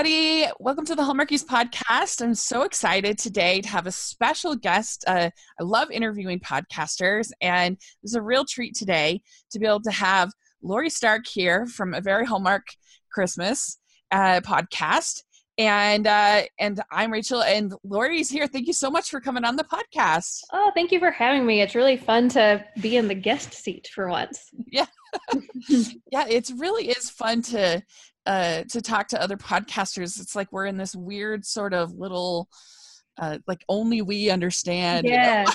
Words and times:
everybody. 0.00 0.50
Welcome 0.58 0.86
to 0.86 0.94
the 0.94 1.02
Hallmarkies 1.02 1.44
podcast. 1.44 2.22
I'm 2.22 2.34
so 2.34 2.62
excited 2.62 3.18
today 3.18 3.60
to 3.60 3.68
have 3.68 3.86
a 3.86 3.92
special 3.92 4.56
guest. 4.56 5.04
Uh, 5.06 5.28
I 5.60 5.62
love 5.62 5.90
interviewing 5.90 6.40
podcasters, 6.40 7.32
and 7.42 7.76
it's 8.02 8.14
a 8.14 8.22
real 8.22 8.46
treat 8.46 8.74
today 8.74 9.20
to 9.50 9.58
be 9.58 9.66
able 9.66 9.82
to 9.82 9.90
have 9.90 10.32
Lori 10.62 10.88
Stark 10.88 11.26
here 11.26 11.66
from 11.66 11.92
a 11.92 12.00
very 12.00 12.24
Hallmark 12.24 12.68
Christmas 13.12 13.78
uh, 14.10 14.40
podcast. 14.40 15.22
And 15.58 16.06
uh, 16.06 16.44
and 16.58 16.80
I'm 16.90 17.12
Rachel, 17.12 17.42
and 17.42 17.74
Lori's 17.84 18.30
here. 18.30 18.46
Thank 18.46 18.68
you 18.68 18.72
so 18.72 18.90
much 18.90 19.10
for 19.10 19.20
coming 19.20 19.44
on 19.44 19.56
the 19.56 19.64
podcast. 19.64 20.44
Oh, 20.50 20.70
thank 20.74 20.92
you 20.92 20.98
for 20.98 21.10
having 21.10 21.44
me. 21.44 21.60
It's 21.60 21.74
really 21.74 21.98
fun 21.98 22.30
to 22.30 22.64
be 22.80 22.96
in 22.96 23.06
the 23.06 23.14
guest 23.14 23.52
seat 23.52 23.90
for 23.94 24.08
once. 24.08 24.48
Yeah, 24.66 24.86
yeah, 26.10 26.26
it 26.26 26.50
really 26.56 26.88
is 26.88 27.10
fun 27.10 27.42
to 27.42 27.82
uh, 28.26 28.64
to 28.64 28.80
talk 28.80 29.08
to 29.08 29.20
other 29.20 29.36
podcasters. 29.36 30.20
It's 30.20 30.36
like 30.36 30.52
we're 30.52 30.66
in 30.66 30.76
this 30.76 30.94
weird 30.94 31.44
sort 31.44 31.74
of 31.74 31.92
little, 31.92 32.48
uh, 33.18 33.38
like 33.46 33.64
only 33.68 34.02
we 34.02 34.30
understand. 34.30 35.06
Yeah. 35.06 35.46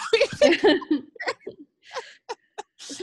You 0.41 0.57
know? 0.63 0.79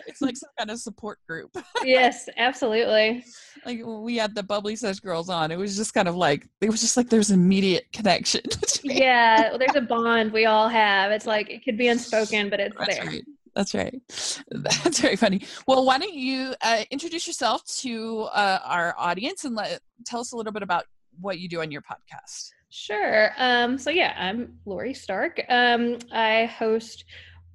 it's 0.07 0.21
like 0.21 0.37
some 0.37 0.51
kind 0.59 0.71
of 0.71 0.79
support 0.79 1.19
group. 1.29 1.57
yes, 1.85 2.29
absolutely. 2.37 3.25
like 3.65 3.85
when 3.85 4.03
we 4.03 4.17
had 4.17 4.35
the 4.35 4.43
bubbly 4.43 4.77
sesh 4.77 5.01
girls 5.01 5.29
on, 5.29 5.51
it 5.51 5.59
was 5.59 5.77
just 5.77 5.95
kind 5.95 6.09
of 6.09 6.17
like 6.17 6.47
it 6.61 6.71
was 6.71 6.81
just 6.81 6.97
like 6.97 7.09
there's 7.09 7.31
immediate 7.31 7.87
connection. 7.93 8.43
yeah, 8.83 9.51
well, 9.51 9.59
there's 9.59 9.77
a 9.77 9.81
bond 9.81 10.33
we 10.33 10.47
all 10.47 10.69
have. 10.69 11.11
It's 11.11 11.27
like 11.27 11.51
it 11.51 11.65
could 11.65 11.79
be 11.79 11.89
unspoken, 11.89 12.51
but 12.51 12.61
it's 12.61 12.77
That's 12.79 12.99
there. 12.99 13.07
right. 13.07 13.25
That's 13.55 13.75
right. 13.75 14.01
That's 14.51 15.01
very 15.01 15.17
funny. 15.17 15.43
Well, 15.67 15.85
why 15.85 15.99
don't 15.99 16.15
you 16.15 16.55
uh, 16.63 16.85
introduce 16.91 17.27
yourself 17.27 17.65
to 17.81 18.23
uh, 18.33 18.61
our 18.65 18.95
audience 18.99 19.45
and 19.45 19.55
let 19.55 19.81
tell 20.07 20.21
us 20.21 20.33
a 20.33 20.37
little 20.37 20.53
bit 20.53 20.63
about 20.63 20.85
what 21.21 21.39
you 21.39 21.49
do 21.49 21.61
on 21.61 21.71
your 21.71 21.83
podcast. 21.83 22.51
Sure. 22.71 23.33
Um, 23.37 23.77
so 23.77 23.91
yeah, 23.91 24.15
I'm 24.17 24.59
Lori 24.65 24.95
Stark. 24.95 25.43
Um, 25.51 25.99
I 26.11 26.47
host 26.47 27.05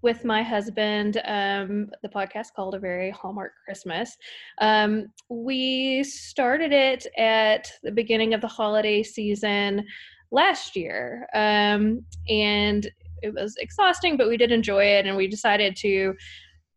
with 0.04 0.24
my 0.24 0.44
husband 0.44 1.20
um, 1.26 1.90
the 2.04 2.10
podcast 2.10 2.54
called 2.56 2.76
A 2.76 2.80
Very 2.80 3.10
Hallmark 3.10 3.54
Christmas. 3.66 4.16
Um, 4.60 5.08
we 5.30 6.04
started 6.04 6.72
it 6.72 7.08
at 7.18 7.72
the 7.82 7.92
beginning 7.92 8.36
of 8.36 8.42
the 8.42 8.48
holiday 8.48 9.02
season 9.02 9.86
last 10.30 10.76
year, 10.76 11.28
um, 11.34 12.06
and 12.30 12.88
it 13.22 13.34
was 13.34 13.56
exhausting, 13.58 14.18
but 14.18 14.28
we 14.28 14.38
did 14.38 14.52
enjoy 14.52 14.84
it, 14.86 15.06
and 15.06 15.16
we 15.18 15.28
decided 15.28 15.76
to 15.78 16.16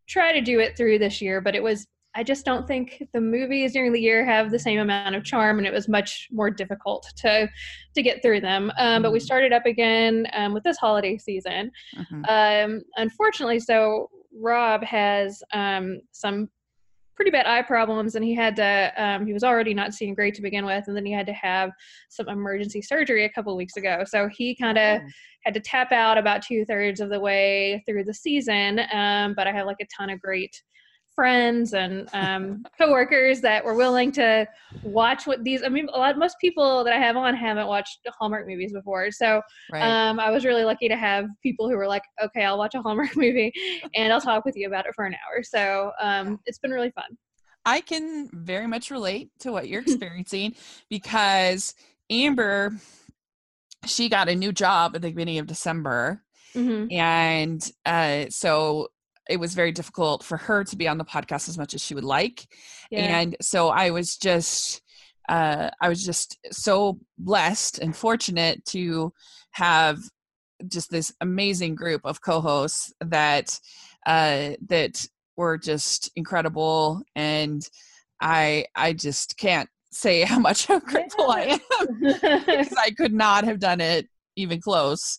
try 0.08 0.33
to 0.33 0.41
do 0.41 0.58
it 0.60 0.77
through 0.77 0.98
this 0.98 1.20
year. 1.20 1.41
But 1.41 1.55
it 1.55 1.62
was 1.62 1.86
I 2.12 2.24
just 2.24 2.44
don't 2.44 2.66
think 2.66 3.05
the 3.14 3.20
movies 3.20 3.72
during 3.72 3.92
the 3.92 4.00
year 4.00 4.24
have 4.24 4.50
the 4.50 4.58
same 4.58 4.80
amount 4.80 5.14
of 5.14 5.22
charm, 5.22 5.58
and 5.58 5.66
it 5.66 5.72
was 5.72 5.86
much 5.88 6.27
more 6.33 6.50
difficult 6.50 7.06
to 7.18 7.48
to 7.94 8.02
get 8.02 8.20
through 8.20 8.41
them. 8.41 8.72
Um, 8.78 9.02
but 9.02 9.12
we 9.12 9.20
Mhm. 9.20 9.22
started 9.22 9.52
up 9.52 9.64
again 9.64 10.27
um, 10.33 10.52
with 10.52 10.64
this 10.64 10.77
holiday 10.77 11.18
season. 11.18 11.70
Mhm. 11.96 12.24
Um, 12.28 12.83
unfortunately, 12.96 13.61
so 13.61 14.11
Rob 14.33 14.83
has 14.83 15.42
um, 15.52 16.00
some 16.11 16.48
pretty 17.21 17.31
bad 17.31 17.45
eye 17.47 17.61
problems, 17.61 18.15
and 18.15 18.25
he 18.25 18.35
had 18.35 18.57
to. 18.57 18.93
Um, 18.97 19.27
he 19.27 19.35
was 19.35 19.45
already 19.45 19.75
not 19.75 19.93
seeing 19.93 20.15
great 20.15 20.35
to 20.37 20.41
begin 20.41 20.65
with, 20.65 20.85
and 20.89 20.97
then 20.97 21.05
he 21.05 21.13
had 21.13 21.27
to 21.27 21.35
have 21.35 21.71
some 22.09 22.31
emergency 22.31 22.81
surgery 22.81 23.27
a 23.27 23.29
couple 23.29 23.55
weeks 23.55 23.77
ago. 23.77 24.05
So 24.07 24.27
he 24.29 24.57
kind 24.57 24.79
of 24.79 25.03
Oh. 25.03 25.07
had 25.45 25.53
to 25.53 25.61
tap 25.61 25.93
out 25.93 26.17
about 26.17 26.41
two 26.41 26.65
thirds 26.65 26.98
of 26.98 27.11
the 27.11 27.21
way 27.21 27.83
through 27.87 28.05
the 28.05 28.15
season. 28.15 28.81
Um, 28.91 29.35
but 29.35 29.47
I 29.47 29.53
have 29.53 29.67
like 29.67 29.77
a 29.83 29.87
ton 29.95 30.09
of 30.09 30.19
great 30.19 30.63
friends 31.14 31.75
and 31.75 32.08
um, 32.12 32.64
coworkers 32.78 33.41
that 33.41 33.64
were 33.64 33.75
willing 33.75 34.12
to 34.12 34.47
watch 34.83 35.27
what 35.27 35.45
these. 35.45 35.62
I 35.62 35.68
mean, 35.68 35.89
a 35.92 35.98
lot 35.98 36.18
most 36.18 36.36
people 36.40 36.85
that 36.85 36.92
I 36.92 36.98
have 36.98 37.17
on 37.17 37.35
haven't 37.35 37.67
watched 37.67 38.01
Hallmark 38.18 38.46
movies 38.46 38.73
before, 38.73 39.11
so 39.11 39.42
right. 39.73 39.83
um, 39.83 40.20
I 40.20 40.30
was 40.30 40.45
really 40.45 40.64
lucky 40.64 40.89
to 40.89 40.96
have 40.96 41.27
people 41.42 41.68
who 41.68 41.77
were 41.77 41.89
like, 41.89 42.02
"Okay, 42.23 42.45
I'll 42.45 42.58
watch 42.58 42.74
a 42.74 42.83
Hallmark 42.83 43.17
movie 43.17 43.52
and 43.95 44.12
I'll 44.12 44.20
talk 44.20 44.45
with 44.45 44.57
you 44.57 44.67
about 44.67 44.86
it 44.86 44.95
for 44.95 45.05
an 45.05 45.14
hour." 45.14 45.42
So 45.42 45.92
um, 46.01 46.39
it's 46.46 46.58
been 46.58 46.70
really 46.70 46.90
fun. 46.90 47.17
I 47.64 47.80
can 47.80 48.29
very 48.33 48.67
much 48.67 48.90
relate 48.90 49.30
to 49.40 49.52
what 49.52 49.68
you're 49.68 49.83
experiencing 49.83 50.55
because 50.89 51.74
Amber, 52.08 52.73
she 53.86 54.08
got 54.08 54.29
a 54.29 54.35
new 54.35 54.52
job 54.52 54.96
at 54.96 55.02
the 55.02 55.08
beginning 55.08 55.39
of 55.39 55.46
December. 55.46 56.23
hmm 56.55 56.86
And 56.90 57.70
uh, 57.86 58.27
so 58.30 58.89
it 59.30 59.39
was 59.39 59.55
very 59.55 59.73
difficult 59.73 60.24
for 60.24 60.36
her 60.36 60.64
to 60.64 60.77
be 60.77 60.89
on 60.89 60.98
the 60.98 61.05
podcast 61.05 61.48
as 61.48 61.57
much 61.57 61.74
as 61.74 61.83
she 61.83 61.95
would 61.95 62.05
like. 62.05 62.46
Yeah. 62.91 63.20
And 63.20 63.36
so 63.41 63.68
I 63.68 63.91
was 63.91 64.17
just, 64.17 64.83
uh, 65.29 65.70
I 65.80 65.89
was 65.89 66.05
just 66.05 66.39
so 66.51 66.98
blessed 67.18 67.79
and 67.79 67.96
fortunate 67.96 68.64
to 68.67 69.13
have 69.52 69.98
just 70.68 70.91
this 70.91 71.13
amazing 71.20 71.74
group 71.74 72.02
of 72.05 72.20
co-hosts 72.20 72.92
that 73.01 73.58
uh, 74.07 74.51
that 74.68 75.07
were 75.36 75.58
just 75.58 76.11
incredible, 76.17 77.02
and 77.14 77.67
I 78.20 78.67
I 78.74 78.92
just 78.92 79.36
can't 79.36 79.68
say 79.92 80.23
how 80.24 80.39
much 80.39 80.67
how 80.67 80.80
grateful 80.80 81.30
I 81.30 81.61
am 81.80 82.01
because 82.01 82.74
I 82.79 82.91
could 82.91 83.12
not 83.12 83.45
have 83.45 83.58
done 83.58 83.80
it 83.80 84.08
even 84.36 84.61
close. 84.61 85.18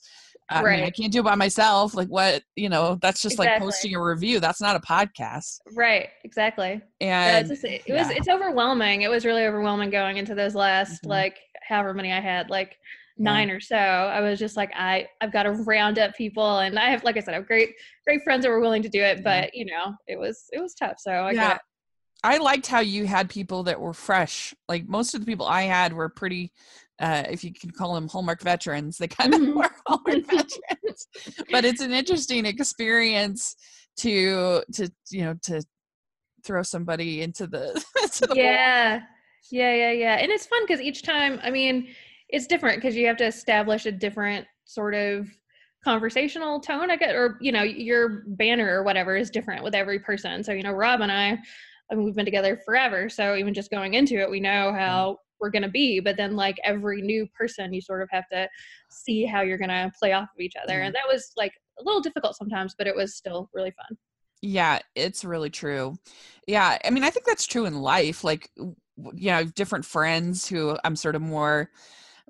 I, 0.51 0.63
mean, 0.63 0.83
I 0.83 0.89
can't 0.89 1.11
do 1.11 1.19
it 1.19 1.23
by 1.23 1.35
myself. 1.35 1.93
Like 1.95 2.07
what 2.09 2.43
you 2.55 2.69
know, 2.69 2.97
that's 3.01 3.21
just 3.21 3.39
like 3.39 3.59
posting 3.59 3.95
a 3.95 4.03
review. 4.03 4.39
That's 4.39 4.61
not 4.61 4.75
a 4.75 4.79
podcast. 4.79 5.59
right. 5.73 6.09
Exactly. 6.23 6.81
Yeah, 6.99 7.37
And 7.37 7.37
it's 7.39 7.49
just, 7.49 7.63
it, 7.63 7.83
it 7.85 7.93
was 7.93 8.07
yeah. 8.09 8.17
it's 8.17 8.27
overwhelming. 8.27 9.01
It 9.03 9.09
was 9.09 9.25
really 9.25 9.45
overwhelming 9.45 9.89
going 9.89 10.17
into 10.17 10.35
those 10.35 10.55
last 10.55 11.03
Mhm. 11.03 11.09
like 11.09 11.39
however 11.67 11.93
many 11.93 12.11
I 12.11 12.19
had, 12.19 12.49
like 12.49 12.77
nine 13.17 13.51
or 13.51 13.59
so. 13.59 13.75
I 13.75 14.19
was 14.21 14.39
just 14.39 14.57
like, 14.57 14.71
I 14.75 15.07
I've 15.21 15.31
got 15.31 15.43
to 15.43 15.51
round 15.51 15.99
up 15.99 16.15
people, 16.15 16.59
and 16.59 16.79
I 16.79 16.89
have 16.89 17.03
like 17.03 17.17
I 17.17 17.19
said, 17.19 17.33
I 17.33 17.37
have 17.37 17.47
great 17.47 17.69
great 18.05 18.23
friends 18.23 18.43
that 18.43 18.49
were 18.49 18.59
willing 18.59 18.81
to 18.83 18.89
do 18.89 19.01
it, 19.01 19.17
Yeah. 19.17 19.41
but 19.43 19.53
you 19.55 19.65
know, 19.65 19.93
it 20.07 20.17
was 20.17 20.45
it 20.51 20.59
was 20.61 20.73
tough. 20.73 20.95
So 20.99 21.11
I 21.11 21.31
Yeah. 21.31 21.47
get. 21.49 21.61
I 22.23 22.37
liked 22.37 22.67
how 22.67 22.81
you 22.81 23.07
had 23.07 23.29
people 23.31 23.63
that 23.63 23.79
were 23.81 23.93
fresh. 23.93 24.53
Like 24.69 24.87
most 24.87 25.15
of 25.15 25.21
the 25.21 25.25
people 25.25 25.47
I 25.47 25.63
had 25.63 25.91
were 25.91 26.07
pretty, 26.07 26.51
uh, 27.01 27.23
if 27.29 27.43
you 27.43 27.51
can 27.51 27.71
call 27.71 27.95
them 27.95 28.07
Hallmark 28.07 28.41
veterans, 28.41 28.97
they 28.97 29.07
kind 29.07 29.33
of 29.33 29.41
were 29.55 29.69
Hallmark 29.87 30.25
veterans. 30.27 31.07
But 31.49 31.65
it's 31.65 31.81
an 31.81 31.91
interesting 31.91 32.45
experience 32.45 33.55
to 33.97 34.63
to 34.73 34.89
you 35.09 35.23
know 35.23 35.35
to 35.43 35.63
throw 36.43 36.63
somebody 36.63 37.21
into 37.21 37.47
the 37.47 37.69
into 38.01 38.27
the 38.27 38.35
yeah. 38.35 39.01
Yeah 39.49 39.73
yeah 39.73 39.91
yeah. 39.91 40.15
And 40.15 40.31
it's 40.31 40.45
fun 40.45 40.63
because 40.63 40.81
each 40.81 41.03
time 41.03 41.39
i 41.43 41.51
mean 41.51 41.87
it's 42.29 42.47
different 42.47 42.77
because 42.77 42.95
you 42.95 43.07
have 43.07 43.17
to 43.17 43.25
establish 43.25 43.85
a 43.85 43.91
different 43.91 44.47
sort 44.65 44.93
of 44.93 45.27
conversational 45.83 46.59
tone 46.59 46.91
i 46.91 46.95
get 46.95 47.15
or 47.15 47.37
you 47.41 47.51
know 47.51 47.63
your 47.63 48.23
banner 48.27 48.79
or 48.79 48.83
whatever 48.83 49.15
is 49.15 49.31
different 49.31 49.63
with 49.63 49.73
every 49.73 49.99
person. 49.99 50.43
So 50.43 50.53
you 50.53 50.63
know 50.63 50.71
rob 50.71 51.01
and 51.01 51.11
i 51.11 51.37
i 51.91 51.95
mean 51.95 52.05
we've 52.05 52.15
been 52.15 52.25
together 52.25 52.55
forever 52.63 53.09
so 53.09 53.35
even 53.35 53.53
just 53.53 53.71
going 53.71 53.95
into 53.95 54.19
it 54.19 54.29
we 54.29 54.39
know 54.39 54.71
how 54.71 55.17
we're 55.41 55.49
going 55.49 55.61
to 55.63 55.69
be 55.69 55.99
but 55.99 56.15
then 56.17 56.35
like 56.35 56.57
every 56.63 57.01
new 57.01 57.27
person 57.37 57.73
you 57.73 57.81
sort 57.81 58.01
of 58.01 58.09
have 58.11 58.27
to 58.31 58.47
see 58.89 59.25
how 59.25 59.41
you're 59.41 59.57
going 59.57 59.69
to 59.69 59.91
play 59.97 60.13
off 60.13 60.29
of 60.35 60.39
each 60.39 60.53
other 60.61 60.79
Mhm. 60.79 60.85
and 60.87 60.95
that 60.95 61.07
was 61.07 61.31
like 61.35 61.53
a 61.79 61.83
little 61.83 62.01
difficult 62.01 62.35
sometimes 62.35 62.75
but 62.77 62.87
it 62.87 62.95
was 62.95 63.15
still 63.15 63.49
really 63.53 63.71
fun 63.71 63.97
Yeah, 64.43 64.79
it's 64.95 65.23
really 65.23 65.51
true. 65.51 65.95
Yeah, 66.47 66.77
I 66.83 66.89
mean, 66.89 67.03
I 67.03 67.11
think 67.11 67.25
that's 67.27 67.45
true 67.45 67.65
in 67.65 67.75
life. 67.75 68.23
Like, 68.23 68.49
you 68.57 69.31
know, 69.31 69.43
different 69.43 69.85
friends 69.85 70.47
who 70.47 70.77
I'm 70.83 70.95
sort 70.95 71.15
of 71.15 71.21
more, 71.21 71.69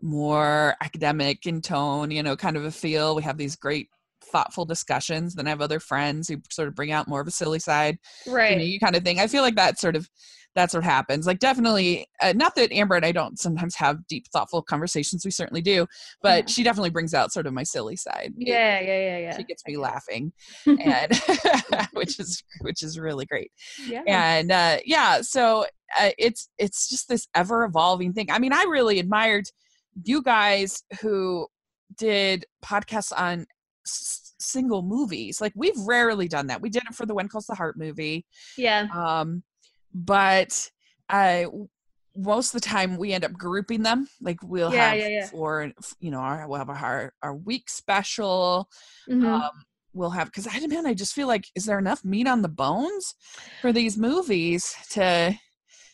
more 0.02 0.76
academic 0.82 1.46
in 1.46 1.62
tone. 1.62 2.12
You 2.12 2.24
know, 2.24 2.36
kind 2.36 2.58
of 2.58 2.66
a 2.66 2.72
feel. 2.72 3.16
We 3.16 3.24
have 3.24 3.38
these 3.38 3.56
great, 3.56 3.88
thoughtful 4.26 4.66
discussions. 4.66 5.36
Then 5.36 5.48
I 5.48 5.52
have 5.52 5.62
other 5.62 5.80
friends 5.80 6.28
who 6.28 6.38
sort 6.50 6.68
of 6.68 6.76
bring 6.76 6.92
out 6.92 7.08
more 7.08 7.22
of 7.22 7.28
a 7.28 7.32
silly 7.32 7.60
side. 7.60 7.98
right 8.28 8.52
You 8.52 8.58
know, 8.58 8.64
you 8.64 8.80
kind 8.80 8.96
of 8.96 9.04
thing. 9.04 9.20
I 9.20 9.28
feel 9.28 9.42
like 9.42 9.56
that 9.56 9.80
sort 9.80 9.96
of, 9.96 10.10
that's 10.56 10.74
what 10.74 10.84
happens. 10.84 11.26
Like, 11.26 11.40
definitely, 11.40 12.08
uh, 12.22 12.34
not 12.36 12.56
that 12.56 12.72
Amber 12.74 12.96
and 12.96 13.06
I 13.06 13.12
don't 13.12 13.40
sometimes 13.40 13.76
have 13.76 14.06
deep, 14.08 14.26
thoughtful 14.34 14.62
conversations. 14.62 15.24
We 15.24 15.32
certainly 15.32 15.62
do, 15.62 15.88
but 16.22 16.48
Yeah. 16.48 16.54
she 16.54 16.64
definitely 16.64 16.90
brings 16.90 17.14
out 17.14 17.32
sort 17.32 17.48
of 17.48 17.54
my 17.54 17.64
silly 17.64 17.96
side. 17.96 18.34
It- 18.38 18.48
yeah 18.50 18.80
yeah 18.82 19.00
yeah 19.00 19.18
yeah 19.20 19.38
she 19.38 19.44
gets 19.44 19.66
me 19.66 19.78
laughing 19.78 20.34
and 20.66 21.12
which 21.94 22.20
is 22.20 22.44
which 22.62 22.84
is 22.84 23.00
really 23.00 23.26
great 23.26 23.52
yeah 23.88 24.02
and 24.08 24.52
uh 24.52 24.78
yeah 24.86 25.22
so 25.22 25.66
uh, 26.00 26.10
it's 26.18 26.50
it's 26.58 26.90
just 26.90 27.08
this 27.08 27.28
ever 27.36 27.64
evolving 27.64 28.12
thing 28.14 28.30
i 28.32 28.40
mean 28.40 28.52
i 28.54 28.64
really 28.70 29.00
admired 29.00 29.46
you 30.04 30.22
guys 30.22 30.84
who 31.02 31.48
did 31.98 32.46
podcasts 32.64 33.12
on 33.18 33.46
s- 33.86 34.34
single 34.40 34.82
movies 34.82 35.40
like 35.42 35.54
we've 35.56 35.78
rarely 35.86 36.28
done 36.28 36.48
that 36.48 36.62
we 36.62 36.70
did 36.70 36.84
it 36.90 36.96
for 36.96 37.06
the 37.06 37.14
when 37.14 37.28
calls 37.28 37.46
the 37.48 37.56
heart 37.56 37.78
movie 37.78 38.26
yeah 38.58 38.88
um 38.94 39.44
but 39.94 40.70
uh 41.10 41.46
most 42.16 42.54
of 42.54 42.62
the 42.62 42.68
time 42.68 42.98
we 42.98 43.14
end 43.14 43.24
up 43.24 43.34
grouping 43.34 43.84
them 43.84 44.08
like 44.22 44.38
we'll 44.44 44.70
Yeah, 44.70 44.94
have 44.94 45.00
yeah, 45.00 45.08
yeah. 45.08 45.28
for 45.28 45.72
you 46.00 46.12
know 46.12 46.20
our 46.20 46.48
we'll 46.48 46.60
have 46.60 46.70
our 46.70 47.14
our 47.22 47.36
week 47.36 47.70
special 47.70 48.70
Mhm. 49.10 49.26
um, 49.26 49.52
we'll 49.94 50.10
have 50.10 50.28
because 50.28 50.48
I 50.48 50.66
man, 50.68 50.86
I 50.86 50.94
just 50.94 51.14
feel 51.14 51.28
like 51.28 51.46
is 51.56 51.66
there 51.66 51.80
enough 51.80 52.04
meat 52.04 52.28
on 52.28 52.42
the 52.42 52.50
bones 52.50 53.16
for 53.62 53.72
these 53.72 53.98
movies 53.98 54.74
to 54.92 55.38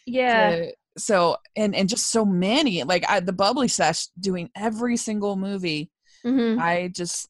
yeah 0.06 0.56
to 0.56 0.74
so 0.98 1.38
and 1.56 1.76
and 1.76 1.88
just 1.88 2.10
so 2.10 2.26
many 2.26 2.84
like 2.84 3.06
I, 3.08 3.20
the 3.20 3.34
bubbly 3.34 3.68
sesh 3.68 4.08
doing 4.20 4.50
every 4.56 4.98
single 4.98 5.36
movie 5.36 5.92
Mhm. 6.26 6.60
i 6.60 6.90
just 6.94 7.30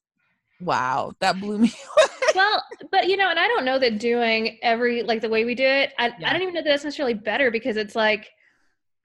wow 0.61 1.11
that 1.19 1.39
blew 1.39 1.57
me 1.65 1.67
away. 1.97 2.07
Well, 2.37 2.63
but 2.91 3.07
you 3.07 3.17
know, 3.17 3.29
and 3.29 3.39
I 3.39 3.47
don't 3.47 3.65
know 3.65 3.79
that 3.79 3.99
doing 3.99 4.57
every 4.61 5.03
like 5.03 5.21
the 5.21 5.29
way 5.29 5.45
we 5.45 5.55
do 5.55 5.65
it. 5.65 5.93
I, 5.97 6.07
Yeah. 6.19 6.29
I 6.29 6.33
don't 6.33 6.41
even 6.41 6.53
know 6.53 6.61
that 6.61 6.69
that's 6.69 6.83
necessarily 6.83 7.13
better 7.13 7.51
because 7.51 7.77
it's 7.77 7.95
like 7.95 8.29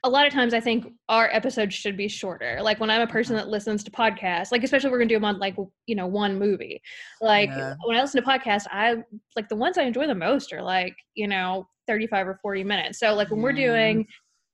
a 0.04 0.10
lot 0.10 0.26
of 0.26 0.32
times 0.32 0.52
I 0.52 0.60
think 0.60 0.92
our 1.08 1.28
episodes 1.32 1.74
should 1.74 1.96
be 1.96 2.08
shorter. 2.08 2.58
Like 2.60 2.80
when 2.80 2.90
I'm 2.90 3.02
a 3.02 3.06
person 3.06 3.36
that 3.36 3.48
listens 3.48 3.84
to 3.84 3.90
podcasts, 3.90 4.50
like 4.50 4.64
especially 4.64 4.88
if 4.88 4.92
we're 4.92 4.98
gonna 4.98 5.08
do 5.08 5.16
them 5.16 5.24
on 5.24 5.38
like 5.38 5.56
you 5.86 5.94
know 5.94 6.06
one 6.06 6.38
movie. 6.38 6.80
Like 7.20 7.50
Yeah. 7.50 7.74
when 7.84 7.96
I 7.96 8.02
listen 8.02 8.22
to 8.22 8.28
podcasts, 8.28 8.66
I 8.70 8.96
like 9.36 9.48
the 9.48 9.56
ones 9.56 9.78
I 9.78 9.82
enjoy 9.82 10.06
the 10.06 10.14
most 10.14 10.52
are 10.52 10.62
like 10.62 10.94
you 11.14 11.28
know 11.28 11.66
35 11.86 12.28
or 12.28 12.38
40 12.42 12.64
minutes. 12.64 12.98
So 12.98 13.14
like 13.14 13.30
when 13.30 13.42
we're 13.42 13.52
mm. 13.52 13.56
doing 13.56 14.06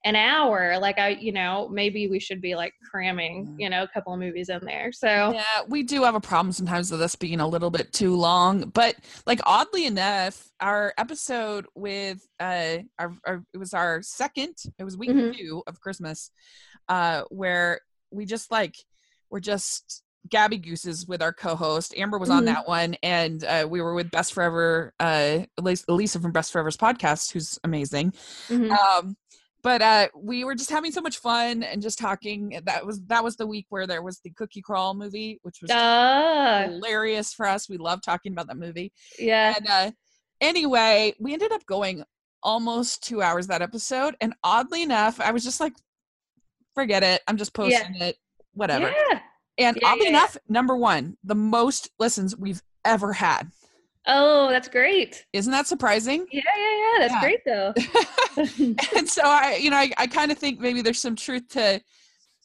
an 0.04 0.14
hour, 0.14 0.78
like 0.78 0.98
I 0.98 1.08
you 1.10 1.32
know 1.32 1.68
maybe 1.70 2.08
we 2.08 2.20
should 2.20 2.40
be 2.40 2.54
like 2.54 2.72
cramming 2.90 3.56
you 3.58 3.68
know 3.68 3.82
a 3.82 3.88
couple 3.88 4.12
of 4.12 4.20
movies 4.20 4.48
in 4.48 4.60
there. 4.64 4.92
So 4.92 5.32
yeah 5.34 5.42
we 5.68 5.82
do 5.82 6.04
have 6.04 6.14
a 6.14 6.20
problem 6.20 6.52
sometimes 6.52 6.90
with 6.90 7.02
us 7.02 7.16
being 7.16 7.40
a 7.40 7.46
little 7.48 7.70
bit 7.70 7.92
too 7.92 8.14
long 8.14 8.68
but 8.70 8.94
like 9.26 9.40
oddly 9.44 9.86
enough 9.86 10.48
our 10.60 10.94
episode 10.98 11.66
with 11.74 12.26
uh 12.40 12.78
our, 12.98 13.12
our 13.26 13.44
it 13.52 13.58
was 13.58 13.74
our 13.74 14.00
second 14.02 14.54
it 14.78 14.84
was 14.84 14.96
week 14.96 15.10
Mhm. 15.10 15.36
two 15.36 15.62
of 15.66 15.80
christmas 15.80 16.30
uh 16.88 17.22
where 17.30 17.80
we 18.10 18.24
just 18.24 18.50
like 18.50 18.76
we're 19.30 19.40
just 19.40 20.02
gabby 20.28 20.58
gooses 20.58 21.06
with 21.06 21.22
our 21.22 21.32
co-host 21.32 21.94
amber 21.96 22.18
was 22.18 22.30
on 22.30 22.42
Mhm. 22.42 22.46
that 22.46 22.68
one 22.68 22.94
and 23.02 23.44
uh 23.44 23.66
we 23.68 23.80
were 23.80 23.94
with 23.94 24.10
best 24.10 24.32
forever 24.32 24.92
uh 25.00 25.40
elisa 25.58 25.84
Elisa 25.88 26.20
from 26.20 26.32
best 26.32 26.52
forever's 26.52 26.76
podcast 26.76 27.32
who's 27.32 27.58
amazing 27.64 28.12
mhm. 28.48 28.70
um 28.70 29.16
but 29.62 29.82
uh 29.82 30.08
we 30.16 30.44
were 30.44 30.54
just 30.54 30.70
having 30.70 30.92
so 30.92 31.00
much 31.00 31.18
fun 31.18 31.62
and 31.62 31.82
just 31.82 31.98
talking 31.98 32.60
that 32.64 32.84
was 32.86 33.00
that 33.06 33.22
was 33.24 33.36
the 33.36 33.46
week 33.46 33.66
where 33.70 33.86
there 33.86 34.02
was 34.02 34.20
the 34.20 34.30
cookie 34.30 34.62
crawl 34.62 34.94
movie 34.94 35.38
which 35.42 35.60
was 35.62 35.70
Ah, 35.72 36.64
hilarious 36.66 37.32
for 37.34 37.46
us 37.46 37.68
we 37.68 37.76
love 37.76 38.00
talking 38.02 38.32
about 38.32 38.46
that 38.48 38.56
movie 38.56 38.92
yeah. 39.18 39.54
and 39.56 39.66
uh 39.68 39.90
anyway 40.40 41.14
we 41.18 41.32
ended 41.32 41.52
up 41.52 41.64
going 41.66 42.04
almost 42.42 43.02
two 43.02 43.20
hours 43.20 43.48
that 43.48 43.62
episode 43.62 44.14
and 44.20 44.32
oddly 44.44 44.82
enough 44.82 45.20
i 45.20 45.32
was 45.32 45.42
just 45.42 45.60
like 45.60 45.72
forget 46.74 47.02
it 47.02 47.20
i'm 47.26 47.36
just 47.36 47.50
Yeah. 47.58 47.64
posting 47.82 48.00
it 48.00 48.16
whatever 48.54 48.92
Yeah. 49.10 49.20
and 49.58 49.78
Yeah, 49.82 49.88
oddly 49.88 50.04
yeah, 50.06 50.10
yeah. 50.12 50.18
enough 50.18 50.36
number 50.48 50.76
one 50.76 51.16
the 51.24 51.34
most 51.34 51.90
listens 51.98 52.36
we've 52.36 52.62
ever 52.84 53.12
had 53.12 53.50
Oh, 54.08 54.48
that's 54.48 54.68
great. 54.68 55.24
isn't 55.32 55.52
that 55.52 55.66
surprising 55.66 56.26
Yeah, 56.32 56.42
yeah, 56.56 56.78
yeah. 56.82 57.08
That's 57.08 57.14
Yeah. 57.14 57.20
great 57.20 57.44
though. 57.44 57.74
and 58.96 59.08
so 59.08 59.22
I, 59.24 59.58
you 59.60 59.70
know, 59.70 59.76
I, 59.76 59.90
I 59.98 60.06
kind 60.06 60.32
of 60.32 60.38
think 60.38 60.60
maybe 60.60 60.82
there's 60.82 61.00
some 61.00 61.16
truth 61.16 61.48
to 61.50 61.80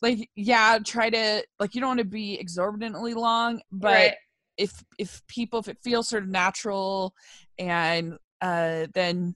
like, 0.02 0.30
yeah, 0.36 0.80
try 0.86 1.10
to 1.10 1.44
like 1.60 1.74
you 1.76 1.82
don't 1.82 1.90
want 1.92 2.00
to 2.00 2.06
be 2.06 2.38
exorbitantly 2.40 3.14
long, 3.14 3.62
but 3.72 3.90
right. 3.90 4.14
if 4.58 4.84
if 5.00 5.22
people 5.28 5.60
if 5.60 5.68
it 5.68 5.78
feels 5.84 6.10
sort 6.10 6.24
of 6.24 6.30
natural 6.30 7.14
and 7.58 8.18
uh 8.42 8.86
then 8.94 9.36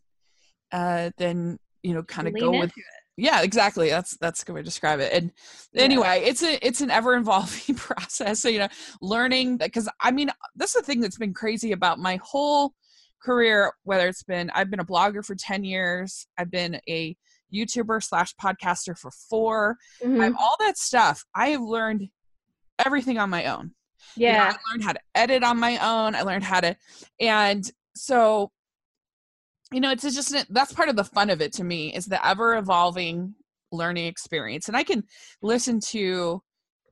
uh 0.71 1.09
then 1.17 1.57
you 1.83 1.93
know 1.93 2.03
kind 2.03 2.27
of 2.27 2.37
go 2.37 2.51
with 2.51 2.63
into 2.63 2.81
yeah 3.17 3.41
exactly 3.41 3.89
that's 3.89 4.15
that's 4.17 4.41
a 4.41 4.45
good 4.45 4.53
way 4.53 4.61
to 4.61 4.65
describe 4.65 4.99
it 4.99 5.11
and 5.11 5.31
Yeah. 5.73 5.83
anyway 5.83 6.21
it's 6.23 6.43
a 6.43 6.65
it's 6.65 6.81
an 6.81 6.91
ever 6.91 7.15
evolving 7.15 7.75
process 7.89 8.39
so 8.39 8.47
you 8.47 8.59
know 8.59 8.67
learning 9.01 9.57
because 9.57 9.89
i 10.01 10.11
mean 10.11 10.29
that's 10.55 10.73
the 10.73 10.81
thing 10.83 11.01
that's 11.01 11.17
been 11.17 11.33
crazy 11.33 11.71
about 11.71 11.99
my 11.99 12.19
whole 12.23 12.73
career 13.21 13.73
whether 13.83 14.07
it's 14.07 14.23
been 14.23 14.49
i've 14.51 14.69
been 14.69 14.79
a 14.79 14.85
blogger 14.85 15.25
for 15.25 15.35
10 15.35 15.63
years 15.63 16.27
i've 16.37 16.51
been 16.51 16.79
a 16.87 17.17
youtuber 17.53 18.01
slash 18.03 18.33
podcaster 18.41 18.97
for 18.97 19.09
four 19.11 19.77
Mhm. 20.03 20.21
I've, 20.21 20.35
all 20.37 20.55
that 20.59 20.77
stuff 20.77 21.25
i 21.35 21.49
have 21.49 21.61
learned 21.61 22.07
everything 22.85 23.17
on 23.17 23.29
my 23.31 23.45
own 23.45 23.71
you 24.15 24.27
know, 24.27 24.33
Yeah. 24.33 24.53
I 24.53 24.71
learned 24.71 24.83
how 24.83 24.93
to 24.93 24.99
edit 25.15 25.43
on 25.43 25.59
my 25.59 25.77
own. 25.79 26.13
I 26.15 26.21
learned 26.21 26.43
how 26.43 26.59
to, 26.61 26.75
and 27.19 27.69
so, 27.95 28.51
you 29.71 29.81
know, 29.81 29.91
it's 29.91 30.03
just 30.03 30.33
that's 30.53 30.73
part 30.73 30.89
of 30.89 30.95
the 30.95 31.03
fun 31.03 31.29
of 31.29 31.41
it 31.41 31.53
to 31.53 31.63
me 31.63 31.93
is 31.93 32.05
the 32.05 32.25
ever 32.25 32.55
evolving 32.57 33.35
learning 33.71 34.05
experience. 34.05 34.67
And 34.67 34.77
I 34.77 34.83
can 34.83 35.03
listen 35.41 35.79
to, 35.91 36.41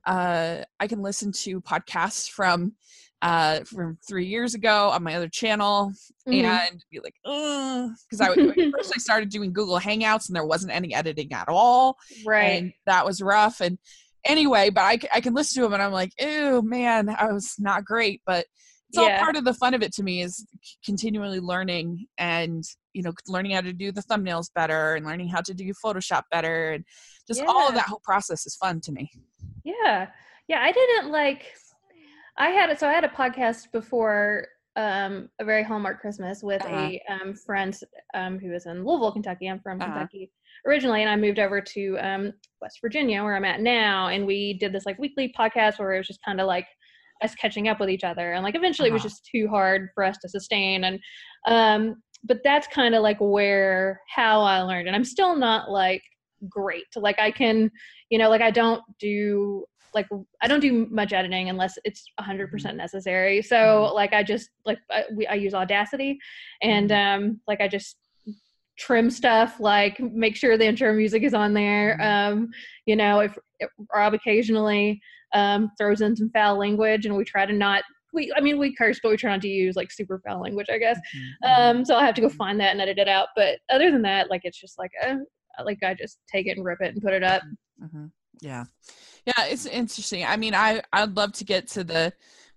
uh, 0.06 0.62
I 0.78 0.86
can 0.86 1.00
listen 1.02 1.32
to 1.44 1.60
podcasts 1.62 2.28
from, 2.28 2.74
uh, 3.22 3.60
from 3.64 3.96
three 4.06 4.26
years 4.26 4.54
ago 4.54 4.90
on 4.90 5.02
my 5.02 5.14
other 5.14 5.28
channel 5.28 5.90
Mhm. 6.28 6.44
and 6.44 6.84
be 6.90 7.00
like, 7.00 7.14
because 7.24 8.20
I 8.20 8.28
would 8.28 8.36
first 8.76 8.92
I 8.94 8.98
started 8.98 9.30
doing 9.30 9.54
Google 9.54 9.80
Hangouts 9.80 10.28
and 10.28 10.36
there 10.36 10.44
wasn't 10.44 10.72
any 10.74 10.94
editing 10.94 11.32
at 11.32 11.48
all 11.48 11.96
right. 12.26 12.62
and 12.62 12.72
that 12.84 13.06
was 13.06 13.22
rough 13.22 13.60
and 13.60 13.78
anyway 14.26 14.68
but 14.70 14.82
I 14.82 14.98
I 15.14 15.20
can 15.22 15.32
listen 15.34 15.62
to 15.62 15.66
them 15.66 15.72
and 15.74 15.82
i'm 15.82 15.92
like 15.92 16.10
ew 16.20 16.60
man 16.62 17.08
i 17.08 17.32
was 17.32 17.54
not 17.60 17.84
great 17.84 18.20
but 18.26 18.44
it's 18.88 18.98
all 18.98 19.10
part 19.18 19.36
of 19.36 19.44
the 19.44 19.54
fun 19.54 19.74
of 19.74 19.82
it 19.82 19.92
to 19.92 20.02
me 20.02 20.22
is 20.22 20.46
continually 20.84 21.40
learning 21.40 22.06
and 22.18 22.64
you 22.92 23.02
know 23.02 23.12
learning 23.26 23.52
how 23.52 23.60
to 23.60 23.72
do 23.72 23.90
the 23.92 24.02
thumbnails 24.02 24.46
better 24.54 24.94
and 24.94 25.04
learning 25.06 25.28
how 25.28 25.40
to 25.40 25.52
do 25.54 25.72
photoshop 25.84 26.22
better 26.30 26.72
and 26.72 26.84
just 27.26 27.42
all 27.48 27.68
of 27.68 27.74
that 27.74 27.86
whole 27.86 28.00
process 28.04 28.46
is 28.46 28.54
fun 28.56 28.80
to 28.80 28.92
me 28.92 29.10
Yeah. 29.64 30.06
Yeah. 30.48 30.60
I 30.60 30.70
didn't 30.72 31.10
like 31.10 31.42
I 32.38 32.50
had 32.50 32.70
it 32.70 32.78
so 32.78 32.88
I 32.88 32.92
had 32.92 33.04
a 33.04 33.08
podcast 33.08 33.72
before 33.72 34.46
um 34.76 35.28
a 35.40 35.44
very 35.44 35.62
Hallmark 35.64 36.00
Christmas 36.00 36.42
with 36.42 36.62
Uh-huh. 36.64 36.90
a 36.90 37.02
um 37.10 37.34
friend 37.34 37.76
um 38.14 38.38
who 38.38 38.52
is 38.52 38.66
in 38.66 38.84
Louisville, 38.84 39.12
Kentucky. 39.12 39.48
I'm 39.48 39.58
from 39.60 39.80
Uh-huh. 39.80 39.90
Kentucky 39.92 40.30
originally 40.66 41.00
and 41.02 41.10
I 41.10 41.16
moved 41.16 41.38
over 41.38 41.60
to 41.60 41.96
um 42.00 42.32
West 42.60 42.78
Virginia 42.82 43.22
where 43.24 43.34
I'm 43.36 43.44
at 43.44 43.60
now 43.60 44.08
and 44.08 44.26
we 44.26 44.54
did 44.54 44.72
this 44.72 44.86
like 44.86 44.98
weekly 44.98 45.32
podcast 45.38 45.78
where 45.78 45.94
it 45.94 45.98
was 45.98 46.06
just 46.06 46.22
kind 46.24 46.40
of 46.40 46.46
like 46.46 46.66
us 47.22 47.34
catching 47.34 47.68
up 47.68 47.80
with 47.80 47.90
each 47.90 48.04
other. 48.04 48.32
And 48.32 48.42
like 48.44 48.54
eventually 48.54 48.88
it 48.88 48.92
was 48.92 49.02
Uh-huh. 49.02 49.08
just 49.08 49.26
too 49.32 49.48
hard 49.48 49.88
for 49.94 50.04
us 50.04 50.18
to 50.18 50.28
sustain. 50.28 50.84
And 50.84 51.00
um 51.46 52.02
but 52.24 52.38
that's 52.42 52.66
kind 52.66 52.94
of 52.94 53.02
like 53.02 53.18
where 53.20 54.00
how 54.14 54.40
I 54.42 54.60
learned. 54.62 54.88
And 54.88 54.96
I'm 54.96 55.04
still 55.04 55.36
not 55.36 55.70
like 55.70 56.02
great. 56.48 56.84
Like 56.96 57.18
I 57.18 57.30
can 57.30 57.70
you 58.10 58.18
know 58.18 58.28
like 58.28 58.42
I 58.42 58.50
don't 58.50 58.82
do 58.98 59.64
like 59.94 60.06
I 60.42 60.48
don't 60.48 60.60
do 60.60 60.86
much 60.90 61.12
editing 61.14 61.48
unless 61.48 61.78
it's 61.84 62.04
100% 62.20 62.50
Mm-hmm. 62.52 62.76
necessary. 62.76 63.40
So 63.42 63.92
like 63.94 64.12
I 64.12 64.22
just 64.22 64.50
like 64.66 64.78
I, 64.90 65.04
we, 65.14 65.26
I 65.26 65.34
use 65.34 65.54
Audacity 65.54 66.18
and 66.62 66.90
Mm-hmm. 66.90 67.22
um 67.22 67.40
like 67.48 67.60
I 67.60 67.68
just 67.68 67.96
trim 68.78 69.08
stuff 69.08 69.58
like 69.58 69.98
make 70.00 70.36
sure 70.36 70.58
the 70.58 70.66
intro 70.66 70.92
music 70.92 71.22
is 71.22 71.32
on 71.32 71.54
there. 71.54 71.98
Um 72.02 72.50
you 72.84 72.94
know 72.96 73.20
if, 73.20 73.38
if 73.58 73.70
rob 73.94 74.12
occasionally 74.12 75.00
um 75.36 75.70
throws 75.78 76.00
in 76.00 76.16
some 76.16 76.30
foul 76.30 76.58
language 76.58 77.06
and 77.06 77.14
we 77.16 77.24
try 77.24 77.44
to 77.46 77.52
not 77.52 77.82
we 78.12 78.32
i 78.36 78.40
mean 78.40 78.58
we 78.58 78.74
curse 78.74 78.98
but 79.02 79.10
we 79.10 79.16
try 79.16 79.30
not 79.30 79.42
to 79.42 79.48
use 79.48 79.76
like 79.76 79.90
super 79.92 80.20
foul 80.26 80.40
language 80.40 80.66
i 80.70 80.78
guess 80.78 80.98
Mhm. 81.44 81.48
um 81.68 81.84
so 81.84 81.94
I'll 81.94 82.04
have 82.04 82.14
to 82.14 82.20
go 82.20 82.28
find 82.28 82.58
that 82.60 82.72
and 82.72 82.80
edit 82.80 82.98
it 82.98 83.08
out 83.08 83.28
but 83.36 83.58
other 83.70 83.90
than 83.90 84.02
that 84.02 84.30
like 84.30 84.42
it's 84.44 84.60
just 84.60 84.78
like 84.78 84.90
uh 85.06 85.16
like 85.64 85.78
i 85.82 85.94
just 85.94 86.18
take 86.32 86.46
it 86.46 86.56
and 86.56 86.64
rip 86.64 86.80
it 86.80 86.92
and 86.94 87.02
put 87.02 87.12
it 87.12 87.22
up 87.22 87.42
Mhm. 87.82 88.10
Yeah. 88.40 88.64
Yeah, 89.26 89.44
it's 89.46 89.66
interesting. 89.66 90.24
I 90.24 90.36
mean, 90.36 90.54
I 90.54 90.82
I'd 90.92 91.16
love 91.16 91.32
to 91.34 91.44
get 91.44 91.68
to 91.68 91.84
the 91.84 92.12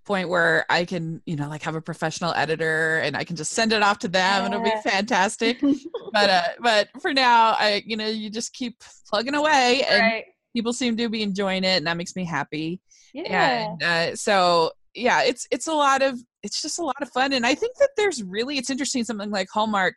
point 0.06 0.30
where 0.30 0.66
I 0.70 0.86
can, 0.86 1.22
you 1.26 1.36
know, 1.36 1.48
like 1.50 1.62
have 1.64 1.76
a 1.76 1.82
professional 1.82 2.34
editor 2.34 3.00
and 3.00 3.16
I 3.18 3.24
can 3.24 3.36
just 3.36 3.52
send 3.54 3.72
it 3.74 3.82
off 3.82 4.00
to 4.00 4.08
them 4.08 4.46
and 4.46 4.54
it'll 4.54 4.64
be 4.64 4.76
fantastic. 4.82 5.60
but 6.14 6.30
uh 6.30 6.42
but 6.62 6.90
for 7.02 7.14
now, 7.14 7.52
I 7.52 7.84
you 7.86 7.96
know, 7.98 8.08
you 8.08 8.30
just 8.30 8.54
keep 8.54 8.82
plugging 9.10 9.36
away 9.36 9.84
and 9.90 10.02
right 10.02 10.26
people 10.54 10.74
seem 10.74 10.98
to 10.98 11.10
be 11.10 11.22
enjoying 11.22 11.64
it 11.64 11.78
and 11.78 11.88
that 11.88 11.98
makes 11.98 12.16
me 12.16 12.26
happy. 12.26 12.80
yeah. 13.14 13.68
And 13.68 13.84
uh 13.84 14.16
so 14.16 14.72
yeah, 14.94 15.24
it's 15.24 15.48
it's 15.52 15.68
a 15.68 15.74
lot 15.74 16.02
of 16.02 16.20
it's 16.44 16.62
just 16.62 16.80
a 16.80 16.84
lot 16.84 17.02
of 17.02 17.10
fun 17.10 17.34
and 17.34 17.46
I 17.46 17.56
think 17.56 17.78
that 17.78 17.90
there's 17.98 18.24
really 18.24 18.58
it's 18.58 18.70
interesting 18.70 19.04
something 19.04 19.30
like 19.30 19.50
Hallmark. 19.52 19.96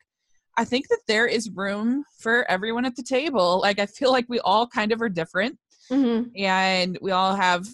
I 0.57 0.65
think 0.65 0.89
that 0.89 1.01
there 1.09 1.27
is 1.27 1.51
room 1.51 2.05
for 2.19 2.49
everyone 2.51 2.85
at 2.85 2.95
the 2.95 3.03
table. 3.03 3.61
Like 3.61 3.79
I 3.79 3.87
feel 3.87 4.13
like 4.13 4.27
we 4.29 4.39
all 4.41 4.67
kind 4.67 4.93
of 4.93 5.01
are 5.01 5.09
different 5.09 5.59
hmm 5.89 6.23
and 6.37 6.99
we 7.03 7.11
all 7.11 7.35
have 7.35 7.67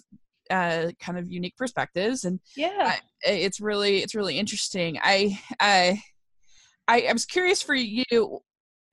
uh, 0.50 0.90
kind 0.98 1.18
of 1.18 1.30
unique 1.30 1.56
perspectives 1.56 2.24
and 2.24 2.40
yeah. 2.56 2.96
It's 3.22 3.60
really 3.60 3.98
it's 4.02 4.14
really 4.14 4.38
interesting. 4.38 4.98
I 5.02 5.38
i 5.60 6.00
i, 6.86 7.02
I 7.02 7.12
was 7.12 7.26
curious 7.26 7.60
for 7.62 7.74
you 7.74 8.04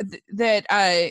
th- 0.02 0.24
that 0.34 0.66
uh, 0.70 1.10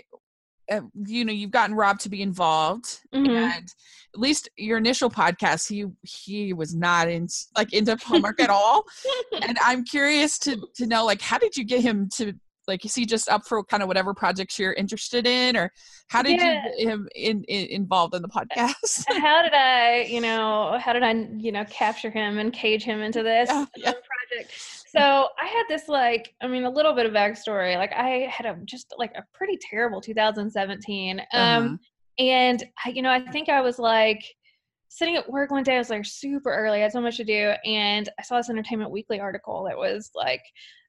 uh 0.70 0.80
you 1.06 1.24
know 1.24 1.32
you've 1.32 1.50
gotten 1.50 1.74
rob 1.74 1.98
to 1.98 2.08
be 2.08 2.22
involved 2.22 3.00
Mhm. 3.14 3.28
and 3.28 3.74
at 4.14 4.20
least 4.20 4.48
your 4.56 4.78
initial 4.78 5.10
podcast 5.10 5.68
he 5.68 5.84
he 6.02 6.52
was 6.52 6.74
not 6.74 7.08
in 7.08 7.28
like 7.56 7.72
into 7.72 7.96
Hallmark 8.02 8.40
at 8.40 8.50
all. 8.50 8.84
And 9.46 9.58
i'm 9.62 9.84
curious 9.84 10.38
to 10.40 10.56
to 10.76 10.86
know 10.86 11.04
like 11.04 11.20
how 11.20 11.38
did 11.38 11.56
you 11.56 11.64
get 11.64 11.80
him 11.82 12.08
to 12.16 12.32
like 12.66 12.82
is 12.86 12.94
he 12.94 13.04
just 13.04 13.28
up 13.28 13.44
for 13.46 13.62
kind 13.62 13.82
of 13.82 13.88
whatever 13.88 14.14
projects 14.14 14.58
you're 14.58 14.72
interested 14.72 15.26
in? 15.26 15.54
Or 15.54 15.70
how 16.08 16.22
did 16.22 16.40
Yeah. 16.40 16.62
you 16.64 16.84
get 16.84 16.88
him 16.92 17.08
in, 17.14 17.44
in 17.44 17.66
involved 17.66 18.14
in 18.14 18.22
the 18.22 18.28
podcast? 18.28 19.04
How 19.20 19.42
did 19.42 19.52
I, 19.52 20.04
you 20.08 20.22
know, 20.22 20.78
how 20.80 20.94
did 20.94 21.02
I, 21.02 21.12
you 21.36 21.52
know, 21.52 21.66
capture 21.66 22.08
him 22.10 22.38
and 22.38 22.54
cage 22.54 22.82
him 22.82 23.02
into 23.02 23.22
this? 23.22 23.50
Yeah, 23.76 23.90
um, 23.90 23.94
So 24.86 25.28
I 25.40 25.46
had 25.46 25.64
this 25.68 25.88
like, 25.88 26.34
I 26.40 26.46
mean, 26.46 26.64
a 26.64 26.70
little 26.70 26.92
bit 26.94 27.06
of 27.06 27.12
backstory. 27.12 27.76
Like 27.76 27.92
I 27.92 28.28
had 28.30 28.46
a 28.46 28.56
just 28.64 28.94
like 28.98 29.12
a 29.16 29.24
pretty 29.34 29.58
terrible 29.70 30.00
2017. 30.00 31.20
Um, 31.20 31.26
Uh-huh. 31.32 31.76
and 32.18 32.64
I, 32.84 32.90
you 32.90 33.02
know, 33.02 33.10
I 33.10 33.20
think 33.30 33.48
I 33.48 33.60
was 33.60 33.78
like 33.78 34.22
sitting 34.88 35.16
at 35.16 35.28
work 35.28 35.50
one 35.50 35.64
day. 35.64 35.74
I 35.74 35.78
was 35.78 35.90
like 35.90 36.04
super 36.04 36.54
early. 36.54 36.78
I 36.78 36.82
had 36.82 36.92
so 36.92 37.00
much 37.00 37.16
to 37.16 37.24
do, 37.24 37.52
and 37.64 38.08
I 38.18 38.22
saw 38.22 38.36
this 38.36 38.50
Entertainment 38.50 38.92
Weekly 38.92 39.18
article 39.18 39.64
that 39.64 39.76
was 39.76 40.10
like, 40.14 40.42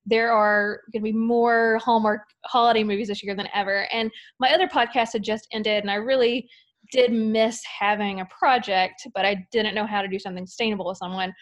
there 0.05 0.31
are 0.31 0.81
going 0.93 1.01
to 1.03 1.11
be 1.11 1.17
more 1.17 1.79
Hallmark 1.83 2.21
holiday 2.45 2.83
movies 2.83 3.07
this 3.07 3.23
year 3.23 3.33
than 3.33 3.47
ever. 3.55 3.87
And 3.91 4.11
my 4.39 4.51
other 4.51 4.67
podcast 4.67 5.13
had 5.13 5.23
just 5.23 5.47
ended, 5.51 5.81
and 5.81 5.89
I 5.89 5.95
really 5.95 6.47
did 6.91 7.11
miss 7.11 7.63
having 7.79 8.19
a 8.19 8.25
project, 8.25 9.07
but 9.15 9.25
I 9.25 9.43
didn't 9.51 9.73
know 9.73 9.87
how 9.87 10.03
to 10.03 10.07
do 10.07 10.19
something 10.19 10.45
sustainable 10.45 10.85
with 10.85 10.99
someone. 10.99 11.33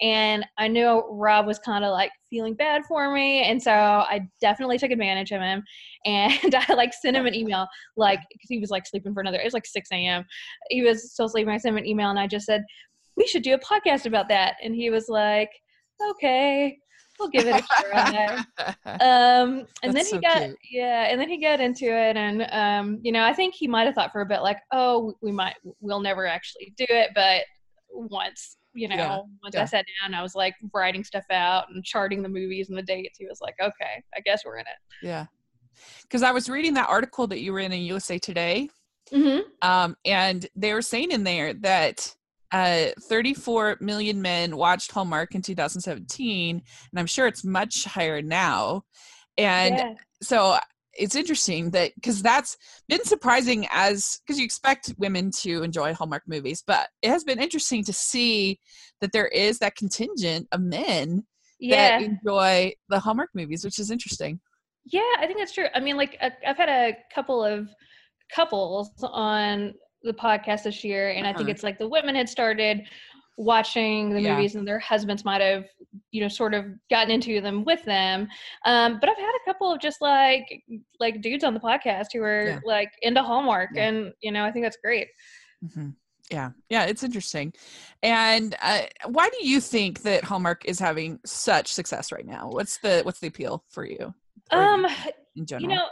And 0.00 0.44
I 0.58 0.68
knew 0.68 1.04
Rob 1.10 1.46
was 1.46 1.58
kind 1.58 1.84
of 1.84 1.92
like 1.92 2.10
feeling 2.28 2.54
bad 2.54 2.82
for 2.86 3.12
me. 3.12 3.42
And 3.44 3.62
so 3.62 3.70
I 3.72 4.26
definitely 4.40 4.78
took 4.78 4.90
advantage 4.90 5.32
of 5.32 5.40
him. 5.40 5.62
And 6.04 6.56
I 6.56 6.74
like 6.74 6.92
sent 6.92 7.16
him 7.16 7.26
an 7.26 7.34
email, 7.34 7.68
like, 7.96 8.18
because 8.32 8.48
he 8.48 8.58
was 8.58 8.70
like 8.70 8.88
sleeping 8.88 9.14
for 9.14 9.20
another, 9.20 9.38
it 9.38 9.44
was 9.44 9.54
like 9.54 9.64
6 9.64 9.88
a.m. 9.92 10.24
He 10.68 10.82
was 10.82 11.12
still 11.12 11.28
sleeping. 11.28 11.54
I 11.54 11.58
sent 11.58 11.74
him 11.74 11.78
an 11.78 11.86
email 11.86 12.10
and 12.10 12.18
I 12.18 12.26
just 12.26 12.44
said, 12.44 12.64
we 13.16 13.24
should 13.24 13.44
do 13.44 13.54
a 13.54 13.58
podcast 13.60 14.04
about 14.04 14.28
that. 14.28 14.56
And 14.64 14.74
he 14.74 14.90
was 14.90 15.08
like, 15.08 15.50
okay, 16.10 16.76
we'll 17.18 17.28
give 17.28 17.46
it 17.46 17.62
a 17.62 17.82
try. 17.82 18.36
um 19.00 19.66
and 19.82 19.94
then 19.94 20.04
he 20.04 20.12
so 20.12 20.20
got 20.20 20.38
cute. 20.38 20.56
yeah 20.70 21.06
and 21.08 21.20
then 21.20 21.28
he 21.28 21.40
got 21.40 21.60
into 21.60 21.84
it 21.84 22.16
and 22.16 22.42
um 22.50 22.98
you 23.02 23.12
know 23.12 23.22
i 23.22 23.32
think 23.32 23.54
he 23.54 23.68
might 23.68 23.84
have 23.84 23.94
thought 23.94 24.12
for 24.12 24.22
a 24.22 24.26
bit 24.26 24.42
like 24.42 24.58
oh 24.72 25.14
we 25.22 25.30
might 25.30 25.54
we'll 25.80 26.00
never 26.00 26.26
actually 26.26 26.72
do 26.76 26.86
it 26.88 27.10
but 27.14 27.42
once 27.90 28.56
you 28.74 28.88
know 28.88 28.96
Yeah, 28.96 29.18
once 29.42 29.54
yeah. 29.54 29.62
i 29.62 29.64
sat 29.64 29.84
down 30.02 30.14
i 30.14 30.22
was 30.22 30.34
like 30.34 30.54
writing 30.72 31.04
stuff 31.04 31.24
out 31.30 31.64
and 31.70 31.84
charting 31.84 32.22
the 32.22 32.28
movies 32.28 32.68
and 32.68 32.78
the 32.78 32.82
dates 32.82 33.18
he 33.18 33.26
was 33.26 33.40
like 33.40 33.54
okay 33.62 34.02
i 34.16 34.20
guess 34.20 34.44
we're 34.44 34.56
in 34.56 34.66
it 34.66 35.06
Yeah. 35.06 35.26
Because 36.02 36.22
I 36.22 36.32
was 36.32 36.48
reading 36.48 36.74
that 36.74 36.88
article 36.88 37.26
that 37.28 37.40
you 37.40 37.52
were 37.52 37.60
in 37.60 37.72
in 37.72 37.82
USA 37.82 38.18
Today, 38.18 38.68
mm-hmm. 39.12 39.40
um, 39.68 39.96
and 40.04 40.46
they 40.54 40.72
were 40.74 40.82
saying 40.82 41.10
in 41.10 41.24
there 41.24 41.54
that 41.54 42.14
uh, 42.52 42.88
34 43.08 43.78
million 43.80 44.20
men 44.20 44.56
watched 44.56 44.92
Hallmark 44.92 45.34
in 45.34 45.42
2017, 45.42 46.56
and 46.56 47.00
I'm 47.00 47.06
sure 47.06 47.26
it's 47.26 47.44
much 47.44 47.84
higher 47.84 48.20
now. 48.20 48.82
And 49.38 49.76
yeah. 49.76 49.94
so 50.22 50.58
it's 50.98 51.14
interesting 51.16 51.70
that 51.70 51.92
because 51.94 52.22
that's 52.22 52.56
been 52.88 53.04
surprising 53.04 53.66
as 53.70 54.20
because 54.26 54.38
you 54.38 54.44
expect 54.44 54.94
women 54.98 55.30
to 55.40 55.62
enjoy 55.62 55.94
Hallmark 55.94 56.22
movies, 56.26 56.62
but 56.66 56.88
it 57.02 57.08
has 57.08 57.24
been 57.24 57.40
interesting 57.40 57.82
to 57.84 57.92
see 57.92 58.58
that 59.00 59.12
there 59.12 59.28
is 59.28 59.58
that 59.60 59.76
contingent 59.76 60.48
of 60.52 60.60
men 60.60 61.24
yeah 61.60 61.98
that 61.98 62.04
enjoy 62.04 62.72
the 62.88 62.98
Hallmark 63.00 63.30
movies, 63.34 63.64
which 63.64 63.78
is 63.78 63.90
interesting. 63.90 64.40
Yeah, 64.84 65.00
I 65.18 65.26
think 65.26 65.38
that's 65.38 65.52
true. 65.54 65.66
I 65.74 65.80
mean, 65.80 65.96
like 65.96 66.18
i 66.20 66.30
I've 66.46 66.56
had 66.56 66.68
a 66.68 66.96
couple 67.14 67.44
of 67.44 67.68
couples 68.34 68.90
on 69.02 69.74
the 70.02 70.12
podcast 70.12 70.64
this 70.64 70.82
year, 70.82 71.10
and 71.10 71.26
I 71.26 71.32
think 71.32 71.48
Uh-huh. 71.48 71.50
it's 71.50 71.62
like 71.62 71.78
the 71.78 71.88
women 71.88 72.14
had 72.16 72.28
started 72.28 72.82
watching 73.36 74.10
the 74.10 74.20
Yeah. 74.20 74.34
movies, 74.34 74.54
and 74.54 74.66
their 74.66 74.78
husbands 74.78 75.24
might 75.24 75.40
have, 75.40 75.64
you 76.10 76.20
know, 76.20 76.28
sort 76.28 76.54
of 76.54 76.66
gotten 76.90 77.10
into 77.10 77.40
them 77.40 77.64
with 77.64 77.82
them. 77.84 78.28
Um, 78.64 78.98
but 79.00 79.08
I've 79.08 79.16
had 79.16 79.32
a 79.42 79.44
couple 79.44 79.72
of 79.72 79.80
just 79.80 80.00
like 80.00 80.62
like 81.00 81.20
dudes 81.22 81.44
on 81.44 81.54
the 81.54 81.60
podcast 81.60 82.06
who 82.12 82.22
are 82.22 82.44
Yeah. 82.46 82.58
like 82.64 82.90
into 83.02 83.22
Hallmark, 83.22 83.70
Yeah. 83.74 83.88
and 83.88 84.12
you 84.20 84.32
know, 84.32 84.44
I 84.44 84.52
think 84.52 84.64
that's 84.64 84.78
great. 84.82 85.08
hmm 85.74 85.90
Yeah, 86.30 86.50
yeah, 86.70 86.84
it's 86.84 87.02
interesting. 87.02 87.52
And 88.02 88.54
uh, 88.62 88.82
why 89.06 89.28
do 89.28 89.46
you 89.46 89.60
think 89.60 90.02
that 90.02 90.24
Hallmark 90.24 90.64
is 90.64 90.78
having 90.78 91.18
such 91.26 91.72
success 91.72 92.12
right 92.12 92.26
now? 92.26 92.48
What's 92.50 92.78
the 92.78 93.00
what's 93.02 93.20
the 93.20 93.26
appeal 93.28 93.64
for 93.68 93.84
you? 93.84 94.14
Um, 94.50 94.86
in 95.36 95.46
general. 95.46 95.70
You 95.70 95.76
know, 95.76 95.86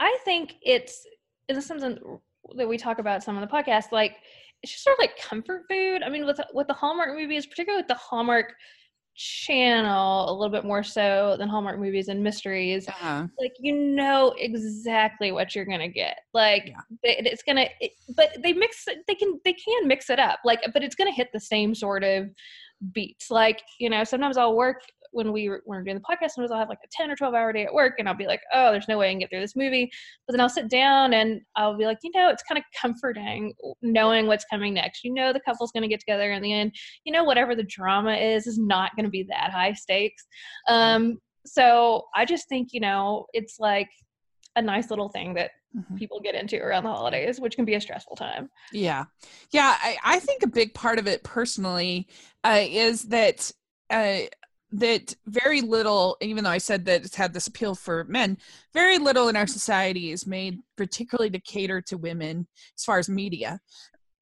I 0.00 0.18
think 0.24 0.56
it's 0.62 1.06
this 1.48 1.58
is 1.58 1.66
something 1.66 1.98
that 2.56 2.68
we 2.68 2.76
talk 2.78 2.98
about 2.98 3.22
some 3.22 3.36
on 3.36 3.40
the 3.40 3.46
podcast. 3.46 3.90
Like, 3.92 4.16
it's 4.64 4.72
just 4.72 4.84
sort 4.84 4.94
of 4.98 5.00
like 5.02 5.18
comfort 5.18 5.62
food. 5.68 6.02
I 6.02 6.08
mean, 6.08 6.24
with 6.24 6.40
with 6.54 6.66
the 6.66 6.72
Hallmark 6.74 7.10
movies, 7.16 7.44
particularly 7.46 7.82
with 7.82 7.88
the 7.88 7.94
Hallmark 7.94 8.54
channel, 9.14 10.28
a 10.28 10.32
little 10.32 10.50
bit 10.50 10.64
more 10.64 10.82
so 10.82 11.36
than 11.38 11.48
Hallmark 11.48 11.78
movies 11.78 12.08
and 12.08 12.22
mysteries. 12.22 12.88
uh-huh. 12.88 13.26
Like, 13.38 13.52
you 13.60 13.72
know 13.74 14.34
exactly 14.38 15.30
what 15.32 15.54
you're 15.54 15.64
gonna 15.66 15.88
get. 15.88 16.18
Like, 16.32 16.66
Yeah. 16.66 16.80
it's 17.02 17.42
gonna. 17.42 17.66
It, 17.80 17.92
but 18.16 18.30
they 18.42 18.52
mix. 18.52 18.88
it- 18.88 19.04
They 19.06 19.14
can. 19.14 19.38
They 19.44 19.52
can 19.52 19.86
mix 19.86 20.10
it 20.10 20.18
up. 20.18 20.40
Like, 20.44 20.60
but 20.72 20.82
it's 20.82 20.94
gonna 20.94 21.12
hit 21.12 21.28
the 21.32 21.40
same 21.40 21.74
sort 21.74 22.02
of 22.02 22.30
beats. 22.92 23.30
Like, 23.30 23.62
you 23.78 23.88
know, 23.90 24.02
sometimes 24.04 24.36
I'll 24.36 24.56
work 24.56 24.80
when 25.14 25.32
we 25.32 25.48
were, 25.48 25.62
when 25.64 25.78
we're 25.78 25.84
doing 25.84 25.96
the 25.96 26.02
podcast, 26.02 26.32
sometimes 26.32 26.50
I'll 26.50 26.58
have 26.58 26.68
like 26.68 26.78
a 26.84 26.88
10 26.90 27.10
or 27.10 27.16
12 27.16 27.34
hour 27.34 27.52
day 27.52 27.64
at 27.64 27.72
work 27.72 27.94
and 27.98 28.08
I'll 28.08 28.14
be 28.16 28.26
like, 28.26 28.40
oh, 28.52 28.72
there's 28.72 28.88
no 28.88 28.98
way 28.98 29.08
I 29.08 29.12
can 29.12 29.20
get 29.20 29.30
through 29.30 29.40
this 29.40 29.54
movie. 29.56 29.90
But 30.26 30.32
then 30.32 30.40
I'll 30.40 30.48
sit 30.48 30.68
down 30.68 31.14
and 31.14 31.40
I'll 31.56 31.78
be 31.78 31.86
like, 31.86 31.98
you 32.02 32.10
know, 32.14 32.28
it's 32.28 32.42
kind 32.42 32.58
of 32.58 32.64
comforting 32.80 33.54
knowing 33.80 34.26
what's 34.26 34.44
coming 34.50 34.74
next. 34.74 35.04
You 35.04 35.14
know, 35.14 35.32
the 35.32 35.40
couple's 35.40 35.70
going 35.72 35.82
to 35.82 35.88
get 35.88 36.00
together 36.00 36.32
in 36.32 36.42
the 36.42 36.52
end. 36.52 36.74
You 37.04 37.12
know, 37.12 37.24
whatever 37.24 37.54
the 37.54 37.62
drama 37.64 38.14
is, 38.16 38.46
is 38.46 38.58
not 38.58 38.94
going 38.96 39.04
to 39.04 39.10
be 39.10 39.24
that 39.30 39.50
high 39.50 39.72
stakes. 39.72 40.24
Um, 40.68 41.18
so 41.46 42.04
I 42.14 42.24
just 42.24 42.48
think, 42.48 42.70
you 42.72 42.80
know, 42.80 43.26
it's 43.32 43.56
like 43.60 43.88
a 44.56 44.62
nice 44.62 44.90
little 44.90 45.08
thing 45.08 45.34
that 45.34 45.52
Mhm. 45.76 45.98
people 45.98 46.20
get 46.20 46.36
into 46.36 46.56
around 46.62 46.84
the 46.84 46.90
holidays, 46.90 47.40
which 47.40 47.56
can 47.56 47.64
be 47.64 47.74
a 47.74 47.80
stressful 47.80 48.14
time. 48.14 48.48
Yeah, 48.72 49.06
yeah. 49.50 49.76
I, 49.82 49.96
I 50.04 50.18
think 50.20 50.44
a 50.44 50.46
big 50.46 50.72
part 50.72 51.00
of 51.00 51.08
it 51.08 51.24
personally 51.24 52.06
uh, 52.44 52.60
is 52.62 53.08
that 53.08 53.50
uh, 53.90 54.18
that 54.74 55.14
very 55.26 55.60
little, 55.60 56.16
even 56.20 56.44
though 56.44 56.50
I 56.50 56.58
said 56.58 56.84
that 56.86 57.04
it's 57.04 57.14
had 57.14 57.32
this 57.32 57.46
appeal 57.46 57.74
for 57.74 58.04
men, 58.04 58.38
very 58.72 58.98
little 58.98 59.28
in 59.28 59.36
our 59.36 59.46
society 59.46 60.10
is 60.10 60.26
made 60.26 60.58
particularly 60.76 61.30
to 61.30 61.40
cater 61.40 61.80
to 61.82 61.96
women 61.96 62.46
as 62.76 62.84
far 62.84 62.98
as 62.98 63.08
media. 63.08 63.60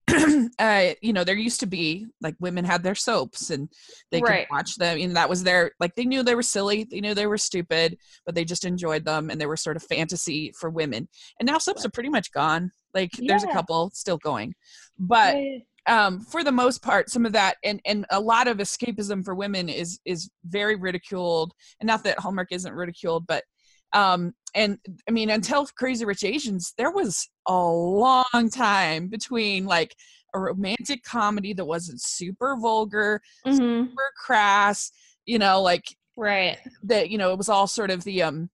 uh, 0.59 0.91
you 1.01 1.13
know, 1.13 1.25
there 1.25 1.37
used 1.37 1.61
to 1.61 1.67
be 1.67 2.07
like 2.21 2.35
women 2.39 2.65
had 2.65 2.83
their 2.83 2.95
soaps 2.95 3.51
and 3.51 3.69
they 4.11 4.21
Right. 4.21 4.47
could 4.47 4.55
watch 4.55 4.77
them, 4.77 4.99
and 5.01 5.17
that 5.17 5.29
was 5.31 5.43
their 5.43 5.73
like 5.81 5.95
they 5.95 6.05
knew 6.05 6.23
they 6.23 6.35
were 6.35 6.43
silly, 6.43 6.85
they 6.85 7.01
knew 7.01 7.15
they 7.15 7.27
were 7.27 7.39
stupid, 7.39 7.97
but 8.27 8.35
they 8.35 8.45
just 8.45 8.65
enjoyed 8.65 9.05
them, 9.05 9.31
and 9.31 9.41
they 9.41 9.47
were 9.47 9.57
sort 9.57 9.77
of 9.77 9.83
fantasy 9.85 10.53
for 10.59 10.69
women. 10.69 11.09
And 11.41 11.47
now 11.47 11.59
soaps 11.59 11.87
are 11.87 11.91
pretty 11.91 12.11
much 12.11 12.33
gone. 12.33 12.73
Like 12.93 13.13
there's 13.17 13.45
a 13.45 13.49
couple 13.49 13.91
still 13.95 14.19
going, 14.19 14.55
but 14.99 15.35
Yeah. 15.37 15.59
Um, 15.87 16.21
for 16.21 16.45
the 16.45 16.53
most 16.53 16.83
part, 16.83 17.11
some 17.11 17.27
of 17.27 17.33
that 17.33 17.57
and 17.65 17.81
and 17.85 18.07
a 18.11 18.21
lot 18.21 18.49
of 18.49 18.59
escapism 18.59 19.25
for 19.25 19.35
women 19.35 19.69
is 19.69 19.99
is 20.05 20.31
very 20.45 20.77
ridiculed. 20.77 21.53
And 21.81 21.87
not 21.87 22.05
that 22.05 22.19
Hallmark 22.19 22.53
isn't 22.53 22.73
ridiculed, 22.73 23.27
but 23.27 23.45
um, 23.93 24.33
and 24.55 24.79
I 25.09 25.11
mean, 25.11 25.31
until 25.31 25.67
Crazy 25.67 26.05
Rich 26.05 26.25
Asians, 26.25 26.73
there 26.79 26.91
was 26.91 27.29
a 27.47 27.53
long 27.55 28.51
time 28.53 29.09
between 29.09 29.67
like 29.67 29.95
a 30.35 30.39
romantic 30.41 31.03
comedy 31.03 31.53
that 31.53 31.65
wasn't 31.65 32.01
super 32.01 32.57
vulgar, 32.57 33.21
Mhm. 33.47 33.57
super 33.87 34.11
crass, 34.25 34.91
you 35.27 35.39
know, 35.39 35.61
like 35.61 35.85
Right. 36.17 36.59
that. 36.85 37.11
You 37.11 37.19
know, 37.19 37.33
it 37.33 37.39
was 37.39 37.49
all 37.51 37.67
sort 37.67 37.91
of 37.91 38.05
the 38.05 38.23
um, 38.23 38.49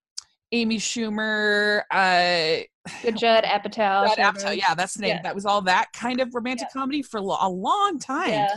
Amy 0.52 0.78
Schumer, 0.78 1.82
uh, 1.90 2.62
Judd 3.16 3.44
Apatow. 3.44 4.06
Judd 4.16 4.18
Apatow, 4.18 4.56
yeah, 4.56 4.74
that's 4.74 4.94
the 4.94 5.02
name. 5.02 5.16
yeah. 5.16 5.22
That 5.22 5.34
was 5.34 5.44
all 5.46 5.62
that 5.62 5.88
kind 5.92 6.20
of 6.20 6.34
romantic 6.34 6.68
comedy 6.72 7.02
for 7.02 7.18
a 7.18 7.48
long 7.48 7.98
time 7.98 8.30
Yeah. 8.30 8.56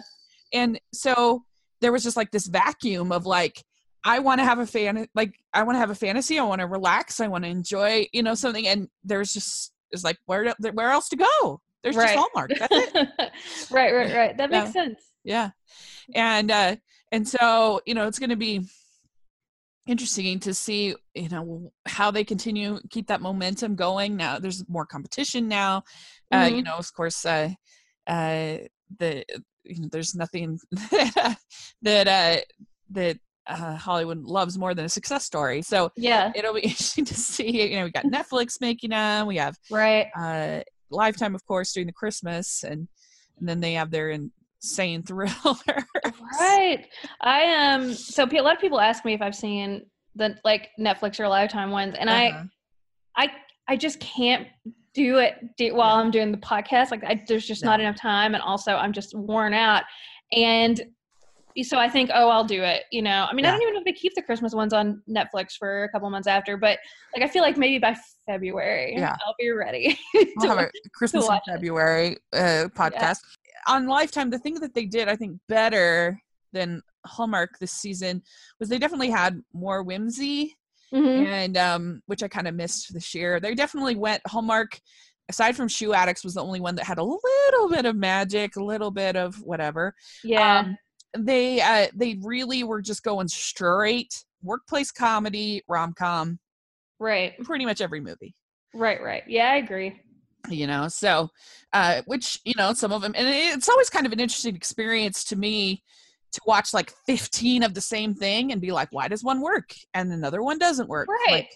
and 0.53 0.79
so 0.93 1.43
there 1.81 1.91
was 1.91 2.03
just 2.03 2.15
like 2.17 2.31
this 2.31 2.48
vacuum 2.48 3.12
of 3.12 3.25
like 3.25 3.63
i 4.03 4.19
want 4.19 4.39
to 4.39 4.45
have 4.45 4.60
a 4.60 4.65
fan 4.65 5.07
like 5.15 5.33
i 5.53 5.63
want 5.63 5.75
to 5.75 5.79
have 5.79 5.89
a 5.89 5.95
fantasy 5.95 6.38
i 6.39 6.43
want 6.43 6.62
to 6.62 6.67
relax 6.67 7.19
i 7.19 7.27
want 7.27 7.43
to 7.43 7.50
enjoy 7.50 8.05
you 8.13 8.21
know 8.24 8.36
something 8.36 8.67
and 8.67 8.88
there's 9.03 9.33
just 9.33 9.74
it's 9.91 10.03
like 10.03 10.17
where 10.27 10.53
where 10.74 10.89
else 10.91 11.10
to 11.10 11.15
go 11.17 11.60
there's 11.83 11.95
Right. 11.95 12.13
just 12.15 12.17
hallmark 12.17 12.51
that's 12.57 12.71
it 12.71 12.93
right, 13.71 13.93
right, 13.93 14.13
right. 14.15 14.38
That 14.38 14.51
Yeah. 14.51 14.60
makes 14.62 14.74
sense. 14.74 15.00
yeah 15.24 15.50
and 16.15 16.50
uh 16.51 16.75
and 17.12 17.27
so 17.27 17.81
you 17.86 17.93
know 17.95 18.07
it's 18.07 18.19
going 18.19 18.29
to 18.29 18.36
be 18.36 18.62
interesting 19.91 20.39
to 20.39 20.53
see 20.53 20.95
you 21.13 21.29
know 21.29 21.71
how 21.86 22.10
they 22.12 22.24
continue 22.24 22.79
keep 22.89 23.07
that 23.07 23.21
momentum 23.21 23.75
going 23.75 24.15
now 24.15 24.39
there's 24.39 24.63
more 24.69 24.86
competition 24.86 25.48
now 25.48 25.83
uh 26.33 26.50
you 26.51 26.62
Mhm. 26.62 26.65
know 26.65 26.75
of 26.77 26.93
course 26.93 27.25
uh 27.25 27.50
uh 28.07 28.57
the 29.00 29.24
you 29.63 29.81
know, 29.81 29.89
there's 29.91 30.15
nothing 30.15 30.60
that 31.81 32.07
uh 32.07 32.38
that 32.91 33.17
uh, 33.48 33.75
Hollywood 33.75 34.19
loves 34.24 34.57
more 34.57 34.74
than 34.75 34.86
a 34.86 34.89
success 34.89 35.25
story. 35.25 35.62
So 35.62 35.91
Yeah, 35.98 36.31
it'll 36.36 36.53
be 36.53 36.62
interesting 36.71 37.05
to 37.05 37.15
see. 37.15 37.71
You 37.71 37.77
know, 37.77 37.86
we 37.86 37.91
got 37.91 38.05
Netflix 38.05 38.62
making 38.62 38.91
them. 38.91 39.27
We 39.27 39.38
have 39.38 39.55
right. 39.69 40.07
uh, 40.17 40.62
Lifetime, 40.89 41.36
of 41.36 41.45
course, 41.45 41.74
doing 41.74 41.88
the 41.88 41.93
Christmas, 41.93 42.63
and 42.63 42.88
and 43.39 43.50
then 43.50 43.60
they 43.60 43.74
have 43.74 43.91
their 43.91 44.12
insane 44.62 45.03
thriller. 45.08 45.86
Right. 46.39 46.86
I 47.22 47.72
um 47.74 47.94
so 47.94 48.25
a 48.25 48.41
lot 48.41 48.56
of 48.56 48.62
people 48.62 48.80
ask 48.80 49.03
me 49.06 49.13
if 49.13 49.22
I've 49.22 49.36
seen 49.36 49.86
the 50.15 50.36
like 50.44 50.70
Netflix 50.80 51.20
or 51.20 51.27
Lifetime 51.27 51.72
ones 51.72 51.96
and 52.00 52.10
Uh-huh. 52.10 52.44
I 53.18 53.25
I 53.25 53.32
I 53.68 53.75
just 53.77 54.00
can't 54.00 54.48
do 54.94 55.20
it 55.20 55.36
do, 55.58 55.74
while 55.74 55.96
I'm 55.98 56.12
doing 56.12 56.32
the 56.32 56.38
podcast 56.38 56.91
like 56.91 57.03
I, 57.03 57.24
there's 57.27 57.48
just 57.48 57.63
not 57.63 57.80
enough 57.80 57.96
time 57.96 58.34
and 58.34 58.44
also 58.44 58.74
I'm 58.74 58.91
just 58.91 59.15
worn 59.18 59.53
out 59.53 59.84
and 60.34 60.82
so 61.63 61.77
I 61.77 61.89
think, 61.89 62.10
oh, 62.13 62.30
I'll 62.30 62.46
do 62.46 62.63
it. 62.63 62.84
You 62.94 63.01
know, 63.01 63.27
I 63.30 63.34
mean, 63.34 63.46
I 63.46 63.51
don't 63.51 63.62
even 63.62 63.74
know 63.74 63.80
if 63.82 63.86
they 63.86 63.91
keep 63.91 64.15
the 64.15 64.22
Christmas 64.22 64.53
ones 64.53 64.72
on 64.72 65.01
Netflix 65.10 65.58
for 65.60 65.84
a 65.84 65.89
couple 65.89 66.10
months 66.10 66.27
after, 66.27 66.56
but 66.56 66.80
like 67.13 67.24
I 67.24 67.27
feel 67.27 67.41
like 67.41 67.58
maybe 67.58 67.77
by 67.77 67.94
February, 68.25 68.94
Yeah. 68.96 69.18
I'll 69.25 69.36
be 69.38 69.50
ready. 69.50 70.00
We'll 70.13 70.48
have 70.56 70.60
a 70.60 70.72
Christmas 70.94 71.27
in. 71.27 71.39
February 71.46 72.15
uh, 72.32 72.70
podcast. 72.74 73.18
On 73.68 73.88
Lifetime, 73.88 74.30
the 74.30 74.39
thing 74.39 74.56
that 74.56 74.74
they 74.74 74.86
did, 74.86 75.08
I 75.08 75.15
think, 75.15 75.39
better 75.48 76.20
than 76.53 76.82
Hallmark 77.06 77.58
this 77.60 77.72
season 77.72 78.22
was 78.60 78.70
they 78.70 78.77
definitely 78.77 79.10
had 79.10 79.41
more 79.53 79.84
whimsy 79.84 80.56
Mhm. 80.94 81.25
and 81.25 81.58
um 81.58 82.01
which 82.08 82.22
I 82.22 82.27
kind 82.27 82.48
of 82.50 82.56
missed 82.56 82.94
this 82.94 83.15
year. 83.15 83.39
They 83.39 83.56
definitely 83.56 83.96
went 83.96 84.22
Hallmark 84.27 84.77
aside 85.30 85.56
from 85.56 85.70
Shoe 85.70 85.94
Addicts 85.94 86.24
was 86.25 86.34
the 86.34 86.44
only 86.44 86.60
one 86.60 86.75
that 86.75 86.86
had 86.86 86.98
a 86.98 87.03
little 87.03 87.70
bit 87.70 87.86
of 87.86 87.96
magic, 87.96 88.58
a 88.58 88.63
little 88.63 88.91
bit 88.91 89.15
of 89.15 89.36
whatever. 89.41 89.96
Yeah. 90.24 90.60
Um 90.60 90.77
they 91.18 91.62
uh 91.62 91.88
they 91.96 92.20
really 92.22 92.63
were 92.65 92.82
just 92.82 93.03
going 93.03 93.30
straight 93.30 94.25
workplace 94.44 94.91
comedy, 94.91 95.63
rom-com, 95.70 96.39
right. 97.00 97.38
pretty 97.44 97.63
much 97.65 97.80
every 97.80 98.01
movie. 98.01 98.36
Right. 98.74 99.01
Right. 99.01 99.24
Yeah, 99.27 99.50
I 99.51 99.56
agree. 99.58 100.00
You 100.50 100.67
know, 100.67 100.88
so 100.88 101.29
uh 101.74 102.01
which, 102.05 102.39
you 102.45 102.53
know, 102.57 102.74
some 102.74 102.91
of 102.91 103.01
them 103.01 103.13
and 103.15 103.27
it's 103.27 103.69
always 103.69 103.89
kind 103.89 104.05
of 104.05 104.12
an 104.12 104.19
interesting 104.19 104.55
experience 104.55 105.24
to 105.25 105.36
me 105.36 105.83
to 106.31 106.41
watch 106.45 106.74
like 106.74 106.91
15 107.05 107.63
of 107.63 107.74
the 107.74 107.81
same 107.81 108.15
thing 108.15 108.51
and 108.51 108.62
be 108.62 108.71
like, 108.71 108.89
why 108.91 109.07
does 109.07 109.24
one 109.24 109.41
work 109.41 109.74
and 109.93 110.12
another 110.12 110.41
one 110.41 110.57
doesn't 110.57 110.89
work? 110.89 111.07
Right. 111.10 111.31
Like, 111.33 111.50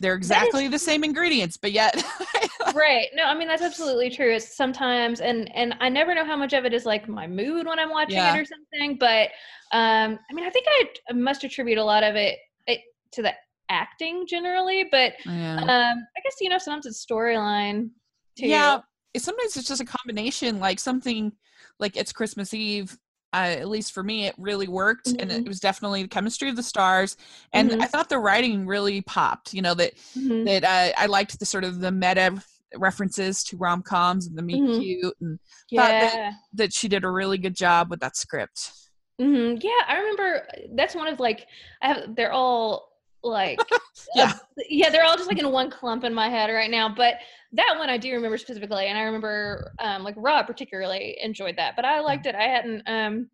they're 0.00 0.14
exactly 0.14 0.68
the 0.68 0.78
same 0.78 1.02
ingredients, 1.02 1.56
but 1.56 1.72
yet 1.72 2.02
right. 2.74 3.08
No, 3.14 3.24
I 3.24 3.34
mean 3.34 3.48
that's 3.48 3.62
absolutely 3.62 4.10
true. 4.10 4.32
It's 4.34 4.56
sometimes 4.56 5.20
and 5.20 5.50
and 5.56 5.74
I 5.80 5.88
never 5.88 6.14
know 6.14 6.24
how 6.24 6.36
much 6.36 6.52
of 6.52 6.64
it 6.64 6.72
is 6.72 6.86
like 6.86 7.08
my 7.08 7.26
mood 7.26 7.66
when 7.66 7.78
I'm 7.78 7.90
watching 7.90 8.14
Yeah. 8.14 8.34
it 8.34 8.38
or 8.38 8.44
something, 8.44 8.96
but 8.98 9.30
um 9.72 10.18
I 10.30 10.34
mean 10.34 10.46
I 10.46 10.50
think 10.50 10.66
I 10.68 11.12
must 11.12 11.44
attribute 11.44 11.78
a 11.78 11.84
lot 11.84 12.04
of 12.04 12.14
it, 12.14 12.38
it 12.66 12.80
to 13.12 13.22
the 13.22 13.32
acting 13.70 14.26
generally, 14.26 14.86
but 14.90 15.14
yeah. 15.26 15.56
um 15.56 16.06
I 16.16 16.20
guess 16.22 16.36
you 16.40 16.48
know 16.48 16.58
sometimes 16.58 16.86
it's 16.86 17.04
storyline 17.04 17.90
too. 18.38 18.46
yeah 18.46 18.78
it- 19.14 19.22
sometimes 19.22 19.56
it's 19.56 19.68
just 19.68 19.80
a 19.80 19.84
combination 19.84 20.60
like 20.60 20.78
something 20.78 21.32
like 21.80 21.96
it's 21.96 22.12
christmas 22.12 22.54
eve 22.54 22.96
uh, 23.34 23.36
at 23.60 23.68
least 23.68 23.92
for 23.92 24.02
me 24.02 24.26
it 24.26 24.34
really 24.38 24.68
worked 24.68 25.08
and 25.08 25.30
Mhm. 25.30 25.38
it 25.40 25.48
was 25.48 25.60
definitely 25.60 26.02
the 26.02 26.08
chemistry 26.08 26.48
of 26.48 26.56
the 26.56 26.62
stars 26.62 27.16
and 27.52 27.70
Mhm. 27.72 27.82
i 27.82 27.86
thought 27.86 28.08
the 28.08 28.18
writing 28.18 28.66
really 28.66 29.00
popped 29.02 29.52
you 29.52 29.60
know 29.62 29.74
that 29.74 29.92
Mhm. 30.16 30.44
that 30.46 30.64
uh, 30.64 30.92
i 30.98 31.06
liked 31.06 31.38
the 31.38 31.44
sort 31.46 31.64
of 31.64 31.80
the 31.80 31.90
meta 31.92 32.42
references 32.76 33.42
to 33.44 33.56
rom-coms 33.56 34.26
and 34.26 34.36
the 34.36 34.42
meet 34.42 34.62
Mhm. 34.62 34.78
cute 34.80 35.14
and 35.20 35.38
thought 35.74 35.90
that- 35.90 36.32
that 36.52 36.72
she 36.72 36.86
did 36.88 37.04
a 37.04 37.10
really 37.10 37.38
good 37.38 37.56
job 37.56 37.90
with 37.90 38.00
that 38.00 38.16
script 38.16 38.72
hmm 39.18 39.56
Yeah, 39.60 39.80
I 39.88 39.96
remember 39.98 40.46
that's 40.76 40.94
one 40.94 41.08
of 41.08 41.18
like 41.18 41.46
I 41.82 41.88
have 41.88 42.14
they're 42.14 42.32
all 42.32 42.87
like 43.22 43.60
Yeah. 44.14 44.32
uh, 44.32 44.62
yeah, 44.68 44.90
they're 44.90 45.04
all 45.04 45.16
just 45.16 45.28
like 45.28 45.38
in 45.38 45.50
one 45.52 45.70
clump 45.70 46.04
in 46.04 46.14
my 46.14 46.28
head 46.28 46.50
right 46.50 46.70
now. 46.70 46.88
But 46.88 47.16
that 47.52 47.76
one 47.78 47.90
I 47.90 47.98
do 47.98 48.12
remember 48.12 48.38
specifically, 48.38 48.86
and 48.86 48.96
I 48.98 49.02
remember 49.02 49.72
um 49.80 50.02
like 50.04 50.14
Rob 50.16 50.46
particularly 50.46 51.16
enjoyed 51.20 51.56
that. 51.56 51.76
But 51.76 51.84
I 51.84 52.00
liked 52.00 52.26
it. 52.26 52.34
I 52.34 52.44
hadn't 52.44 52.82
um 52.86 53.28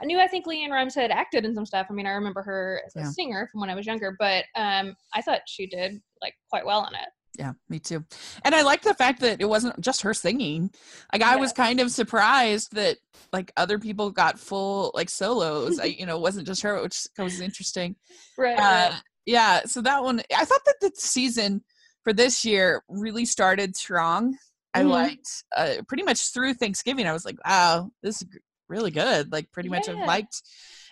I 0.00 0.04
knew 0.04 0.20
I 0.20 0.26
think 0.28 0.46
LeAnn 0.46 0.70
Rimes 0.70 0.94
had 0.94 1.10
acted 1.10 1.46
in 1.46 1.54
some 1.54 1.64
stuff. 1.64 1.86
I 1.88 1.94
mean, 1.94 2.06
I 2.06 2.10
remember 2.10 2.42
her 2.42 2.82
as 2.86 2.94
a 2.96 3.00
Yeah. 3.00 3.10
singer 3.10 3.48
from 3.50 3.62
when 3.62 3.70
I 3.70 3.74
was 3.74 3.86
younger, 3.86 4.14
but 4.18 4.44
um 4.54 4.94
I 5.14 5.22
thought 5.22 5.40
she 5.46 5.66
did 5.66 5.94
like 6.20 6.34
quite 6.50 6.66
well 6.66 6.86
in 6.86 6.94
it. 6.94 7.08
Yeah 7.38 7.52
me 7.68 7.78
too 7.78 8.04
and 8.44 8.54
i 8.54 8.62
like 8.62 8.82
the 8.82 8.94
fact 8.94 9.20
that 9.20 9.40
it 9.40 9.48
wasn't 9.48 9.78
just 9.80 10.02
her 10.02 10.12
singing 10.12 10.70
like 11.12 11.22
i 11.22 11.36
was 11.36 11.52
kind 11.52 11.78
of 11.80 11.90
surprised 11.90 12.74
that 12.74 12.96
like 13.32 13.52
other 13.56 13.78
people 13.78 14.10
got 14.10 14.38
full 14.38 14.90
like 14.94 15.08
solos 15.08 15.78
I, 15.78 15.84
you 15.84 16.04
know 16.04 16.16
it 16.16 16.22
wasn't 16.22 16.46
just 16.46 16.62
her 16.62 16.82
which 16.82 17.06
was 17.16 17.40
interesting 17.40 17.94
Right. 18.38 18.58
uh, 18.58 18.92
yeah 19.24 19.62
so 19.66 19.80
that 19.82 20.02
one 20.02 20.20
i 20.36 20.44
thought 20.44 20.64
that 20.66 20.76
the 20.80 20.90
season 20.94 21.62
for 22.04 22.12
this 22.12 22.44
year 22.44 22.82
really 22.88 23.24
started 23.24 23.76
strong 23.76 24.36
i 24.74 24.82
Mhm. 24.82 24.88
liked 24.90 25.44
uh, 25.56 25.74
pretty 25.86 26.02
much 26.02 26.32
through 26.32 26.54
thanksgiving 26.54 27.06
i 27.06 27.12
was 27.12 27.24
like 27.24 27.36
wow 27.46 27.90
this 28.02 28.20
is 28.22 28.28
really 28.68 28.90
good 28.90 29.30
like 29.32 29.50
pretty 29.52 29.68
much 29.68 29.86
Yeah. 29.88 29.94
i've 29.94 30.06
liked 30.06 30.42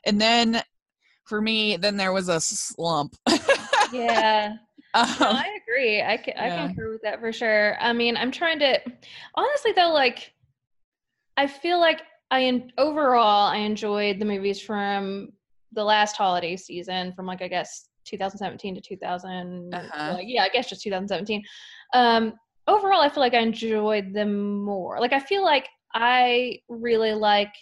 and 0.05 0.21
then 0.21 0.63
for 1.25 1.41
me 1.43 1.77
then 1.77 1.97
there 1.97 2.13
was 2.13 2.29
a 2.29 2.41
slump 2.41 3.17
yeah. 3.93 4.55
Um, 4.97 5.17
no, 5.21 5.27
I 5.31 5.59
agree. 5.63 6.03
I 6.03 6.17
can, 6.17 6.35
I 6.37 6.47
Yeah. 6.47 6.57
can 6.57 6.71
agree 6.71 6.93
with 6.93 7.03
that 7.03 7.21
for 7.21 7.33
sure. 7.33 7.77
I 7.81 7.93
mean, 7.93 8.17
I'm 8.17 8.31
trying 8.31 8.59
to 8.61 8.81
honestly 9.35 9.73
though, 9.73 9.93
like 9.93 10.33
I 11.37 11.47
feel 11.47 11.79
like 11.79 12.03
I 12.31 12.65
overall 12.79 13.49
I 13.49 13.59
enjoyed 13.59 14.19
the 14.19 14.25
movies 14.25 14.61
from 14.61 15.31
the 15.73 15.85
last 15.85 16.17
holiday 16.17 16.57
season, 16.57 17.13
from 17.13 17.27
like 17.27 17.43
I 17.43 17.49
guess 17.49 17.89
2017 18.05 18.75
to 18.77 18.81
2000. 18.81 19.75
Uh-huh. 19.75 20.13
Like, 20.15 20.27
yeah, 20.27 20.45
I 20.45 20.49
guess 20.49 20.69
just 20.69 20.83
2017. 20.83 21.43
Um, 21.93 22.35
overall, 22.67 23.01
I 23.01 23.09
feel 23.09 23.21
like 23.21 23.35
I 23.35 23.41
enjoyed 23.41 24.13
them 24.15 24.63
more. 24.65 24.99
Like 25.01 25.13
I 25.13 25.21
feel 25.21 25.45
like 25.45 25.69
I 25.95 26.59
really 26.69 27.15
like 27.15 27.53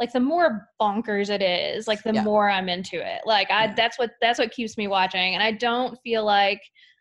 like 0.00 0.12
the 0.12 0.20
more 0.20 0.68
bonkers 0.80 1.28
it 1.30 1.42
is 1.42 1.88
like 1.88 2.02
the 2.04 2.12
Yeah. 2.14 2.22
more 2.22 2.48
i'm 2.50 2.68
into 2.68 2.96
it. 2.96 3.22
Like 3.26 3.50
i 3.50 3.72
that's 3.74 3.98
what 3.98 4.10
that's 4.20 4.38
what 4.38 4.50
keeps 4.52 4.76
me 4.78 4.86
watching 4.88 5.34
and 5.34 5.42
i 5.42 5.50
don't 5.52 5.98
feel 6.02 6.24
like 6.24 6.60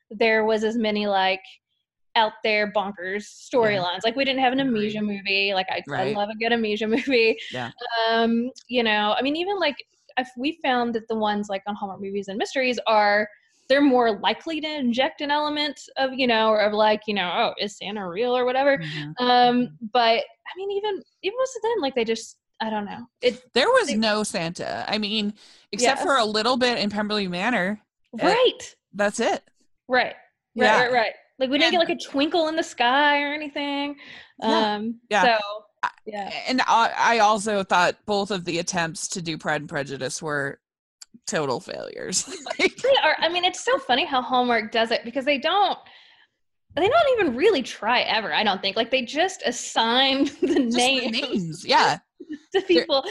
there 0.09 0.45
was 0.45 0.63
as 0.63 0.77
many 0.77 1.05
like 1.07 1.41
out 2.15 2.31
there 2.43 2.71
bonkers 2.71 3.25
storylines. 3.53 3.99
Like 4.03 4.15
we 4.15 4.25
didn't 4.25 4.41
have 4.41 4.51
an 4.51 4.59
amnesia 4.59 5.01
movie. 5.01 5.53
Like 5.53 5.67
I, 5.69 5.83
I 5.93 6.13
love 6.13 6.29
a 6.29 6.35
good 6.37 6.51
amnesia 6.51 6.87
movie. 6.87 7.37
Yeah. 7.53 7.69
um 8.09 8.49
you 8.67 8.81
know 8.83 9.13
i 9.17 9.21
mean 9.21 9.35
even 9.35 9.59
like 9.59 9.75
if 10.17 10.27
we 10.35 10.57
found 10.63 10.95
that 10.95 11.07
the 11.07 11.15
ones 11.15 11.47
like 11.49 11.61
on 11.67 11.75
hallmark 11.75 12.01
movies 12.01 12.27
and 12.27 12.37
mysteries 12.39 12.79
are 12.87 13.27
they're 13.69 13.81
more 13.81 14.17
likely 14.19 14.59
to 14.61 14.67
inject 14.67 15.21
an 15.21 15.29
element 15.29 15.79
of 15.97 16.11
you 16.13 16.25
know 16.25 16.49
or 16.49 16.61
of 16.61 16.73
like 16.73 17.01
you 17.05 17.13
know 17.13 17.29
oh 17.35 17.53
is 17.63 17.77
santa 17.77 18.07
real 18.07 18.35
or 18.35 18.45
whatever. 18.45 18.79
Mhm. 18.79 19.13
um 19.19 19.77
but 19.93 20.19
i 20.23 20.51
mean 20.55 20.71
even 20.71 21.03
even 21.21 21.37
most 21.37 21.55
of 21.57 21.61
them 21.61 21.81
like 21.81 21.93
they 21.93 22.05
just 22.05 22.36
i 22.61 22.69
don't 22.69 22.85
know 22.85 23.05
it 23.21 23.41
There 23.53 23.67
was 23.67 23.93
no 23.95 24.23
Santa. 24.23 24.85
I 24.87 24.97
mean, 24.97 25.33
except 25.71 26.01
for 26.01 26.15
a 26.17 26.25
little 26.25 26.57
bit 26.57 26.77
in 26.79 26.89
Pemberley 26.89 27.27
Manor. 27.27 27.79
Uh, 28.19 28.25
right 28.27 28.75
That's 28.93 29.19
it. 29.19 29.43
right 29.87 30.05
right 30.07 30.15
Yeah. 30.55 30.81
right 30.83 30.91
right 30.93 31.11
like 31.39 31.49
we 31.49 31.57
didn't 31.59 31.71
get 31.73 31.79
like 31.79 31.89
a 31.89 31.97
twinkle 31.97 32.47
in 32.47 32.55
the 32.55 32.63
sky 32.63 33.21
or 33.21 33.33
anything 33.33 33.95
Yeah. 34.41 34.75
um 34.75 34.99
Yeah. 35.09 35.23
so 35.23 35.39
yeah 36.05 36.31
And 36.47 36.61
I, 36.67 36.91
I 36.97 37.19
also 37.19 37.63
thought 37.63 37.95
both 38.05 38.31
of 38.31 38.43
the 38.45 38.57
attempts 38.59 39.07
to 39.09 39.21
do 39.21 39.37
Pride 39.37 39.61
and 39.61 39.69
Prejudice 39.69 40.21
were 40.21 40.59
total 41.27 41.59
failures. 41.59 42.27
Like, 42.59 42.75
they 42.81 42.95
are 43.03 43.15
i 43.19 43.29
mean 43.29 43.43
it's 43.45 43.63
so 43.63 43.77
funny 43.79 44.05
how 44.05 44.21
hallmark 44.21 44.71
does 44.71 44.91
it 44.91 45.03
because 45.03 45.25
they 45.25 45.37
don't 45.37 45.77
they 46.75 46.87
don't 46.87 47.19
even 47.19 47.35
really 47.35 47.61
try 47.61 48.01
ever 48.01 48.33
i 48.33 48.43
don't 48.43 48.61
think 48.61 48.75
like 48.77 48.89
they 48.91 49.01
just 49.03 49.41
assign 49.45 50.25
the 50.41 50.55
just 50.65 50.77
names 50.77 51.11
names. 51.21 51.65
Yeah. 51.65 51.97
to 52.53 52.61
people. 52.61 53.03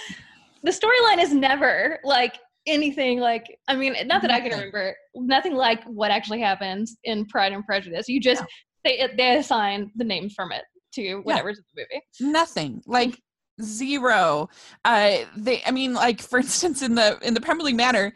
The 0.62 0.70
storyline 0.70 1.22
is 1.22 1.32
never 1.32 1.98
like 2.04 2.38
anything 2.66 3.20
like 3.20 3.56
i 3.68 3.76
mean 3.76 3.94
not 4.06 4.20
that 4.20 4.32
i 4.32 4.40
can 4.40 4.50
remember 4.50 4.92
nothing 5.14 5.54
like 5.54 5.84
what 5.84 6.10
actually 6.10 6.40
happens 6.40 6.96
in 7.04 7.24
pride 7.26 7.52
and 7.52 7.64
prejudice. 7.64 8.08
You 8.08 8.20
just 8.20 8.42
they 8.84 9.08
they 9.16 9.36
assign 9.36 9.90
the 9.96 10.04
names 10.04 10.34
from 10.34 10.52
it 10.52 10.62
to 10.94 11.16
whatever's 11.22 11.58
in 11.58 11.64
the 11.74 11.82
movie. 11.82 12.32
Nothing. 12.32 12.82
Like 12.86 13.20
zero. 13.62 14.48
Uh 14.84 15.18
they 15.36 15.62
I 15.66 15.70
mean, 15.70 15.94
like 15.94 16.20
for 16.20 16.38
instance 16.46 16.82
in 16.82 16.94
the 16.94 17.18
in 17.22 17.34
the 17.34 17.40
Pemberley 17.40 17.72
Manor, 17.72 18.12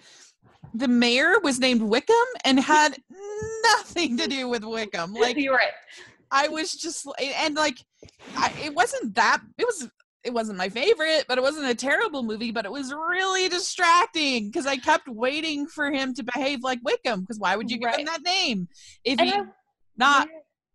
the 0.74 0.88
mayor 0.88 1.40
was 1.42 1.59
named 1.59 1.83
Wickham 1.83 2.16
and 2.44 2.61
had 2.61 2.96
nothing 3.62 4.16
to 4.18 4.29
do 4.29 4.48
with 4.48 4.64
Wickham. 4.64 5.14
Like 5.14 5.37
you're 5.37 5.55
right. 5.55 5.72
I 6.31 6.48
was 6.48 6.72
just 6.72 7.07
and 7.18 7.57
like 7.57 7.79
I, 8.37 8.53
it 8.64 8.74
wasn't 8.74 9.14
that 9.16 9.40
it 9.59 9.64
was 9.64 9.88
it 10.24 10.33
wasn't 10.35 10.59
my 10.59 10.68
favorite, 10.68 11.24
but 11.28 11.38
it 11.38 11.42
wasn't 11.42 11.66
a 11.68 11.74
terrible 11.74 12.22
movie, 12.22 12.50
but 12.52 12.64
it 12.66 12.72
was 12.72 12.92
really 12.92 13.48
distracting 13.48 14.48
because 14.48 14.66
I 14.66 14.76
kept 14.76 15.09
waiting 15.09 15.66
for 15.66 15.90
him 15.90 16.12
to 16.14 16.22
behave 16.22 16.62
like 16.62 16.78
Wickham 16.85 17.20
because 17.20 17.38
why 17.38 17.56
would 17.56 17.70
you 17.70 17.78
give 17.78 17.94
him 17.94 18.04
that 18.06 18.22
name 18.22 18.68
if 19.04 19.18
and 19.18 19.28
he's 19.28 19.38
I, 19.38 19.44
not 19.96 20.28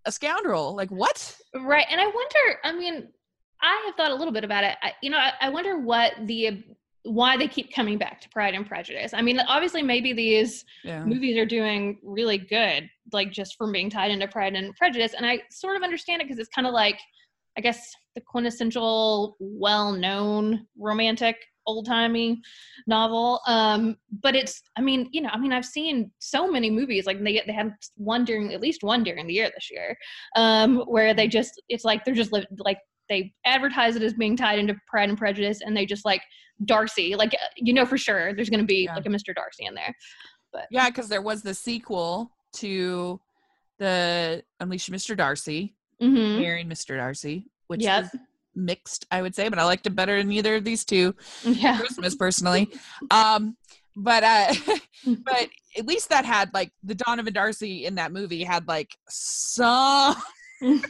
a 0.05 0.11
scoundrel? 0.11 0.75
Like 0.75 0.89
what? 0.89 1.35
right 1.55 1.85
and 1.89 2.01
i 2.01 2.05
wonder 2.05 2.59
i 2.65 2.73
mean 2.73 3.07
i 3.61 3.83
have 3.85 3.95
thought 3.95 4.11
a 4.11 4.15
little 4.15 4.33
bit 4.33 4.43
about 4.43 4.63
it 4.65 4.75
I, 4.83 4.91
you 5.01 5.09
know 5.09 5.17
I, 5.17 5.31
I 5.39 5.49
wonder 5.49 5.79
what 5.79 6.11
the 6.25 6.63
why 7.03 7.37
they 7.37 7.47
keep 7.47 7.73
coming 7.73 7.97
back 7.97 8.19
to 8.21 8.29
pride 8.29 8.53
and 8.55 8.67
prejudice 8.67 9.13
i 9.13 9.21
mean 9.21 9.39
obviously 9.47 9.81
maybe 9.81 10.11
these 10.11 10.65
Yeah. 10.83 11.05
movies 11.05 11.37
are 11.37 11.45
doing 11.45 11.97
really 12.03 12.37
good, 12.37 12.89
like 13.13 13.31
just 13.31 13.55
from 13.57 13.71
being 13.71 13.89
tied 13.89 14.11
into 14.11 14.27
Pride 14.27 14.53
and 14.55 14.75
Prejudice. 14.75 15.13
And 15.15 15.25
I 15.25 15.41
sort 15.51 15.77
of 15.77 15.83
understand 15.83 16.21
it 16.21 16.25
because 16.27 16.39
it's 16.39 16.49
kind 16.49 16.67
of 16.67 16.73
like, 16.73 16.99
I 17.57 17.61
guess, 17.61 17.79
the 18.15 18.21
quintessential, 18.21 19.35
well 19.39 19.91
known 19.91 20.65
romantic, 20.77 21.35
old 21.67 21.85
timey 21.85 22.39
novel. 22.87 23.41
Um, 23.47 23.97
but 24.21 24.35
it's, 24.35 24.61
I 24.77 24.81
mean, 24.81 25.09
you 25.11 25.21
know, 25.21 25.29
I 25.31 25.37
mean, 25.37 25.51
I've 25.51 25.65
seen 25.65 26.11
so 26.19 26.49
many 26.49 26.69
movies, 26.71 27.05
like 27.05 27.23
they, 27.23 27.41
they 27.45 27.53
had 27.53 27.73
one 27.95 28.23
during, 28.23 28.53
at 28.53 28.61
least 28.61 28.83
one 28.83 29.03
during 29.03 29.27
the 29.27 29.33
year 29.33 29.49
this 29.53 29.69
year, 29.71 29.95
um, 30.35 30.77
where 30.87 31.13
they 31.13 31.27
just, 31.27 31.61
it's 31.69 31.83
like 31.83 32.05
they're 32.05 32.13
just 32.13 32.31
li- 32.31 32.45
like 32.59 32.79
they 33.09 33.33
advertise 33.45 33.95
it 33.95 34.01
as 34.01 34.13
being 34.13 34.35
tied 34.37 34.59
into 34.59 34.75
Pride 34.87 35.09
and 35.09 35.17
Prejudice, 35.17 35.61
and 35.61 35.75
they 35.75 35.85
just 35.85 36.05
like 36.05 36.21
Darcy, 36.63 37.15
like 37.15 37.33
uh, 37.33 37.47
you 37.57 37.73
know 37.73 37.85
for 37.85 37.97
sure 37.97 38.33
there's 38.33 38.49
going 38.49 38.61
to 38.61 38.65
be 38.65 38.85
Yeah. 38.85 38.95
like 38.95 39.05
a 39.05 39.09
Mr. 39.09 39.35
Darcy 39.35 39.65
in 39.65 39.75
there. 39.75 39.93
But 40.53 40.67
Yeah, 40.71 40.89
because 40.89 41.09
there 41.09 41.21
was 41.21 41.41
the 41.43 41.53
sequel 41.53 42.31
to 42.53 43.19
the 43.77 44.41
Unleash 44.59 44.87
Mr. 44.89 45.15
Darcy, 45.17 45.75
Mm-hmm. 46.01 46.41
marrying 46.41 46.67
Mr. 46.67 46.97
Darcy, 46.97 47.47
which 47.67 47.81
Yep. 47.81 48.03
was 48.03 48.21
mixed, 48.55 49.05
I 49.11 49.21
would 49.21 49.35
say, 49.35 49.49
but 49.49 49.59
I 49.59 49.65
liked 49.65 49.87
it 49.87 49.95
better 49.95 50.17
than 50.17 50.31
either 50.31 50.55
of 50.55 50.63
these 50.63 50.85
two. 50.85 51.15
Yeah. 51.43 51.77
Christmas 51.77 52.15
personally. 52.15 52.69
Um, 53.11 53.57
but 53.95 54.23
uh, 54.23 54.53
but 55.05 55.49
at 55.77 55.85
least 55.85 56.09
that 56.09 56.25
had 56.25 56.53
like 56.53 56.71
the 56.83 56.95
Donovan 56.95 57.33
Darcy 57.33 57.85
in 57.85 57.95
that 57.95 58.11
movie 58.11 58.43
had 58.43 58.67
like 58.67 58.95
some 59.09 60.15
some 60.61 60.81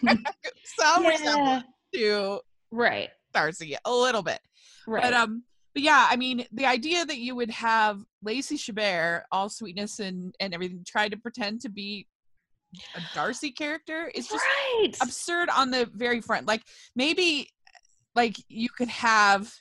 yeah. 1.04 1.10
resemblance 1.10 1.66
to 1.94 2.40
Right. 2.72 3.10
Darcy 3.34 3.76
a 3.86 3.92
little 3.92 4.22
bit. 4.22 4.40
Right. 4.88 5.04
But 5.04 5.14
um, 5.14 5.44
but 5.74 5.84
yeah, 5.84 6.08
I 6.10 6.16
mean, 6.16 6.46
the 6.52 6.66
idea 6.66 7.06
that 7.06 7.18
you 7.18 7.36
would 7.36 7.52
have 7.52 8.02
Lacey 8.24 8.58
Chabert, 8.58 9.24
all 9.32 9.50
sweetness 9.50 10.00
and 10.00 10.34
and 10.40 10.54
everything, 10.54 10.84
try 10.86 11.10
to 11.10 11.18
pretend 11.18 11.62
to 11.62 11.70
be 11.70 12.08
a 12.96 13.02
Darcy 13.14 13.52
character 13.52 14.12
is 14.14 14.28
just 14.28 14.44
right. 14.44 14.92
absurd 15.02 15.50
on 15.50 15.72
the 15.72 15.90
very 15.94 16.22
front. 16.22 16.48
Like 16.48 16.62
maybe 16.96 17.50
like 18.16 18.36
you 18.48 18.70
could 18.70 18.88
have 18.90 19.52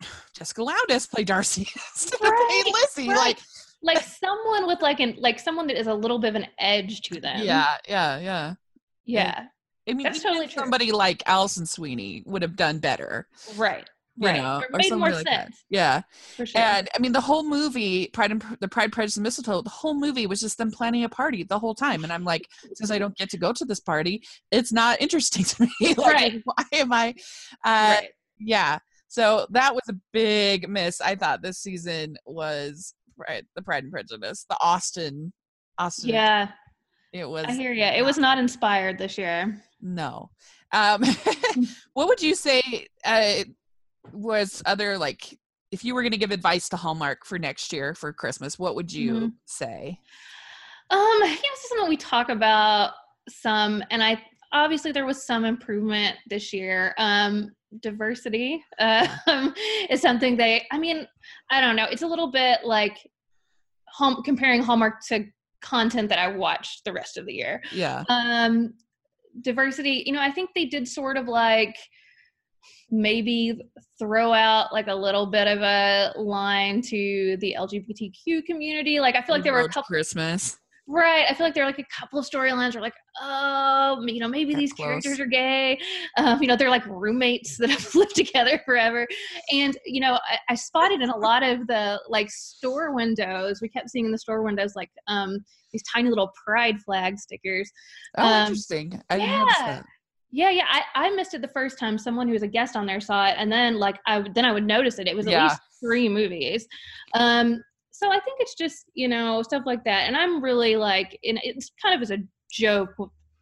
Jessica 0.34 0.62
Lowndes 0.62 1.06
play 1.06 1.24
Darcy 1.24 1.62
instead 1.94 2.14
of 2.16 2.20
Right, 2.30 2.62
playing 2.62 2.74
Lizzie. 2.74 3.08
right. 3.08 3.16
Like 3.18 3.38
like 3.82 4.02
someone 4.02 4.66
with 4.66 4.80
like 4.80 5.00
an 5.00 5.14
like 5.18 5.38
someone 5.38 5.66
that 5.68 5.78
is 5.78 5.86
a 5.86 5.94
little 5.94 6.18
bit 6.18 6.28
of 6.28 6.34
an 6.36 6.46
edge 6.58 7.02
to 7.02 7.20
them. 7.20 7.40
yeah, 7.44 7.76
yeah, 7.88 8.18
yeah. 8.18 8.54
Yeah. 9.04 9.44
I 9.88 9.92
mean, 9.92 10.02
That's 10.02 10.20
totally 10.22 10.48
true. 10.48 10.62
somebody 10.62 10.90
like 10.90 11.22
Alison 11.26 11.64
Sweeney 11.64 12.24
would 12.26 12.42
have 12.42 12.56
done 12.56 12.78
better. 12.80 13.28
Right. 13.56 13.88
You 14.18 14.28
Right. 14.28 14.36
know, 14.42 14.56
or 14.58 14.78
made 14.78 14.86
somebody 14.86 15.12
more 15.12 15.18
like 15.18 15.24
that. 15.26 15.44
sense. 15.46 15.64
Yeah. 15.68 16.02
For 16.36 16.46
sure. 16.46 16.60
And 16.60 16.88
I 16.94 16.98
mean, 17.00 17.12
the 17.12 17.20
whole 17.20 17.44
movie, 17.44 18.08
Pride 18.08 18.30
and 18.30 18.42
the 18.60 18.68
Pride, 18.68 18.90
Prejudice, 18.92 19.16
and 19.18 19.24
Mistletoe, 19.24 19.60
the 19.62 19.68
whole 19.70 19.92
movie 19.94 20.26
was 20.26 20.40
just 20.40 20.56
them 20.56 20.70
planning 20.70 21.04
a 21.04 21.08
party 21.08 21.42
the 21.42 21.58
whole 21.58 21.74
time. 21.74 22.02
And 22.02 22.12
I'm 22.12 22.24
like, 22.24 22.48
since 22.74 22.90
I 22.90 22.98
don't 22.98 23.14
get 23.16 23.28
to 23.30 23.36
go 23.38 23.52
to 23.52 23.64
this 23.66 23.80
party, 23.80 24.22
it's 24.50 24.72
not 24.72 25.00
interesting 25.02 25.44
to 25.44 25.62
me. 25.80 25.94
like, 25.96 25.98
Right. 26.14 26.42
why 26.44 26.64
am 26.72 26.92
I? 26.92 27.10
Uh, 27.64 27.96
right. 28.00 28.08
Yeah. 28.38 28.78
So 29.08 29.46
that 29.50 29.74
was 29.74 29.84
a 29.88 29.94
big 30.12 30.68
miss. 30.68 31.00
I 31.00 31.14
thought 31.14 31.42
this 31.42 31.58
season 31.58 32.16
was 32.24 32.94
right, 33.16 33.44
the 33.54 33.62
Pride 33.62 33.84
and 33.84 33.92
Prejudice, 33.92 34.46
the 34.48 34.56
Austen, 34.60 35.32
Austen. 35.78 36.08
Yeah. 36.10 36.48
It 37.12 37.28
was 37.28 37.44
I 37.46 37.52
hear 37.52 37.72
you. 37.72 37.84
It 37.84 38.04
was 38.04 38.18
not 38.18 38.36
inspired 38.38 38.98
this 38.98 39.16
year. 39.18 39.62
no. 39.80 40.30
Um, 40.72 41.02
what 41.94 42.08
would 42.08 42.20
you 42.20 42.34
say 42.34 42.88
uh, 43.04 43.44
was 44.12 44.62
other 44.66 44.98
like 44.98 45.38
if 45.72 45.84
you 45.84 45.94
were 45.94 46.02
going 46.02 46.12
to 46.12 46.18
give 46.18 46.30
advice 46.30 46.68
to 46.70 46.76
Hallmark 46.76 47.26
for 47.26 47.38
next 47.38 47.72
year 47.72 47.94
for 47.94 48.12
Christmas? 48.12 48.58
What 48.58 48.74
would 48.76 48.92
you 48.92 49.14
Mhm. 49.14 49.32
say? 49.46 50.00
Um, 50.90 50.98
you 51.00 51.20
know, 51.20 51.28
this 51.28 51.64
is 51.64 51.68
something 51.70 51.88
we 51.88 51.96
talk 51.96 52.28
about 52.28 52.92
some, 53.28 53.82
and 53.90 54.02
I 54.02 54.22
obviously 54.52 54.92
there 54.92 55.06
was 55.06 55.26
some 55.26 55.44
improvement 55.44 56.16
this 56.28 56.52
year. 56.52 56.94
Um, 56.98 57.50
diversity 57.80 58.62
um, 58.78 59.52
is 59.90 60.00
something 60.00 60.36
they. 60.36 60.66
I 60.70 60.78
mean, 60.78 61.06
I 61.50 61.60
don't 61.60 61.74
know. 61.76 61.86
It's 61.90 62.02
a 62.02 62.06
little 62.06 62.30
bit 62.30 62.60
like 62.64 62.96
home 63.88 64.22
comparing 64.22 64.62
Hallmark 64.62 65.04
to 65.08 65.26
content 65.62 66.08
that 66.10 66.18
I 66.20 66.28
watched 66.28 66.84
the 66.84 66.92
rest 66.92 67.16
of 67.16 67.26
the 67.26 67.34
year. 67.34 67.60
Yeah. 67.72 68.04
Um, 68.08 68.74
diversity. 69.40 70.04
You 70.06 70.12
know, 70.12 70.20
I 70.20 70.30
think 70.30 70.50
they 70.54 70.66
did 70.66 70.86
sort 70.86 71.16
of 71.16 71.26
like 71.26 71.76
maybe 72.90 73.70
throw 73.98 74.32
out 74.32 74.72
like 74.72 74.86
a 74.86 74.94
little 74.94 75.26
bit 75.26 75.48
of 75.48 75.60
a 75.60 76.12
line 76.16 76.80
to 76.82 77.36
the 77.40 77.56
LGBTQ 77.58 78.44
community. 78.44 79.00
Like 79.00 79.16
I 79.16 79.22
feel 79.22 79.34
like 79.34 79.44
there 79.44 79.52
were 79.52 79.60
a 79.60 79.68
couple 79.68 79.84
Christmas. 79.84 80.56
Right. 80.88 81.26
I 81.28 81.34
feel 81.34 81.44
like 81.44 81.54
there 81.54 81.64
are 81.64 81.66
like 81.66 81.80
a 81.80 81.86
couple 81.92 82.20
of 82.20 82.24
storylines 82.26 82.74
where 82.74 82.82
like, 82.82 82.94
oh, 83.20 84.04
you 84.06 84.20
know, 84.20 84.28
maybe 84.28 84.54
these 84.54 84.72
close. 84.72 84.86
characters 84.86 85.18
are 85.18 85.26
gay. 85.26 85.80
Um, 86.16 86.40
you 86.40 86.46
know, 86.46 86.54
they're 86.54 86.70
like 86.70 86.86
roommates 86.86 87.56
that 87.58 87.70
have 87.70 87.92
lived 87.96 88.14
together 88.14 88.60
forever. 88.64 89.08
And, 89.52 89.76
you 89.84 90.00
know, 90.00 90.14
I, 90.14 90.38
I 90.50 90.54
spotted 90.54 91.00
in 91.00 91.10
a 91.10 91.16
lot 91.16 91.42
of 91.42 91.66
the 91.66 92.00
like 92.08 92.30
store 92.30 92.94
windows, 92.94 93.60
we 93.60 93.68
kept 93.68 93.90
seeing 93.90 94.04
in 94.06 94.12
the 94.12 94.18
store 94.18 94.42
windows 94.42 94.76
like 94.76 94.90
um 95.08 95.38
these 95.72 95.82
tiny 95.92 96.08
little 96.08 96.30
pride 96.46 96.80
flag 96.82 97.18
stickers. 97.18 97.68
Oh, 98.16 98.24
Um, 98.24 98.40
interesting. 98.42 99.02
I 99.10 99.18
didn't 99.18 99.38
notice 99.40 99.54
yeah. 99.58 99.66
that. 99.66 99.86
Yeah, 100.30 100.50
yeah. 100.50 100.64
I, 100.68 100.82
I 101.06 101.10
missed 101.10 101.34
it 101.34 101.42
the 101.42 101.48
first 101.48 101.78
time 101.78 101.98
someone 101.98 102.26
who 102.26 102.32
was 102.34 102.42
a 102.42 102.48
guest 102.48 102.76
on 102.76 102.86
there 102.86 103.00
saw 103.00 103.26
it, 103.26 103.36
and 103.38 103.50
then 103.50 103.78
like 103.78 103.98
I 104.06 104.24
then 104.34 104.44
I 104.44 104.52
would 104.52 104.66
notice 104.66 104.98
it. 104.98 105.06
It 105.06 105.16
was 105.16 105.26
at 105.26 105.32
Yeah. 105.32 105.44
least 105.44 105.60
three 105.80 106.08
movies. 106.08 106.66
Um, 107.14 107.62
so 107.92 108.10
I 108.10 108.18
think 108.20 108.40
it's 108.40 108.54
just 108.54 108.86
you 108.94 109.08
know 109.08 109.42
stuff 109.42 109.62
like 109.66 109.84
that, 109.84 110.06
and 110.06 110.16
I'm 110.16 110.42
really 110.42 110.76
like, 110.76 111.18
and 111.24 111.38
it's 111.42 111.70
kind 111.82 111.94
of 111.94 112.02
as 112.02 112.10
a 112.10 112.18
joke 112.50 112.90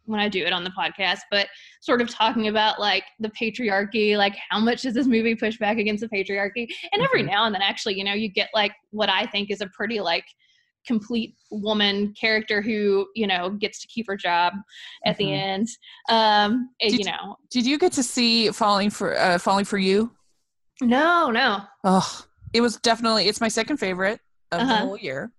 when 0.05 0.19
I 0.19 0.29
do 0.29 0.43
it 0.45 0.53
on 0.53 0.63
the 0.63 0.69
podcast, 0.69 1.21
but 1.31 1.47
sort 1.81 1.99
of 1.99 2.07
talking 2.09 2.47
about 2.47 2.79
like 2.79 3.03
the 3.19 3.29
patriarchy, 3.31 4.15
like 4.15 4.35
how 4.51 4.59
much 4.59 4.83
does 4.83 4.93
this 4.93 5.07
movie 5.07 5.33
push 5.35 5.57
back 5.57 5.77
against 5.79 6.01
the 6.01 6.07
patriarchy? 6.15 6.67
And 6.93 7.01
every 7.01 7.23
Mhm. 7.23 7.31
now 7.31 7.45
and 7.45 7.55
then, 7.55 7.63
actually, 7.63 7.97
you 7.97 8.03
know, 8.03 8.13
you 8.13 8.29
get 8.29 8.49
like 8.53 8.73
what 8.91 9.09
I 9.09 9.25
think 9.25 9.49
is 9.49 9.61
a 9.61 9.67
pretty 9.69 9.99
like 9.99 10.25
complete 10.85 11.35
woman 11.51 12.13
character 12.19 12.61
who 12.61 13.07
you 13.15 13.27
know 13.27 13.49
gets 13.49 13.79
to 13.81 13.87
keep 13.87 14.05
her 14.07 14.15
job 14.17 14.53
at 15.05 15.17
the 15.17 15.25
Mhm. 15.25 15.41
end 15.41 15.67
um 16.09 16.69
and, 16.81 16.91
Did 16.91 16.99
you 16.99 17.05
know 17.05 17.35
Did 17.51 17.65
you 17.65 17.77
get 17.77 17.91
to 17.93 18.03
see 18.03 18.49
Falling 18.51 18.89
for 18.89 19.17
uh, 19.17 19.37
Falling 19.37 19.65
for 19.65 19.77
You? 19.77 20.11
no 20.81 21.29
no 21.31 21.61
Oh, 21.83 22.25
it 22.53 22.61
was 22.61 22.77
definitely 22.77 23.27
it's 23.27 23.41
my 23.41 23.47
second 23.47 23.77
favorite 23.77 24.19
of 24.51 24.59
the 24.59 24.73
Uh-huh. 24.73 24.85
whole 24.85 24.97
year. 24.97 25.31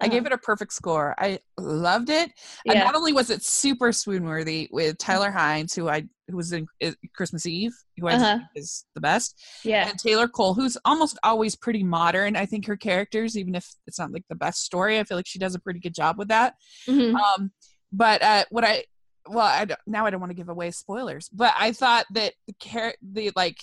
I 0.00 0.06
Uh-huh. 0.06 0.14
gave 0.16 0.26
it 0.26 0.32
a 0.32 0.38
perfect 0.38 0.72
score. 0.72 1.14
I 1.18 1.40
loved 1.58 2.08
it. 2.08 2.30
And 2.66 2.78
not 2.78 2.94
only 2.94 3.12
was 3.12 3.30
it 3.30 3.42
super 3.44 3.92
swoon 3.92 4.24
worthy 4.24 4.68
with 4.70 4.96
Tyler 4.98 5.30
Hynes, 5.30 5.74
who 5.74 5.88
I 5.88 6.04
who 6.28 6.36
was 6.36 6.52
in 6.52 6.66
uh, 6.84 6.90
Christmas 7.14 7.46
Eve, 7.46 7.72
who 7.98 8.06
Uh-huh. 8.08 8.36
think 8.38 8.48
is 8.54 8.84
the 8.94 9.00
best, 9.00 9.40
yeah 9.64 9.88
and 9.88 9.98
Taylor 9.98 10.28
Cole, 10.28 10.54
who's 10.54 10.76
almost 10.84 11.18
always 11.22 11.56
pretty 11.56 11.82
modern. 11.82 12.36
I 12.36 12.46
think 12.46 12.66
her 12.66 12.76
characters, 12.76 13.36
even 13.36 13.54
if 13.54 13.66
it's 13.86 13.98
not 13.98 14.12
like 14.12 14.24
the 14.28 14.34
best 14.34 14.62
story, 14.62 14.98
I 14.98 15.04
feel 15.04 15.16
like 15.16 15.26
she 15.26 15.38
does 15.38 15.54
a 15.54 15.58
pretty 15.58 15.80
good 15.80 15.94
job 15.94 16.18
with 16.18 16.28
that. 16.28 16.54
Mhm. 16.86 17.14
Um, 17.14 17.50
but 17.92 18.22
uh, 18.22 18.44
what 18.50 18.64
I 18.64 18.84
well, 19.26 19.46
I 19.46 19.64
don't, 19.66 19.80
now 19.86 20.06
I 20.06 20.10
don't 20.10 20.20
want 20.20 20.30
to 20.30 20.34
give 20.36 20.48
away 20.48 20.70
spoilers, 20.70 21.28
but 21.28 21.52
I 21.58 21.72
thought 21.72 22.06
that 22.12 22.32
the 22.46 22.54
char- 22.62 22.94
the 23.02 23.30
like 23.36 23.58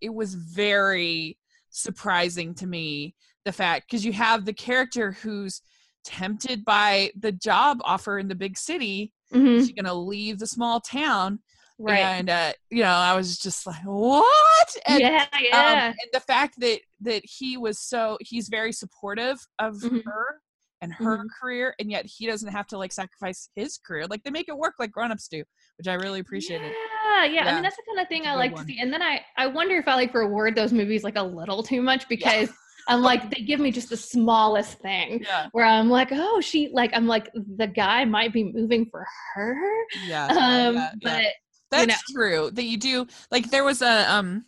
it 0.00 0.14
was 0.14 0.34
very 0.34 1.36
surprising 1.70 2.54
to 2.54 2.66
me 2.66 3.14
the 3.44 3.52
fact 3.52 3.86
because 3.90 4.04
you 4.04 4.12
have 4.12 4.44
the 4.44 4.52
character 4.52 5.12
who's 5.12 5.62
tempted 6.04 6.64
by 6.64 7.10
the 7.18 7.32
job 7.32 7.78
offer 7.84 8.18
in 8.18 8.28
the 8.28 8.34
big 8.34 8.56
city 8.58 9.12
Mhm. 9.32 9.58
she's 9.58 9.72
gonna 9.72 9.94
leave 9.94 10.38
the 10.38 10.46
small 10.46 10.80
town 10.80 11.38
right 11.82 11.98
and 12.00 12.30
uh 12.30 12.52
you 12.70 12.82
know 12.82 12.88
i 12.90 13.14
was 13.14 13.38
just 13.38 13.66
like 13.66 13.82
what 13.84 14.76
and, 14.86 15.00
yeah 15.00 15.26
um, 15.32 15.40
yeah 15.40 15.86
and 15.88 15.96
the 16.12 16.20
fact 16.20 16.54
that 16.58 16.80
that 17.00 17.22
he 17.24 17.56
was 17.56 17.78
so 17.78 18.18
he's 18.20 18.48
very 18.48 18.72
supportive 18.72 19.38
of 19.58 19.74
Mhm. 19.76 20.02
her 20.04 20.40
and 20.82 20.92
her 20.94 21.18
Mhm. 21.18 21.26
career 21.40 21.74
and 21.78 21.90
yet 21.90 22.06
he 22.06 22.26
doesn't 22.26 22.52
have 22.52 22.66
to 22.68 22.78
like 22.78 22.92
sacrifice 22.92 23.48
his 23.54 23.78
career 23.78 24.06
like 24.06 24.22
they 24.22 24.30
make 24.30 24.48
it 24.48 24.56
work 24.56 24.74
like 24.78 24.90
grown-ups 24.90 25.28
do 25.28 25.42
which 25.78 25.88
i 25.88 25.94
really 25.94 26.20
appreciated 26.20 26.72
yeah, 27.04 27.24
yeah. 27.24 27.44
I 27.46 27.54
mean, 27.54 27.62
that's 27.62 27.76
the 27.76 27.82
kind 27.86 28.00
of 28.00 28.08
thing 28.08 28.26
I 28.26 28.34
like 28.34 28.52
one. 28.54 28.66
to 28.66 28.72
see. 28.72 28.78
And 28.80 28.92
then 28.92 29.02
I, 29.02 29.20
I 29.36 29.46
wonder 29.46 29.76
if 29.76 29.88
I 29.88 29.94
like 29.94 30.14
reward 30.14 30.54
those 30.54 30.72
movies 30.72 31.04
like 31.04 31.16
a 31.16 31.22
little 31.22 31.62
too 31.62 31.82
much 31.82 32.08
because 32.08 32.48
I'm 32.88 33.02
like, 33.02 33.30
they 33.30 33.42
give 33.42 33.60
me 33.60 33.70
just 33.70 33.90
the 33.90 33.96
smallest 33.96 34.78
thing 34.78 35.20
yeah 35.24 35.48
where 35.52 35.64
I'm 35.66 35.90
like, 35.90 36.08
oh, 36.12 36.40
she, 36.40 36.70
like, 36.72 36.92
I'm 36.94 37.06
like, 37.06 37.28
the 37.34 37.66
guy 37.66 38.04
might 38.04 38.32
be 38.32 38.44
moving 38.44 38.86
for 38.86 39.06
her. 39.34 39.60
yeah, 40.06 40.26
Um, 40.28 40.74
yeah, 40.74 40.92
yeah. 41.02 41.20
but 41.20 41.24
that's 41.70 41.86
know. 41.86 42.14
true 42.14 42.50
that 42.52 42.64
you 42.64 42.76
do 42.76 43.06
like 43.30 43.50
there 43.50 43.64
was 43.64 43.82
a 43.82 44.10
um 44.12 44.44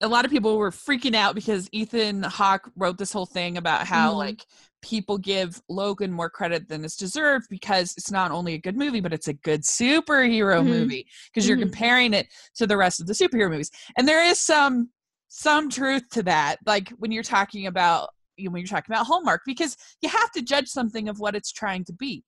a 0.00 0.06
lot 0.08 0.24
of 0.24 0.30
people 0.30 0.58
were 0.58 0.70
freaking 0.70 1.14
out 1.14 1.34
because 1.34 1.68
ethan 1.72 2.22
hawke 2.22 2.70
wrote 2.76 2.98
this 2.98 3.12
whole 3.12 3.26
thing 3.26 3.56
about 3.56 3.86
how 3.86 4.12
Mhm. 4.12 4.16
like 4.16 4.46
people 4.80 5.18
give 5.18 5.60
logan 5.68 6.12
more 6.12 6.30
credit 6.30 6.68
than 6.68 6.84
is 6.84 6.94
deserved 6.94 7.46
because 7.50 7.94
it's 7.96 8.10
not 8.12 8.30
only 8.30 8.54
a 8.54 8.58
good 8.58 8.76
movie 8.76 9.00
but 9.00 9.12
it's 9.12 9.28
a 9.28 9.32
good 9.34 9.62
superhero 9.62 10.62
Mhm. 10.62 10.66
movie 10.66 11.06
because 11.32 11.48
you're 11.48 11.56
Mhm. 11.56 11.62
comparing 11.62 12.14
it 12.14 12.28
to 12.54 12.66
the 12.66 12.76
rest 12.76 13.00
of 13.00 13.06
the 13.06 13.12
superhero 13.12 13.50
movies 13.50 13.70
and 13.96 14.06
there 14.06 14.24
is 14.24 14.38
some 14.38 14.90
some 15.28 15.68
truth 15.68 16.08
to 16.10 16.22
that 16.22 16.58
like 16.64 16.90
when 16.90 17.10
you're 17.12 17.22
talking 17.22 17.66
about 17.66 18.10
you 18.36 18.44
know, 18.44 18.52
when 18.52 18.60
you're 18.60 18.68
talking 18.68 18.94
about 18.94 19.04
hallmark 19.06 19.42
because 19.44 19.76
you 20.00 20.08
have 20.08 20.30
to 20.30 20.42
judge 20.42 20.68
something 20.68 21.08
of 21.08 21.18
what 21.18 21.34
it's 21.34 21.50
trying 21.50 21.84
to 21.84 21.92
be 21.92 22.22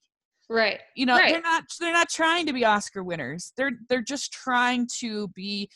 right. 0.50 0.80
you 0.96 1.06
know 1.06 1.16
Right. 1.16 1.32
they're 1.32 1.40
not 1.42 1.64
they're 1.80 1.92
not 1.92 2.08
trying 2.10 2.44
to 2.46 2.52
be 2.52 2.64
oscar 2.64 3.02
winners 3.02 3.52
they're 3.56 3.72
they're 3.88 4.02
just 4.02 4.32
trying 4.32 4.86
to 4.98 5.28
be 5.28 5.70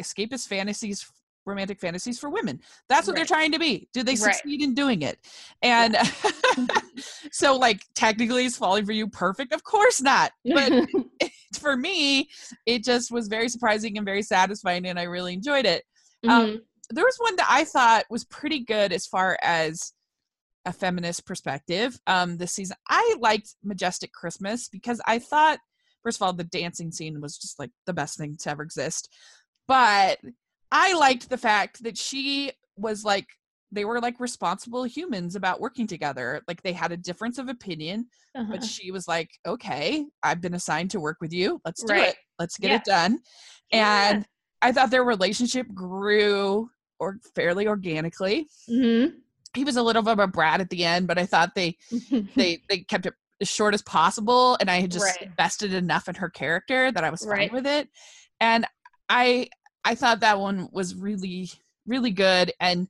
escapist 0.00 0.46
fantasies 0.48 1.04
romantic 1.44 1.80
fantasies 1.80 2.20
for 2.20 2.30
women. 2.30 2.60
That's 2.88 3.08
what 3.08 3.14
Right. 3.14 3.18
they're 3.28 3.36
trying 3.36 3.50
to 3.50 3.58
be. 3.58 3.88
Do 3.92 4.04
they 4.04 4.12
Right. 4.12 4.32
succeed 4.36 4.62
in 4.62 4.74
doing 4.74 5.02
it? 5.02 5.18
And 5.60 5.96
so, 7.32 7.56
like, 7.56 7.82
technically, 7.96 8.44
is 8.44 8.56
falling 8.56 8.86
for 8.86 8.92
you 8.92 9.08
perfect? 9.08 9.52
Of 9.52 9.64
course 9.64 10.00
not. 10.00 10.30
But 10.44 10.72
for 11.58 11.76
me, 11.76 12.28
it 12.64 12.84
just 12.84 13.10
was 13.10 13.26
very 13.26 13.48
surprising 13.48 13.96
and 13.96 14.06
very 14.06 14.22
satisfying, 14.22 14.86
and 14.86 15.00
I 15.00 15.02
really 15.04 15.34
enjoyed 15.34 15.66
it. 15.66 15.82
Um, 16.28 16.46
Mhm. 16.46 16.60
there 16.90 17.04
was 17.04 17.16
one 17.18 17.34
that 17.36 17.48
I 17.50 17.64
thought 17.64 18.04
was 18.08 18.24
pretty 18.26 18.60
good 18.60 18.92
as 18.92 19.06
far 19.08 19.36
as 19.42 19.92
a 20.64 20.72
feminist 20.72 21.26
perspective 21.26 21.98
um 22.06 22.36
this 22.36 22.52
season. 22.52 22.76
I 22.88 23.16
liked 23.20 23.54
Majestic 23.64 24.12
Christmas 24.12 24.68
because 24.68 25.00
I 25.06 25.18
thought 25.18 25.58
first 26.02 26.18
of 26.18 26.22
all 26.22 26.32
the 26.32 26.44
dancing 26.44 26.92
scene 26.92 27.20
was 27.20 27.36
just 27.36 27.58
like 27.58 27.70
the 27.86 27.92
best 27.92 28.16
thing 28.18 28.36
to 28.40 28.50
ever 28.50 28.62
exist. 28.62 29.08
But 29.68 30.18
I 30.70 30.94
liked 30.94 31.28
the 31.28 31.38
fact 31.38 31.82
that 31.84 31.98
she 31.98 32.52
was 32.76 33.04
like 33.04 33.26
they 33.74 33.84
were 33.86 34.00
like 34.00 34.20
responsible 34.20 34.84
humans 34.84 35.34
about 35.34 35.60
working 35.60 35.86
together. 35.86 36.42
Like 36.46 36.62
they 36.62 36.74
had 36.74 36.92
a 36.92 36.96
difference 36.96 37.38
of 37.38 37.48
opinion, 37.48 38.06
Uh-huh. 38.34 38.46
but 38.52 38.62
she 38.64 38.90
was 38.90 39.08
like, 39.08 39.30
"Okay, 39.46 40.04
I've 40.22 40.42
been 40.42 40.52
assigned 40.54 40.90
to 40.90 41.00
work 41.00 41.16
with 41.22 41.32
you. 41.32 41.58
Let's 41.64 41.82
do 41.82 41.92
Right. 41.94 42.08
it. 42.10 42.16
Let's 42.38 42.58
get 42.58 42.70
Yeah. 42.70 42.76
it 42.76 42.84
done." 42.84 43.18
Yeah. 43.72 44.10
And 44.10 44.26
I 44.60 44.72
thought 44.72 44.90
their 44.90 45.04
relationship 45.04 45.66
grew 45.72 46.70
or 46.98 47.18
fairly 47.34 47.66
organically. 47.66 48.46
Mhm. 48.68 49.14
He 49.54 49.64
was 49.64 49.76
a 49.76 49.82
little 49.82 50.02
bit 50.02 50.12
of 50.12 50.18
a 50.18 50.26
brat 50.26 50.60
at 50.60 50.70
the 50.70 50.84
end, 50.84 51.06
but 51.06 51.18
I 51.18 51.26
thought 51.26 51.54
they 51.54 51.76
they 52.36 52.62
they 52.68 52.78
kept 52.78 53.06
it 53.06 53.14
as 53.40 53.48
short 53.48 53.74
as 53.74 53.82
possible, 53.82 54.56
and 54.60 54.70
I 54.70 54.80
had 54.80 54.90
just 54.90 55.04
Right. 55.20 55.28
invested 55.30 55.74
enough 55.74 56.08
in 56.08 56.14
her 56.16 56.30
character 56.30 56.90
that 56.92 57.04
I 57.04 57.10
was 57.10 57.24
fine 57.24 57.38
Right. 57.38 57.52
with 57.52 57.66
it. 57.66 57.88
And 58.40 58.66
I 59.08 59.48
I 59.84 59.94
thought 59.94 60.20
that 60.20 60.38
one 60.40 60.68
was 60.72 60.94
really 60.94 61.50
really 61.86 62.10
good, 62.12 62.52
and 62.60 62.88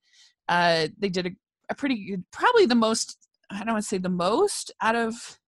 uh, 0.48 0.88
they 0.98 1.08
did 1.08 1.26
a, 1.26 1.30
a 1.70 1.74
pretty 1.74 2.04
good, 2.04 2.24
probably 2.30 2.66
the 2.66 2.74
most 2.74 3.16
I 3.50 3.58
don't 3.64 3.74
want 3.74 3.82
to 3.84 3.88
say 3.88 3.98
the 3.98 4.08
most 4.08 4.70
out 4.80 4.96
of 4.96 5.38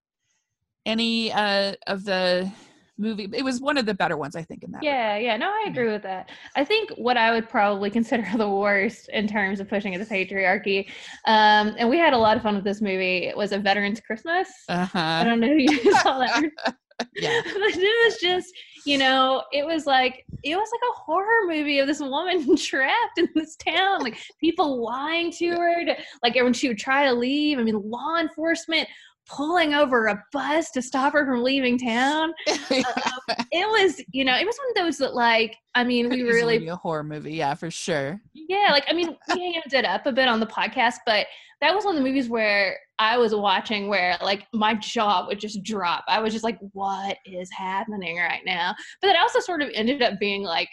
any 0.85 1.31
uh, 1.31 1.73
of 1.87 2.05
the 2.05 2.51
movie. 2.97 3.29
It 3.33 3.43
was 3.43 3.61
one 3.61 3.77
of 3.77 3.85
the 3.85 3.93
better 3.93 4.17
ones, 4.17 4.35
I 4.35 4.43
think. 4.43 4.63
In 4.63 4.71
that, 4.71 4.79
regard. 4.79 4.95
Yeah, 4.95 5.17
yeah, 5.17 5.37
no, 5.37 5.47
I 5.49 5.63
Yeah. 5.65 5.71
agree 5.71 5.91
with 5.91 6.03
that. 6.03 6.29
I 6.55 6.63
think 6.63 6.89
what 6.91 7.17
I 7.17 7.31
would 7.31 7.49
probably 7.49 7.89
consider 7.99 8.25
the 8.37 8.49
worst 8.49 9.09
in 9.09 9.27
terms 9.27 9.59
of 9.59 9.67
pushing 9.69 9.95
at 9.95 10.07
the 10.07 10.15
patriarchy, 10.15 10.87
um, 11.25 11.75
and 11.77 11.89
we 11.89 11.97
had 11.97 12.13
a 12.13 12.17
lot 12.17 12.37
of 12.37 12.43
fun 12.43 12.55
with 12.55 12.63
this 12.63 12.81
movie, 12.81 13.25
it 13.27 13.35
was 13.35 13.51
a 13.51 13.59
Veterans 13.59 13.99
Christmas. 14.01 14.49
I 14.69 14.73
Uh-huh. 14.83 15.23
don't 15.25 15.39
know 15.39 15.47
if 15.51 15.85
you 15.85 15.93
saw 15.93 16.19
that. 16.19 16.43
Yeah. 17.17 17.41
but 17.43 17.53
it 17.55 18.05
was 18.05 18.17
just, 18.21 18.47
you 18.85 18.97
know, 18.97 19.43
it 19.51 19.65
was 19.65 19.85
like 19.85 20.25
it 20.43 20.55
was 20.55 20.69
like 20.71 20.89
a 20.89 20.97
horror 20.97 21.45
movie 21.45 21.79
of 21.79 21.87
this 21.87 21.99
woman 21.99 22.55
trapped 22.55 23.17
in 23.17 23.27
this 23.35 23.57
town, 23.57 24.01
like 24.01 24.17
people 24.39 24.81
lying 24.81 25.29
to 25.33 25.49
her, 25.49 25.85
to, 25.85 25.95
like 26.23 26.35
when 26.35 26.53
she 26.53 26.69
would 26.69 26.77
try 26.77 27.03
to 27.05 27.13
leave. 27.13 27.59
I 27.59 27.63
mean, 27.63 27.81
law 27.83 28.17
enforcement 28.17 28.87
pulling 29.27 29.73
over 29.73 30.07
a 30.07 30.23
bus 30.31 30.71
to 30.71 30.81
stop 30.81 31.13
her 31.13 31.25
from 31.25 31.43
leaving 31.43 31.77
town. 31.77 32.33
Um, 32.75 33.37
it 33.51 33.67
was, 33.67 34.01
you 34.11 34.25
know, 34.25 34.35
it 34.35 34.45
was 34.45 34.57
one 34.57 34.69
of 34.69 34.75
those 34.75 34.97
that, 34.97 35.13
like, 35.13 35.55
I 35.75 35.83
mean, 35.83 36.09
we 36.09 36.23
really 36.23 36.67
a 36.67 36.75
horror 36.75 37.03
movie, 37.03 37.33
yeah, 37.33 37.53
for 37.53 37.71
sure. 37.71 38.19
yeah, 38.33 38.69
like 38.71 38.85
I 38.87 38.93
mean, 38.93 39.15
we 39.29 39.55
amped 39.55 39.73
it 39.73 39.85
up 39.85 40.05
a 40.05 40.11
bit 40.11 40.27
on 40.27 40.39
the 40.39 40.45
podcast, 40.45 40.95
but 41.05 41.27
that 41.61 41.73
was 41.73 41.85
one 41.85 41.95
of 41.95 42.03
the 42.03 42.07
movies 42.07 42.29
where 42.29 42.77
I 42.99 43.17
was 43.17 43.33
watching 43.33 43.87
where 43.87 44.17
like 44.21 44.45
my 44.53 44.73
jaw 44.75 45.25
would 45.27 45.39
just 45.39 45.63
drop. 45.63 46.03
I 46.07 46.19
was 46.19 46.33
just 46.33 46.43
like, 46.43 46.57
"What 46.73 47.17
is 47.25 47.49
happening 47.51 48.17
right 48.17 48.41
now?" 48.45 48.75
But 49.01 49.11
it 49.11 49.17
also 49.17 49.39
sort 49.39 49.61
of 49.61 49.69
ended 49.73 50.01
up 50.01 50.19
being 50.19 50.43
like 50.43 50.69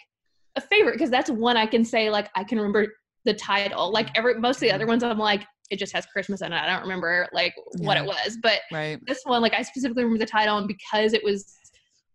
a 0.55 0.61
favorite 0.61 0.93
because 0.93 1.09
that's 1.09 1.29
one 1.29 1.57
I 1.57 1.65
can 1.65 1.85
say 1.85 2.09
like 2.09 2.29
I 2.35 2.43
can 2.43 2.57
remember 2.57 2.87
the 3.25 3.33
title. 3.33 3.91
Like 3.91 4.09
every 4.15 4.39
most 4.39 4.57
of 4.57 4.61
the 4.61 4.71
other 4.71 4.83
mm-hmm. 4.83 4.91
ones, 4.91 5.03
I'm 5.03 5.17
like, 5.17 5.45
it 5.73 5.79
just 5.79 5.91
has 5.93 6.05
Christmas 6.05 6.41
in 6.41 6.53
it. 6.53 6.55
I 6.55 6.67
don't 6.67 6.83
remember 6.83 7.27
like 7.33 7.53
what 7.79 7.97
it 7.97 8.05
was, 8.05 8.37
but 8.41 8.61
Right. 8.71 8.99
this 9.05 9.21
one, 9.25 9.41
like 9.41 9.53
I 9.53 9.63
specifically 9.63 10.03
remember 10.03 10.23
the 10.23 10.29
title, 10.31 10.57
and 10.59 10.67
because 10.67 11.13
it 11.13 11.23
was 11.23 11.55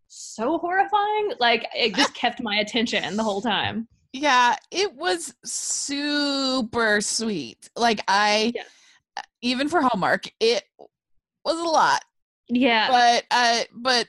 so 0.07 0.59
horrifying, 0.59 1.33
like 1.40 1.66
it 1.75 1.94
just 1.94 2.14
kept 2.23 2.40
my 2.42 2.57
attention 2.57 3.16
the 3.16 3.23
whole 3.25 3.42
time. 3.42 3.88
Yeah, 4.12 4.57
it 4.71 4.94
was 4.94 5.35
super 5.44 7.01
sweet. 7.01 7.68
Like 7.77 8.01
I 8.09 8.53
Yeah. 8.55 8.62
even 9.42 9.68
for 9.68 9.83
Hallmark, 9.83 10.31
it 10.40 10.62
was 11.44 11.59
a 11.59 11.64
lot. 11.64 12.03
Yeah. 12.49 12.88
But 12.88 13.25
uh 13.31 13.64
but 13.75 14.07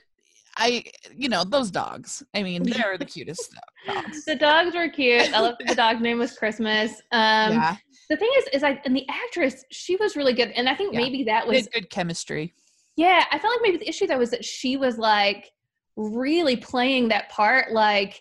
I 0.56 0.84
you 1.14 1.28
know, 1.28 1.44
those 1.44 1.70
dogs. 1.70 2.22
I 2.34 2.42
mean, 2.42 2.62
they're 2.62 2.96
the 2.98 3.04
cutest 3.14 3.54
dogs. 3.86 4.24
The 4.24 4.36
dogs 4.36 4.74
were 4.74 4.88
cute. 4.88 5.32
I 5.34 5.40
love 5.40 5.56
that 5.58 5.68
the 5.68 5.74
dog's 5.74 6.00
name 6.00 6.18
was 6.18 6.32
Christmas. 6.36 6.92
Um, 7.12 7.52
yeah. 7.52 7.76
The 8.10 8.16
thing 8.16 8.30
is, 8.38 8.44
is 8.52 8.62
I 8.62 8.80
and 8.84 8.94
the 8.94 9.06
actress, 9.08 9.64
she 9.70 9.96
was 9.96 10.16
really 10.16 10.32
good, 10.34 10.50
and 10.50 10.68
I 10.68 10.74
think 10.74 10.92
Yeah. 10.92 11.00
maybe 11.00 11.24
that 11.24 11.46
was 11.46 11.68
good 11.68 11.88
chemistry. 11.90 12.52
yeah. 12.96 13.24
I 13.30 13.38
felt 13.38 13.54
like 13.54 13.62
maybe 13.62 13.78
the 13.78 13.88
issue 13.88 14.06
though 14.06 14.18
was 14.18 14.30
that 14.32 14.44
she 14.44 14.76
was 14.76 14.98
like 14.98 15.50
really 15.96 16.56
playing 16.56 17.08
that 17.08 17.28
part, 17.30 17.72
like 17.72 18.20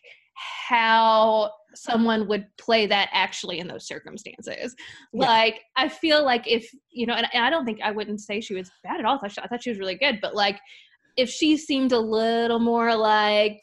how 0.68 1.52
someone 1.76 2.28
would 2.28 2.46
play 2.58 2.86
that 2.88 3.10
actually 3.14 3.60
in 3.60 3.68
those 3.68 3.86
circumstances. 3.88 4.76
Yeah. 5.14 5.28
Like 5.28 5.62
I 5.76 5.90
feel 5.90 6.24
like 6.24 6.48
if 6.48 6.70
you 6.92 7.06
know, 7.06 7.14
and, 7.16 7.28
and 7.34 7.44
I 7.44 7.50
don't 7.50 7.66
think 7.66 7.80
I 7.84 7.92
wouldn't 7.92 8.22
say 8.22 8.42
she 8.42 8.54
was 8.56 8.70
bad 8.84 9.00
at 9.00 9.06
all. 9.06 9.16
I 9.16 9.20
thought 9.20 9.32
she, 9.32 9.42
I 9.42 9.48
thought 9.48 9.64
she 9.64 9.70
was 9.72 9.80
really 9.80 9.96
good, 9.96 10.20
but 10.22 10.36
like 10.36 10.60
if 11.18 11.30
she 11.30 11.58
seemed 11.58 11.92
a 11.92 12.00
little 12.00 12.60
more 12.60 12.96
like 12.96 13.60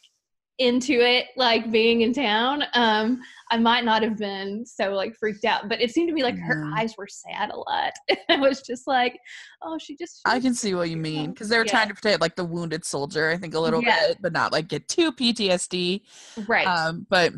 into 0.58 0.94
it 0.94 1.26
like 1.36 1.70
being 1.70 2.00
in 2.00 2.14
town 2.14 2.62
um 2.72 3.20
i 3.50 3.58
might 3.58 3.84
not 3.84 4.02
have 4.02 4.16
been 4.16 4.64
so 4.64 4.92
like 4.94 5.14
freaked 5.14 5.44
out 5.44 5.68
but 5.68 5.80
it 5.82 5.90
seemed 5.90 6.08
to 6.08 6.14
me 6.14 6.22
like 6.22 6.38
her 6.38 6.64
eyes 6.74 6.94
were 6.96 7.06
sad 7.06 7.50
a 7.50 7.56
lot 7.56 7.92
i 8.30 8.36
was 8.36 8.62
just 8.62 8.86
like 8.86 9.18
oh 9.62 9.76
she 9.78 9.94
just 9.96 10.22
I 10.24 10.40
can 10.40 10.54
see 10.54 10.74
what 10.74 10.88
you 10.90 10.96
mean 10.96 11.30
because 11.30 11.48
they 11.48 11.58
were 11.58 11.64
Yeah. 11.64 11.70
trying 11.72 11.88
to 11.88 11.94
protect 11.94 12.20
like 12.20 12.34
the 12.34 12.44
wounded 12.44 12.84
soldier, 12.84 13.30
I 13.30 13.36
think 13.36 13.54
a 13.54 13.60
little 13.60 13.80
Yeah. 13.80 14.08
bit, 14.08 14.18
but 14.20 14.32
not 14.32 14.50
like 14.50 14.66
get 14.66 14.88
too 14.88 15.12
PTSD. 15.12 16.02
right 16.48 16.66
Um, 16.66 17.06
but 17.08 17.32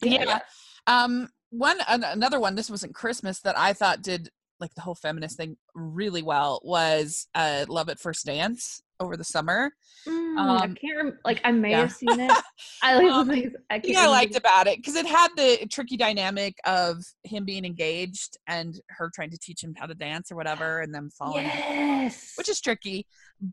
Yeah, 0.00 0.24
yeah, 0.24 0.38
um, 0.86 1.28
one 1.50 1.78
an- 1.88 2.04
another 2.04 2.40
one. 2.40 2.54
This 2.54 2.70
wasn't 2.70 2.94
Christmas 2.94 3.40
that 3.40 3.58
I 3.58 3.72
thought 3.74 4.00
did 4.02 4.30
like 4.60 4.74
the 4.74 4.80
whole 4.80 4.94
feminist 4.94 5.36
thing 5.36 5.56
really 5.74 6.22
well 6.22 6.60
was 6.64 7.26
uh, 7.34 7.64
Love 7.68 7.88
at 7.90 8.00
First 8.00 8.24
Dance 8.26 8.82
over 9.00 9.16
the 9.16 9.24
summer. 9.24 9.70
Mm, 10.06 10.38
um, 10.38 10.50
i 10.58 10.66
can't 10.66 10.96
rem- 10.96 11.18
like 11.24 11.40
i 11.44 11.50
may 11.50 11.70
yeah. 11.70 11.80
have 11.80 11.92
seen 11.92 12.20
it 12.20 12.30
i 12.82 12.94
like 12.94 13.12
Um, 13.12 13.28
things 13.28 13.52
i 13.68 13.74
can't 13.74 13.84
thing 13.84 13.96
I 13.96 14.06
liked 14.06 14.36
about 14.36 14.66
it 14.68 14.76
because 14.78 14.94
it 14.94 15.06
had 15.06 15.28
the 15.36 15.66
tricky 15.70 15.96
dynamic 15.96 16.56
of 16.64 16.96
him 17.24 17.44
being 17.44 17.64
engaged 17.64 18.38
and 18.46 18.80
her 18.90 19.10
trying 19.12 19.30
to 19.30 19.38
teach 19.38 19.62
him 19.62 19.74
how 19.76 19.86
to 19.86 19.94
dance 19.94 20.30
or 20.30 20.36
whatever, 20.36 20.80
and 20.80 20.94
them 20.94 21.10
falling, 21.10 21.44
yes 21.46 22.34
which 22.36 22.48
is 22.48 22.60
tricky. 22.60 23.06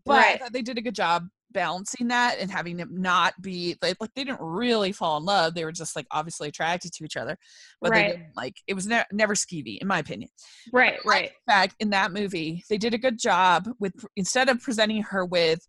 But 0.06 0.40
Right. 0.42 0.54
they 0.54 0.62
did 0.62 0.78
a 0.78 0.82
good 0.82 0.96
job 0.96 1.28
balancing 1.56 2.10
that 2.10 2.38
and 2.40 2.52
having 2.52 2.78
them 2.78 2.90
not 2.92 3.34
be 3.42 3.76
like, 3.82 3.96
like 4.00 4.14
they 4.14 4.26
didn't 4.26 4.42
really 4.42 4.92
fall 4.92 5.18
in 5.18 5.26
love. 5.26 5.56
They 5.56 5.66
were 5.66 5.72
just 5.72 5.96
like 5.96 6.06
obviously 6.12 6.50
attracted 6.50 6.92
to 6.94 7.06
each 7.06 7.18
other, 7.18 7.38
but 7.82 7.94
they 7.94 8.04
didn't 8.04 8.36
like 8.36 8.58
it 8.68 8.76
was 8.76 8.86
ne- 8.86 9.06
never 9.12 9.34
skeevy 9.34 9.80
in 9.80 9.88
my 9.88 10.00
opinion. 10.00 10.30
right 10.72 11.00
like 11.06 11.06
right. 11.06 11.32
the 11.48 11.52
fact 11.52 11.76
in 11.80 11.90
that 11.92 12.12
movie 12.12 12.64
they 12.70 12.78
did 12.78 12.94
a 12.94 12.98
good 12.98 13.18
job 13.18 13.68
with 13.80 13.94
instead 14.16 14.50
of 14.50 14.62
presenting 14.62 15.02
her 15.02 15.26
with 15.26 15.68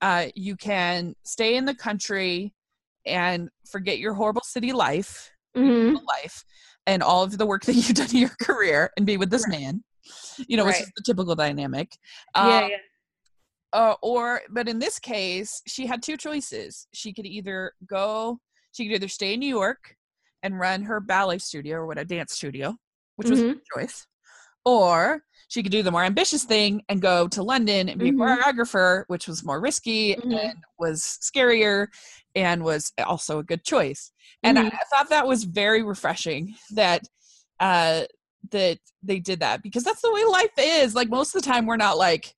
uh 0.00 0.26
you 0.34 0.56
can 0.56 1.14
stay 1.24 1.56
in 1.56 1.66
the 1.66 1.74
country 1.74 2.54
and 3.06 3.50
forget 3.70 3.98
your 3.98 4.14
horrible 4.14 4.42
city 4.42 4.72
life 4.72 5.30
hmm 5.54 5.94
life 6.08 6.44
and 6.86 7.02
all 7.02 7.22
of 7.22 7.36
the 7.36 7.46
work 7.46 7.64
that 7.64 7.74
you've 7.74 7.94
done 7.94 8.10
in 8.10 8.16
your 8.16 8.36
career 8.40 8.90
and 8.96 9.06
be 9.06 9.16
with 9.16 9.30
this 9.30 9.46
man 9.48 9.84
you 10.48 10.56
know 10.56 10.64
which 10.64 10.80
is 10.80 10.90
the 10.96 11.02
typical 11.04 11.34
dynamic. 11.34 11.96
Yeah 12.34 12.62
Um, 12.62 12.70
yeah 12.70 12.76
uh, 13.72 13.94
or 14.02 14.40
but 14.50 14.68
in 14.68 14.78
this 14.78 14.98
case 14.98 15.62
she 15.66 15.86
had 15.86 16.02
two 16.02 16.16
choices 16.16 16.86
she 16.92 17.12
could 17.12 17.26
either 17.26 17.72
go 17.86 18.38
she 18.72 18.86
could 18.86 18.94
either 18.94 19.08
stay 19.08 19.34
in 19.34 19.40
new 19.40 19.48
york 19.48 19.96
and 20.42 20.58
run 20.58 20.82
her 20.82 21.00
ballet 21.00 21.38
studio 21.38 21.76
or 21.78 21.86
what 21.86 21.98
a 21.98 22.04
dance 22.04 22.32
studio 22.32 22.76
which 23.16 23.28
was 23.30 23.40
Mhm. 23.40 23.56
a 23.56 23.60
choice 23.78 24.06
or 24.64 25.22
she 25.48 25.62
could 25.62 25.72
do 25.72 25.82
the 25.82 25.90
more 25.90 26.04
ambitious 26.04 26.44
thing 26.44 26.82
and 26.88 27.00
go 27.00 27.28
to 27.28 27.42
london 27.42 27.88
and 27.88 27.98
be 27.98 28.10
Mhm. 28.10 28.14
a 28.14 28.36
choreographer 28.36 29.04
which 29.08 29.26
was 29.28 29.44
more 29.44 29.60
risky 29.60 30.14
Mhm. 30.16 30.50
and 30.50 30.58
was 30.78 31.18
scarier 31.22 31.86
and 32.34 32.62
was 32.62 32.92
also 33.06 33.38
a 33.38 33.44
good 33.44 33.64
choice 33.64 34.12
and 34.42 34.58
I, 34.58 34.64
Mhm. 34.64 34.72
I 34.74 34.84
thought 34.90 35.08
that 35.10 35.26
was 35.26 35.44
very 35.44 35.82
refreshing 35.82 36.54
that 36.72 37.02
uh 37.60 38.02
that 38.50 38.78
they 39.02 39.20
did 39.20 39.40
that 39.40 39.62
because 39.62 39.84
that's 39.84 40.00
the 40.00 40.10
way 40.12 40.24
life 40.24 40.50
is 40.56 40.94
like 40.94 41.08
most 41.10 41.34
of 41.34 41.42
the 41.42 41.46
time 41.48 41.66
we're 41.66 41.76
not 41.76 41.98
like 41.98 42.34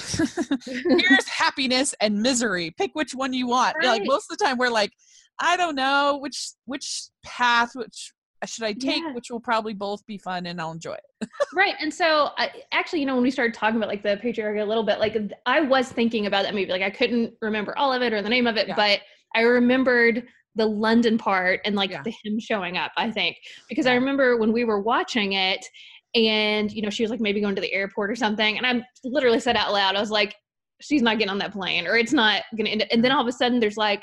here's 0.64 1.28
happiness 1.28 1.94
and 2.00 2.20
misery 2.20 2.72
pick 2.76 2.90
which 2.94 3.14
one 3.14 3.32
you 3.32 3.46
want 3.46 3.76
like 3.82 4.02
most 4.04 4.30
of 4.30 4.36
the 4.38 4.44
time 4.44 4.56
we're 4.58 4.68
like 4.70 4.92
i 5.40 5.56
don't 5.56 5.74
know 5.74 6.18
which 6.20 6.50
which 6.66 7.04
path 7.24 7.70
which 7.74 8.12
should 8.46 8.64
i 8.64 8.72
take 8.72 9.02
Yeah. 9.02 9.12
which 9.12 9.30
will 9.30 9.40
probably 9.40 9.74
both 9.74 10.04
be 10.06 10.16
fun 10.18 10.46
and 10.46 10.60
i'll 10.60 10.72
enjoy 10.72 10.94
it 10.94 11.28
right 11.54 11.74
and 11.80 11.92
so 11.92 12.30
I, 12.38 12.50
actually 12.72 13.00
you 13.00 13.06
know 13.06 13.14
when 13.14 13.22
we 13.22 13.30
started 13.30 13.54
talking 13.54 13.76
about 13.76 13.88
like 13.88 14.02
the 14.02 14.18
patriarchy 14.22 14.62
a 14.62 14.64
little 14.64 14.84
bit 14.84 14.98
like 14.98 15.16
i 15.46 15.60
was 15.60 15.90
thinking 15.90 16.26
about 16.26 16.44
that 16.44 16.54
movie 16.54 16.70
like 16.70 16.82
i 16.82 16.90
couldn't 16.90 17.34
remember 17.42 17.76
all 17.76 17.92
of 17.92 18.02
it 18.02 18.12
or 18.12 18.22
the 18.22 18.28
name 18.28 18.46
of 18.46 18.56
it 18.56 18.68
Yeah. 18.68 18.76
but 18.76 19.00
i 19.34 19.42
remembered 19.42 20.26
the 20.56 20.66
London 20.66 21.16
part 21.16 21.60
and 21.64 21.76
like 21.76 21.90
Yeah. 21.90 22.02
the 22.02 22.10
him 22.24 22.40
showing 22.40 22.76
up, 22.76 22.90
I 22.96 23.08
think. 23.12 23.36
Because 23.68 23.86
I 23.86 23.94
remember 23.94 24.36
when 24.36 24.52
we 24.52 24.64
were 24.64 24.80
watching 24.80 25.34
it 25.34 25.64
and 26.14 26.70
you 26.72 26.82
know, 26.82 26.90
she 26.90 27.02
was 27.02 27.10
like 27.10 27.20
maybe 27.20 27.40
going 27.40 27.54
to 27.54 27.60
the 27.60 27.72
airport 27.72 28.10
or 28.10 28.16
something. 28.16 28.56
And 28.58 28.66
I 28.66 28.84
literally 29.04 29.40
said 29.40 29.56
out 29.56 29.72
loud, 29.72 29.96
I 29.96 30.00
was 30.00 30.10
like, 30.10 30.34
she's 30.80 31.02
not 31.02 31.18
getting 31.18 31.30
on 31.30 31.38
that 31.38 31.52
plane 31.52 31.86
or 31.86 31.96
it's 31.96 32.12
not 32.14 32.42
gonna 32.56 32.70
end 32.70 32.86
and 32.90 33.04
then 33.04 33.12
all 33.12 33.20
of 33.20 33.26
a 33.28 33.32
sudden 33.32 33.60
there's 33.60 33.76
like 33.76 34.02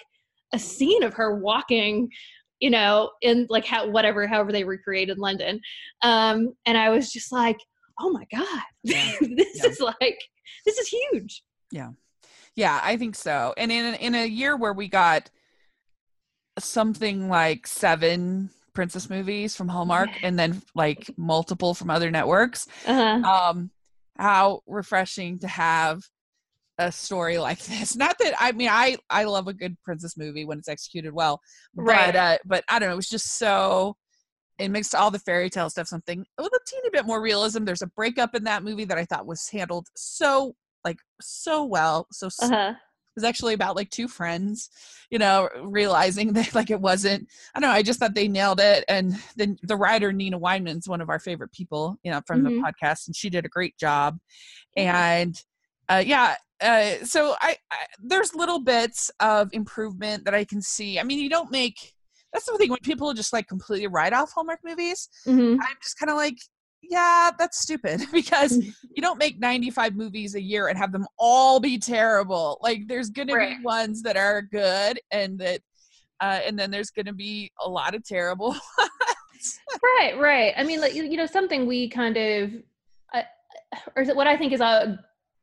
a 0.53 0.59
scene 0.59 1.01
of 1.01 1.11
her 1.15 1.35
walking 1.39 2.07
you 2.59 2.69
know 2.69 3.09
in 3.23 3.47
like 3.49 3.65
how 3.65 3.89
whatever 3.89 4.27
however 4.27 4.51
they 4.51 4.63
recreated 4.63 5.17
london 5.17 5.59
um 6.03 6.53
and 6.67 6.77
i 6.77 6.89
was 6.91 7.11
just 7.11 7.31
like 7.31 7.57
oh 7.99 8.11
my 8.11 8.23
god 8.31 8.61
Yeah. 8.83 9.11
this 9.21 9.55
Yeah. 9.55 9.69
is 9.71 9.79
like 9.79 10.19
this 10.67 10.77
is 10.77 10.87
huge 10.87 11.41
Yeah, 11.71 11.89
Yeah, 12.55 12.79
I 12.83 12.95
think 12.95 13.15
so. 13.15 13.55
And 13.57 13.71
in 13.71 13.95
in 13.95 14.13
a 14.13 14.27
year 14.27 14.55
where 14.55 14.73
we 14.73 14.87
got 14.87 15.31
something 16.59 17.27
like 17.27 17.65
seven 17.67 18.51
princess 18.77 19.09
movies 19.09 19.55
from 19.55 19.67
Hallmark 19.67 20.09
and 20.21 20.37
then 20.37 20.61
like 20.75 21.09
multiple 21.17 21.73
from 21.73 21.89
other 21.89 22.11
networks, 22.11 22.67
uh-huh. 22.85 23.27
um 23.27 23.71
how 24.19 24.61
refreshing 24.67 25.39
to 25.39 25.47
have 25.47 26.03
a 26.77 26.91
story 26.91 27.39
like 27.39 27.57
this. 27.65 27.95
Not 27.95 28.19
that 28.19 28.35
I 28.39 28.51
mean 28.51 28.69
I 28.71 28.97
I 29.09 29.23
love 29.23 29.47
a 29.47 29.53
good 29.53 29.75
princess 29.83 30.15
movie 30.15 30.45
when 30.45 30.59
it's 30.59 30.67
executed 30.69 31.11
well, 31.11 31.41
Right. 31.75 32.13
but 32.13 32.15
uh 32.15 32.37
but 32.45 32.63
I 32.69 32.77
don't 32.77 32.89
know, 32.89 32.93
it 32.93 32.97
was 32.97 33.09
just 33.09 33.39
so 33.39 33.95
it 34.59 34.69
mixed 34.69 34.93
all 34.93 35.09
the 35.09 35.17
fairy 35.17 35.49
tale 35.49 35.71
stuff 35.71 35.87
something 35.87 36.23
with 36.37 36.53
a 36.53 36.59
teeny 36.67 36.89
bit 36.91 37.07
more 37.07 37.19
realism. 37.19 37.65
There's 37.65 37.81
a 37.81 37.87
breakup 37.87 38.35
in 38.35 38.43
that 38.43 38.63
movie 38.63 38.85
that 38.85 38.99
I 38.99 39.05
thought 39.05 39.25
was 39.25 39.49
handled 39.49 39.87
so 39.95 40.53
like 40.85 40.99
so 41.19 41.65
well, 41.65 42.05
so 42.11 42.27
uh-huh 42.27 42.75
was 43.17 43.25
actually 43.25 43.53
about 43.53 43.75
like 43.75 43.89
two 43.89 44.07
friends, 44.07 44.69
you 45.09 45.19
know, 45.19 45.49
realizing 45.61 46.31
that 46.33 46.55
like 46.55 46.69
it 46.69 46.79
wasn't. 46.79 47.27
I 47.53 47.59
don't 47.59 47.69
know. 47.69 47.75
I 47.75 47.81
just 47.83 47.99
thought 47.99 48.15
they 48.15 48.29
nailed 48.29 48.61
it, 48.61 48.85
and 48.87 49.13
then 49.35 49.57
the 49.63 49.75
writer 49.75 50.13
Nina 50.13 50.39
Weinman's 50.39 50.87
one 50.87 51.01
of 51.01 51.09
our 51.09 51.19
favorite 51.19 51.51
people, 51.51 51.97
you 52.03 52.11
know, 52.11 52.21
from 52.25 52.43
Mhm. 52.43 52.43
the 52.49 52.61
podcast, 52.61 53.07
and 53.07 53.15
she 53.15 53.29
did 53.29 53.43
a 53.45 53.49
great 53.49 53.75
job. 53.77 54.17
And 54.77 55.35
uh, 55.89 56.03
yeah, 56.05 56.35
uh, 56.61 57.03
so 57.03 57.35
I, 57.41 57.57
I 57.71 57.77
there's 58.01 58.35
little 58.35 58.59
bits 58.59 59.09
of 59.19 59.49
improvement 59.53 60.25
that 60.25 60.33
I 60.33 60.45
can 60.45 60.61
see. 60.61 60.99
I 60.99 61.03
mean, 61.03 61.19
you 61.19 61.29
don't 61.29 61.51
make. 61.51 61.93
That's 62.33 62.45
the 62.45 62.57
thing 62.57 62.69
when 62.69 62.79
people 62.83 63.13
just 63.13 63.33
like 63.33 63.47
completely 63.47 63.87
write 63.87 64.13
off 64.13 64.31
Hallmark 64.33 64.59
movies. 64.63 65.09
Mhm. 65.25 65.53
I'm 65.59 65.75
just 65.81 65.97
kind 65.97 66.09
of 66.09 66.17
like, 66.17 66.37
yeah, 66.81 67.31
that's 67.37 67.59
stupid 67.59 68.01
because 68.11 68.57
you 68.57 69.01
don't 69.01 69.17
make 69.17 69.39
95 69.39 69.95
movies 69.95 70.35
a 70.35 70.41
year 70.41 70.67
and 70.67 70.77
have 70.77 70.91
them 70.91 71.05
all 71.17 71.59
be 71.59 71.77
terrible. 71.77 72.57
Like 72.61 72.87
there's 72.87 73.09
going 73.09 73.27
to 73.29 73.35
be 73.35 73.57
ones 73.63 74.01
that 74.03 74.17
are 74.17 74.41
good 74.41 74.99
and 75.11 75.39
that 75.39 75.61
uh, 76.19 76.39
and 76.45 76.57
then 76.57 76.71
there's 76.71 76.89
going 76.89 77.05
to 77.05 77.13
be 77.13 77.51
a 77.63 77.69
lot 77.69 77.93
of 77.93 78.03
terrible. 78.03 78.55
right 79.83 80.17
right 80.17 80.53
i 80.57 80.63
mean 80.63 80.81
like 80.81 80.95
you 80.95 81.03
you 81.03 81.17
know 81.17 81.25
something 81.25 81.65
we 81.65 81.89
kind 81.89 82.17
of 82.17 82.51
uh, 83.13 83.21
or 83.95 84.01
is 84.01 84.09
it 84.09 84.15
what 84.15 84.27
i 84.27 84.35
think 84.35 84.53
is 84.53 84.61
a 84.61 84.99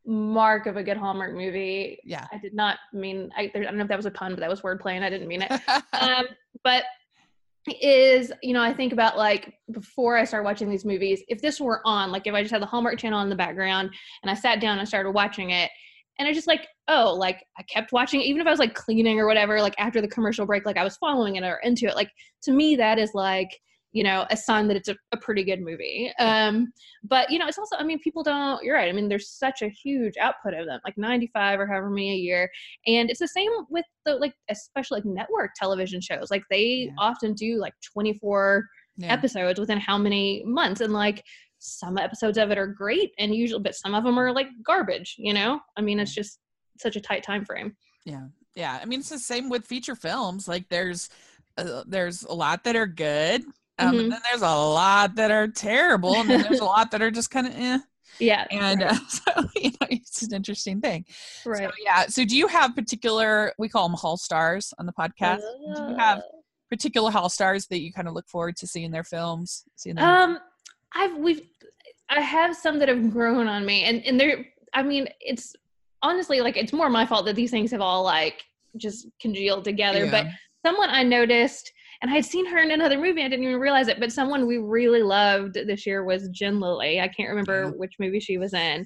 mark 0.06 0.66
of 0.66 0.76
a 0.76 0.82
good 0.82 0.96
hallmark 0.96 1.32
movie 1.32 1.98
yeah. 2.04 2.26
i 2.32 2.38
did 2.38 2.54
not 2.54 2.78
mean 2.92 3.30
i, 3.36 3.50
there, 3.54 3.62
I 3.62 3.66
don't 3.66 3.76
know 3.76 3.82
if 3.82 3.88
that 3.88 3.96
was 3.96 4.06
a 4.06 4.10
pun 4.10 4.32
but 4.32 4.40
that 4.40 4.50
was 4.50 4.60
wordplay 4.60 4.92
and 4.92 5.04
i 5.04 5.10
didn't 5.10 5.28
mean 5.28 5.42
it 5.42 5.52
um, 5.94 6.26
but 6.62 6.84
is 7.80 8.30
you 8.42 8.52
know 8.52 8.62
i 8.62 8.72
think 8.72 8.92
about 8.92 9.16
like 9.16 9.54
before 9.72 10.16
i 10.16 10.24
start 10.24 10.44
watching 10.44 10.68
these 10.68 10.84
movies 10.84 11.22
if 11.28 11.40
this 11.40 11.60
were 11.60 11.80
on 11.84 12.10
like 12.10 12.26
if 12.26 12.34
i 12.34 12.42
just 12.42 12.52
had 12.52 12.60
the 12.60 12.66
hallmark 12.66 12.98
channel 12.98 13.22
in 13.22 13.30
the 13.30 13.36
background 13.36 13.90
and 14.22 14.30
i 14.30 14.34
sat 14.34 14.60
down 14.60 14.78
and 14.78 14.86
started 14.86 15.12
watching 15.12 15.50
it 15.50 15.70
and 16.18 16.28
i 16.28 16.32
just 16.32 16.46
like 16.46 16.66
oh 16.88 17.14
like 17.14 17.42
i 17.58 17.62
kept 17.62 17.90
watching 17.92 18.20
it 18.20 18.24
even 18.24 18.40
if 18.40 18.46
i 18.46 18.50
was 18.50 18.58
like 18.58 18.74
cleaning 18.74 19.18
or 19.18 19.26
whatever 19.26 19.62
like 19.62 19.74
after 19.78 20.02
the 20.02 20.08
commercial 20.08 20.44
break 20.44 20.66
like 20.66 20.76
i 20.76 20.84
was 20.84 20.98
following 20.98 21.36
it 21.36 21.44
or 21.44 21.58
into 21.62 21.86
it 21.86 21.94
like 21.94 22.10
to 22.42 22.52
me 22.52 22.76
that 22.76 22.98
is 22.98 23.12
like 23.14 23.48
you 23.94 24.02
know 24.04 24.26
a 24.30 24.36
sign 24.36 24.68
that 24.68 24.76
it's 24.76 24.88
a, 24.88 24.96
a 25.12 25.16
pretty 25.16 25.42
good 25.42 25.62
movie 25.62 26.12
um 26.18 26.70
but 27.04 27.30
you 27.30 27.38
know 27.38 27.46
it's 27.46 27.58
also 27.58 27.76
i 27.76 27.82
mean 27.84 27.98
people 28.00 28.22
don't 28.22 28.62
you're 28.62 28.74
right 28.74 28.88
i 28.88 28.92
mean 28.92 29.08
there's 29.08 29.30
such 29.30 29.62
a 29.62 29.68
huge 29.68 30.14
output 30.20 30.52
of 30.52 30.66
them 30.66 30.80
like 30.84 30.98
95 30.98 31.60
or 31.60 31.66
however 31.66 31.88
many 31.88 32.12
a 32.12 32.16
year 32.16 32.50
and 32.86 33.08
it's 33.08 33.20
the 33.20 33.28
same 33.28 33.50
with 33.70 33.86
the 34.04 34.16
like 34.16 34.34
especially 34.50 34.96
like 34.98 35.06
network 35.06 35.52
television 35.56 36.00
shows 36.00 36.30
like 36.30 36.42
they 36.50 36.64
Yeah. 36.88 36.92
often 36.98 37.32
do 37.34 37.56
like 37.58 37.74
24 37.92 38.66
yeah. 38.96 39.12
episodes 39.12 39.58
within 39.58 39.78
how 39.78 39.96
many 39.96 40.42
months 40.44 40.80
and 40.80 40.92
like 40.92 41.24
some 41.60 41.96
episodes 41.96 42.36
of 42.36 42.50
it 42.50 42.58
are 42.58 42.66
great 42.66 43.12
and 43.18 43.34
usually 43.34 43.62
but 43.62 43.74
some 43.74 43.94
of 43.94 44.04
them 44.04 44.18
are 44.18 44.32
like 44.32 44.48
garbage 44.66 45.14
you 45.16 45.32
know 45.32 45.58
i 45.78 45.80
mean 45.80 45.98
it's 45.98 46.14
just 46.14 46.40
such 46.78 46.96
a 46.96 47.00
tight 47.00 47.22
time 47.22 47.44
frame 47.44 47.74
yeah. 48.04 48.26
Yeah. 48.54 48.78
I 48.80 48.84
mean, 48.84 49.00
it's 49.00 49.08
the 49.08 49.18
same 49.18 49.48
with 49.48 49.66
feature 49.66 49.96
films. 49.96 50.46
Like 50.46 50.68
there's 50.68 51.08
uh, 51.56 51.84
there's 51.86 52.22
a 52.24 52.32
lot 52.34 52.64
that 52.64 52.76
are 52.76 52.86
good. 52.86 53.42
Um, 53.78 53.96
Mhm. 53.96 54.00
and 54.04 54.12
then 54.12 54.20
there's 54.30 54.42
a 54.42 54.46
lot 54.54 55.16
that 55.16 55.30
are 55.30 55.48
terrible, 55.48 56.14
and 56.20 56.30
then 56.30 56.42
there's 56.42 56.60
a 56.60 56.64
lot 56.76 56.90
that 56.92 57.02
are 57.02 57.10
just 57.10 57.30
kind 57.30 57.46
of 57.48 57.54
eh. 57.56 57.78
yeah 58.20 58.46
And 58.50 58.82
right, 58.82 58.92
uh, 58.92 58.98
so 59.08 59.48
you 59.56 59.70
know, 59.70 59.86
it's 59.90 60.22
an 60.22 60.32
interesting 60.34 60.80
thing. 60.80 61.04
right. 61.44 61.58
So 61.58 61.70
yeah. 61.84 62.06
So 62.06 62.24
do 62.24 62.36
you 62.36 62.46
have 62.48 62.74
particular? 62.76 63.52
We 63.58 63.68
call 63.68 63.88
them 63.88 63.96
hall 63.96 64.16
stars 64.16 64.72
on 64.78 64.86
the 64.86 64.92
podcast. 64.92 65.40
do 65.40 65.82
you 65.90 65.96
have 65.98 66.22
particular 66.70 67.10
hall 67.10 67.28
stars 67.28 67.66
that 67.68 67.80
you 67.80 67.92
kind 67.92 68.08
of 68.08 68.14
look 68.14 68.28
forward 68.28 68.56
to 68.58 68.66
seeing 68.66 68.90
their 68.92 69.04
films? 69.04 69.64
Seeing 69.76 69.96
them? 69.96 70.04
Um, 70.04 70.38
I've 70.94 71.16
we've 71.16 71.42
I 72.08 72.20
have 72.20 72.54
some 72.56 72.78
that 72.78 72.88
have 72.88 73.10
grown 73.12 73.48
on 73.48 73.66
me, 73.66 73.84
and 73.84 74.04
and 74.06 74.18
they're. 74.20 74.46
I 74.72 74.82
mean, 74.82 75.08
it's 75.20 75.54
honestly 76.02 76.40
like 76.40 76.56
it's 76.56 76.72
more 76.72 76.88
my 76.90 77.06
fault 77.06 77.24
that 77.26 77.34
these 77.36 77.50
things 77.50 77.70
have 77.72 77.80
all 77.80 78.04
like 78.04 78.44
just 78.76 79.06
congealed 79.20 79.64
together. 79.64 80.08
But 80.10 80.26
someone 80.64 80.90
I 80.90 81.02
noticed, 81.02 81.72
and 82.04 82.12
I 82.12 82.16
had 82.16 82.26
seen 82.26 82.44
her 82.44 82.58
in 82.58 82.70
another 82.70 82.98
movie, 82.98 83.22
I 83.24 83.28
didn't 83.28 83.46
even 83.46 83.58
realize 83.58 83.88
it. 83.88 83.98
But 83.98 84.12
someone 84.12 84.46
we 84.46 84.58
really 84.58 85.02
loved 85.02 85.54
this 85.54 85.86
year 85.86 86.04
was 86.04 86.28
Jen 86.28 86.60
Lilley. 86.60 87.00
I 87.00 87.08
can't 87.08 87.30
remember 87.30 87.70
which 87.70 87.94
movie 87.98 88.20
she 88.20 88.36
was 88.36 88.52
in, 88.52 88.84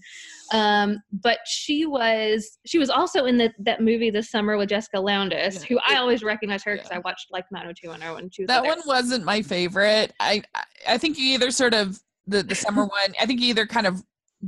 um, 0.53 0.99
but 1.11 1.39
she 1.45 1.85
was 1.85 2.59
she 2.65 2.79
was 2.79 2.91
also 2.91 3.25
in 3.25 3.37
the, 3.37 3.53
that 3.59 3.81
movie 3.83 4.11
this 4.11 4.31
summer 4.31 4.57
with 4.57 4.69
Jessica 4.69 5.01
Lowndes, 5.01 5.57
Yeah. 5.57 5.67
who 5.69 5.81
I 5.85 5.97
always 5.97 6.23
recognize 6.23 6.63
her 6.63 6.75
because 6.77 6.91
Yeah. 6.93 6.99
I 6.99 7.01
watched 7.01 7.27
like 7.33 7.45
90210 7.51 8.23
and 8.23 8.33
she 8.33 8.43
was 8.43 8.47
that 8.47 8.65
one 8.65 8.81
wasn't 8.87 9.25
my 9.25 9.43
favorite. 9.43 10.13
I 10.21 10.43
I- 10.87 10.97
think 10.99 11.19
you 11.19 11.25
either 11.35 11.51
sort 11.51 11.75
of 11.75 11.99
the 12.29 12.45
the 12.45 12.55
summer 12.55 12.83
one. 13.01 13.15
I 13.21 13.27
think 13.27 13.41
you 13.41 13.49
either 13.49 13.67
kind 13.67 13.89
of 13.89 14.01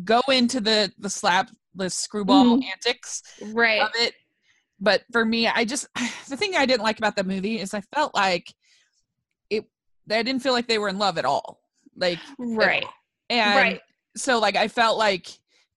go 0.04 0.20
into 0.28 0.60
the 0.60 0.92
the 0.96 1.10
slap 1.10 1.50
the 1.74 1.90
screwball 1.90 2.44
Mhm. 2.58 2.64
antics 2.70 3.22
right. 3.52 3.82
of 3.82 3.90
it. 3.96 4.14
But 4.80 5.02
for 5.12 5.24
me, 5.24 5.46
I 5.46 5.64
just 5.64 5.86
the 6.28 6.36
thing 6.36 6.54
I 6.56 6.66
didn't 6.66 6.82
like 6.82 6.98
about 6.98 7.16
the 7.16 7.24
movie 7.24 7.60
is 7.60 7.74
I 7.74 7.82
felt 7.94 8.14
like 8.14 8.52
it. 9.50 9.64
I 10.10 10.22
didn't 10.22 10.42
feel 10.42 10.52
like 10.52 10.66
they 10.66 10.78
were 10.78 10.88
in 10.88 10.98
love 10.98 11.18
at 11.18 11.24
all. 11.24 11.60
Like 11.96 12.18
Right. 12.38 12.86
and 13.28 13.56
Right. 13.56 13.80
so 14.16 14.38
like 14.38 14.56
I 14.56 14.68
felt 14.68 14.98
like 14.98 15.28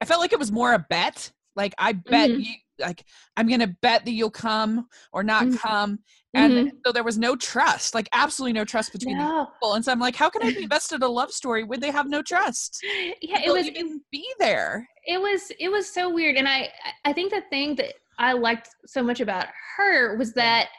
I 0.01 0.05
felt 0.05 0.21
like 0.21 0.33
it 0.33 0.39
was 0.39 0.51
more 0.51 0.73
a 0.73 0.79
bet. 0.89 1.31
Like 1.55 1.73
I 1.77 1.93
bet 1.93 2.31
Mhm. 2.31 2.39
you 2.45 2.53
like 2.79 3.05
I'm 3.37 3.47
gonna 3.47 3.67
bet 3.67 4.05
that 4.05 4.11
you'll 4.11 4.31
come 4.31 4.87
or 5.11 5.23
not 5.23 5.45
Mhm. 5.47 5.57
come. 5.59 5.99
And 6.33 6.53
Mhm. 6.53 6.71
so 6.85 6.91
there 6.91 7.03
was 7.03 7.17
no 7.19 7.35
trust, 7.35 7.93
like 7.93 8.09
absolutely 8.11 8.53
no 8.53 8.65
trust 8.65 8.91
between 8.91 9.17
the 9.17 9.23
No. 9.23 9.45
people. 9.53 9.73
And 9.75 9.85
so 9.85 9.91
I'm 9.91 9.99
like, 9.99 10.15
how 10.15 10.29
can 10.31 10.41
I 10.41 10.49
be 10.49 10.63
invested 10.63 10.95
in 10.95 11.03
a 11.03 11.07
love 11.07 11.31
story 11.31 11.63
when 11.63 11.79
they 11.79 11.91
have 11.91 12.07
no 12.09 12.23
trust? 12.23 12.83
Yeah, 13.21 13.39
it 13.45 13.51
was 13.53 13.67
even 13.67 14.01
be 14.11 14.25
there. 14.39 14.87
it 15.05 15.19
was 15.21 15.51
it 15.59 15.69
was 15.69 15.87
so 15.93 16.09
weird 16.09 16.37
and 16.37 16.47
I 16.47 16.71
I 17.05 17.13
think 17.13 17.31
the 17.31 17.41
thing 17.49 17.75
that 17.75 17.93
I 18.23 18.33
liked 18.33 18.69
so 18.85 19.03
much 19.03 19.19
about 19.19 19.47
her 19.77 20.17
was 20.17 20.33
that 20.33 20.69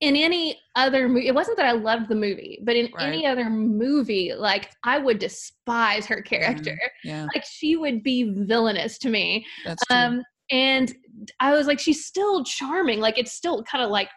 in 0.00 0.14
any 0.14 0.58
other 0.74 1.08
movie 1.08 1.26
it 1.26 1.34
wasn't 1.34 1.56
that 1.56 1.66
I 1.66 1.72
loved 1.72 2.08
the 2.08 2.14
movie, 2.14 2.60
but 2.64 2.76
in 2.76 2.88
any 3.00 3.26
other 3.26 3.48
movie 3.48 4.32
like 4.36 4.70
I 4.84 4.98
would 4.98 5.18
despise 5.18 6.04
her 6.06 6.20
character. 6.22 6.78
Yeah, 7.02 7.26
Like 7.34 7.44
she 7.44 7.76
would 7.76 8.02
be 8.02 8.30
villainous 8.44 8.98
to 8.98 9.08
me. 9.08 9.46
that's 9.64 9.82
true. 9.86 9.96
Um 9.96 10.22
and 10.50 10.94
I 11.40 11.52
was 11.56 11.66
like 11.66 11.80
she's 11.80 12.04
still 12.06 12.44
charming. 12.44 13.00
Like 13.00 13.18
it's 13.18 13.32
still 13.32 13.62
kind 13.64 13.82
of 13.82 13.90
like 13.90 14.10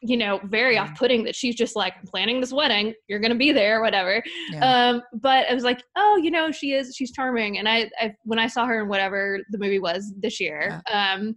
you 0.00 0.16
know, 0.16 0.40
very 0.44 0.74
Yeah. 0.74 0.84
off-putting 0.84 1.24
that 1.24 1.34
she's 1.34 1.54
just 1.54 1.76
like 1.76 1.94
planning 2.04 2.40
this 2.40 2.52
wedding, 2.52 2.94
you're 3.08 3.18
going 3.20 3.32
to 3.32 3.38
be 3.38 3.52
there 3.52 3.80
whatever. 3.82 4.22
yeah. 4.50 4.88
Um, 4.90 5.02
but 5.20 5.46
I 5.50 5.54
was 5.54 5.64
like, 5.64 5.82
oh, 5.96 6.16
you 6.22 6.30
know, 6.30 6.50
she 6.50 6.72
is, 6.72 6.94
she's 6.96 7.12
charming. 7.12 7.58
And 7.58 7.68
I, 7.68 7.90
I 8.00 8.14
when 8.24 8.38
I 8.38 8.46
saw 8.46 8.66
her 8.66 8.82
in 8.82 8.88
whatever 8.88 9.40
the 9.50 9.58
movie 9.58 9.78
was 9.80 10.12
this 10.20 10.40
year, 10.40 10.82
um, 10.92 11.36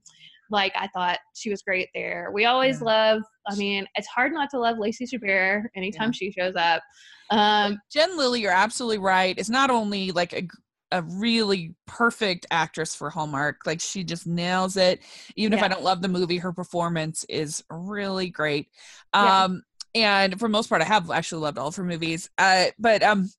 like 0.49 0.71
I 0.77 0.88
thought 0.88 1.19
she 1.36 1.49
was 1.49 1.62
great 1.62 1.89
there. 1.93 2.29
We 2.33 2.45
always 2.45 2.79
Yeah. 2.79 2.85
love, 2.85 3.21
I 3.48 3.56
mean, 3.56 3.85
it's 3.95 4.08
hard 4.08 4.31
not 4.31 4.50
to 4.52 4.60
love 4.60 4.77
Lacey 4.77 5.06
Chabert 5.06 5.63
anytime 5.75 6.13
she 6.13 6.31
shows 6.31 6.56
up. 6.56 6.81
Um, 7.29 7.77
Jen 7.91 8.17
Lilley, 8.17 8.39
you're 8.41 8.52
absolutely 8.54 9.00
right. 9.00 9.35
It's 9.37 9.50
not 9.50 9.69
only 9.69 10.12
like 10.12 10.31
a, 10.33 10.43
a 10.92 11.02
really 11.02 11.75
perfect 11.85 12.46
actress 12.52 12.96
for 12.96 13.10
Hallmark, 13.10 13.58
like 13.65 13.81
she 13.81 14.04
just 14.04 14.25
nails 14.25 14.77
it. 14.77 15.02
Even 15.35 15.54
if 15.54 15.63
I 15.63 15.67
don't 15.67 15.83
love 15.83 16.02
the 16.02 16.08
movie, 16.08 16.38
her 16.38 16.54
performance 16.54 17.25
is 17.27 17.63
really 17.69 18.29
great. 18.29 18.69
Yeah. 19.13 19.44
Um, 19.44 19.63
and 19.96 20.40
for 20.40 20.48
the 20.48 20.52
most 20.52 20.69
part, 20.69 20.81
I 20.81 20.85
have 20.85 21.12
actually 21.12 21.42
loved 21.42 21.58
all 21.58 21.67
of 21.67 21.75
her 21.75 21.83
movies. 21.83 22.29
Uh, 22.38 22.67
but 22.79 23.04
um, 23.04 23.29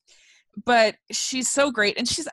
but 0.64 0.96
she's 1.11 1.49
so 1.49 1.70
great, 1.70 1.96
and 1.99 2.09
she's 2.09 2.28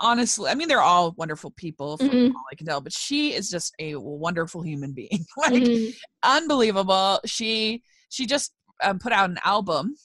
honestly, 0.00 0.50
I 0.50 0.54
mean, 0.54 0.68
they're 0.68 0.80
all 0.80 1.14
wonderful 1.16 1.50
people 1.50 1.96
from 1.96 2.08
Mhm. 2.10 2.28
all 2.34 2.44
I 2.50 2.54
can 2.54 2.66
tell, 2.66 2.80
but 2.80 2.92
she 2.92 3.34
is 3.34 3.50
just 3.50 3.74
a 3.78 3.96
wonderful 3.96 4.62
human 4.62 4.92
being. 4.92 5.24
like, 5.36 5.52
Mhm. 5.54 5.94
unbelievable. 6.22 7.20
She 7.24 7.82
she 8.08 8.26
just 8.26 8.52
um, 8.82 8.98
put 8.98 9.12
out 9.12 9.30
an 9.30 9.38
album, 9.44 9.96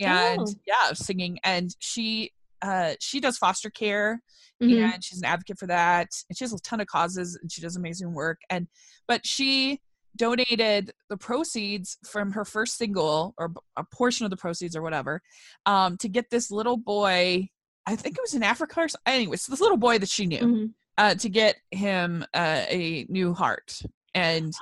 and 0.00 0.40
Oh. 0.40 0.54
yeah, 0.66 0.92
singing, 0.94 1.38
and 1.44 1.74
she 1.80 2.32
uh 2.62 2.94
she 3.00 3.20
does 3.20 3.36
foster 3.38 3.70
care 3.70 4.22
Mhm. 4.62 4.92
and 4.94 5.04
she's 5.04 5.18
an 5.18 5.24
advocate 5.24 5.58
for 5.58 5.66
that 5.66 6.08
and 6.28 6.38
she 6.38 6.44
has 6.44 6.52
a 6.52 6.58
ton 6.60 6.80
of 6.80 6.86
causes 6.86 7.36
and 7.40 7.50
she 7.50 7.60
does 7.60 7.76
amazing 7.76 8.12
work 8.14 8.38
and 8.48 8.68
but 9.08 9.26
she 9.26 9.80
donated 10.16 10.92
the 11.08 11.16
proceeds 11.16 11.96
from 12.06 12.32
her 12.32 12.44
first 12.44 12.76
single 12.76 13.34
or 13.38 13.52
a 13.76 13.84
portion 13.84 14.24
of 14.24 14.30
the 14.30 14.36
proceeds 14.36 14.76
or 14.76 14.82
whatever 14.82 15.20
um 15.66 15.96
to 15.96 16.08
get 16.08 16.30
this 16.30 16.50
little 16.50 16.76
boy 16.76 17.48
i 17.86 17.96
think 17.96 18.16
it 18.16 18.22
was 18.22 18.34
in 18.34 18.42
africa 18.42 18.80
or 18.80 18.88
something 18.88 19.12
anyways 19.14 19.46
this 19.46 19.60
little 19.60 19.76
boy 19.76 19.98
that 19.98 20.08
she 20.08 20.26
knew 20.26 20.38
Mhm. 20.40 20.70
uh 20.98 21.14
to 21.16 21.28
get 21.28 21.56
him 21.70 22.24
uh, 22.34 22.64
a 22.68 23.06
new 23.08 23.32
heart 23.34 23.80
and 24.14 24.52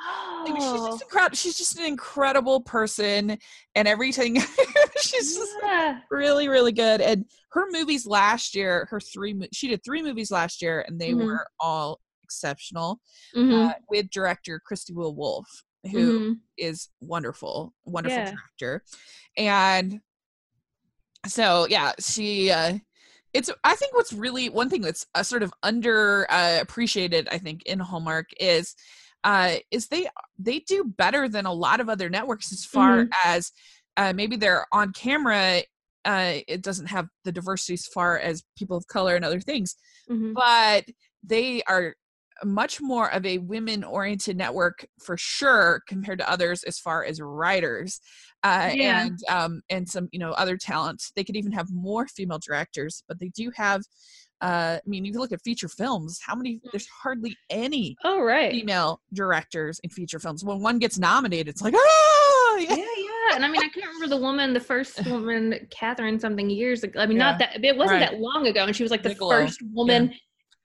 like, 0.44 0.55
she's 0.57 0.82
Oh, 0.82 0.86
just 0.86 1.03
incredible 1.03 1.36
she's 1.36 1.59
just 1.59 1.78
an 1.78 1.86
incredible 1.86 2.61
person 2.62 3.36
and 3.74 3.88
everything 3.88 4.36
she's 5.01 5.36
just 5.36 5.57
yeah. 5.62 6.01
really 6.11 6.48
really 6.48 6.72
good 6.72 7.01
and 7.01 7.24
her 7.53 7.66
movies 7.70 8.07
last 8.07 8.55
year 8.55 8.86
her 8.90 9.01
three 9.01 9.38
she 9.53 9.68
did 9.68 9.82
three 9.84 10.03
movies 10.03 10.30
last 10.30 10.62
year 10.62 10.84
and 10.86 11.01
they 11.01 11.12
Mhm. 11.12 11.24
were 11.24 11.46
all 11.61 12.01
exceptional 12.22 13.01
Mhm. 13.36 13.70
uh, 13.70 13.74
with 13.88 14.09
director 14.11 14.61
christie 14.64 14.94
will 14.94 15.14
wolf 15.14 15.46
who 15.90 16.18
Mhm. 16.18 16.40
is 16.57 16.88
wonderful 17.01 17.74
wonderful 17.84 18.22
Yeah. 18.24 18.30
director 18.30 18.82
and 19.36 20.01
so 21.26 21.66
yeah 21.68 21.92
she 21.98 22.51
uh 22.51 22.78
it's 23.32 23.51
i 23.64 23.74
think 23.74 23.94
what's 23.94 24.12
really 24.12 24.48
one 24.48 24.68
thing 24.70 24.80
that's 24.80 25.07
uh, 25.14 25.22
sort 25.22 25.42
of 25.42 25.53
under 25.62 26.26
uh, 26.30 26.59
appreciated 26.61 27.28
i 27.30 27.38
think 27.38 27.62
in 27.64 27.78
hallmark 27.78 28.28
is 28.40 28.74
uh 29.25 29.57
is 29.71 29.89
they 29.89 30.07
they 30.39 30.61
do 30.61 30.85
better 30.85 31.29
than 31.29 31.47
a 31.47 31.53
lot 31.53 31.81
of 31.81 31.89
other 31.89 32.09
networks 32.09 32.53
as 32.53 32.64
far 32.64 33.05
Mhm. 33.05 33.09
as 33.25 33.53
uh 33.97 34.12
maybe 34.14 34.37
they're 34.37 34.66
on 34.73 34.93
camera 34.93 35.62
uh 36.05 36.39
it 36.49 36.62
doesn't 36.62 36.87
have 36.87 37.09
the 37.25 37.33
diversity 37.33 37.75
as 37.75 37.87
far 37.87 38.18
as 38.18 38.43
people 38.57 38.77
of 38.77 38.87
color 38.87 39.14
and 39.16 39.25
other 39.25 39.41
things 39.41 39.77
Mhm. 40.11 40.33
but 40.35 40.85
they 41.23 41.62
are 41.68 41.95
much 42.43 42.81
more 42.81 43.12
of 43.12 43.27
a 43.27 43.37
women 43.39 43.85
oriented 43.85 44.35
network 44.37 44.87
for 45.05 45.16
sure 45.18 45.83
compared 45.87 46.18
to 46.18 46.31
others 46.31 46.62
as 46.64 46.79
far 46.79 47.05
as 47.05 47.21
writers 47.21 48.01
uh, 48.45 48.71
Yeah. 48.75 49.05
and 49.05 49.18
um, 49.29 49.61
and 49.68 49.87
some 49.87 50.09
you 50.12 50.18
know 50.18 50.31
other 50.33 50.57
talent 50.57 51.03
they 51.16 51.25
could 51.25 51.37
even 51.37 51.53
have 51.53 51.68
more 51.71 52.07
female 52.09 52.39
directors 52.39 53.05
but 53.07 53.21
they 53.21 53.29
do 53.29 53.51
have 53.57 53.83
uh, 54.43 54.78
i 54.84 54.88
mean 54.88 55.05
if 55.07 55.12
you 55.14 55.20
look 55.20 55.32
at 55.32 55.41
feature 55.43 55.68
films 55.68 56.20
how 56.24 56.34
many 56.34 56.61
there's 56.72 56.86
hardly 56.88 57.36
any 57.51 57.97
Oh 58.05 58.20
right. 58.22 58.51
female 58.53 59.01
directors 59.12 59.80
in 59.84 59.91
feature 59.91 60.18
films 60.18 60.45
when 60.45 60.61
one 60.61 60.78
gets 60.78 60.99
nominated 60.99 61.49
it's 61.49 61.62
like 61.62 61.74
ah 61.74 62.57
Yeah, 62.59 62.74
yeah. 62.76 63.36
And 63.36 63.45
I 63.45 63.49
mean, 63.49 63.62
I 63.62 63.68
can't 63.68 63.86
remember 63.86 64.09
the 64.09 64.20
woman, 64.20 64.53
the 64.53 64.61
first 64.61 65.07
woman, 65.07 65.68
Kathryn, 65.70 66.20
something 66.20 66.51
years 66.51 66.82
ago. 66.82 66.99
I 67.01 67.07
mean, 67.07 67.16
Yeah, 67.16 67.30
not 67.30 67.38
that 67.38 67.64
it 67.64 67.76
wasn't 67.76 68.01
right. 68.01 68.11
that 68.11 68.18
long 68.18 68.47
ago, 68.49 68.64
and 68.64 68.74
she 68.74 68.82
was 68.82 68.91
like 68.91 69.03
the 69.05 69.11
Bigelow, 69.11 69.30
first 69.30 69.62
woman 69.72 70.12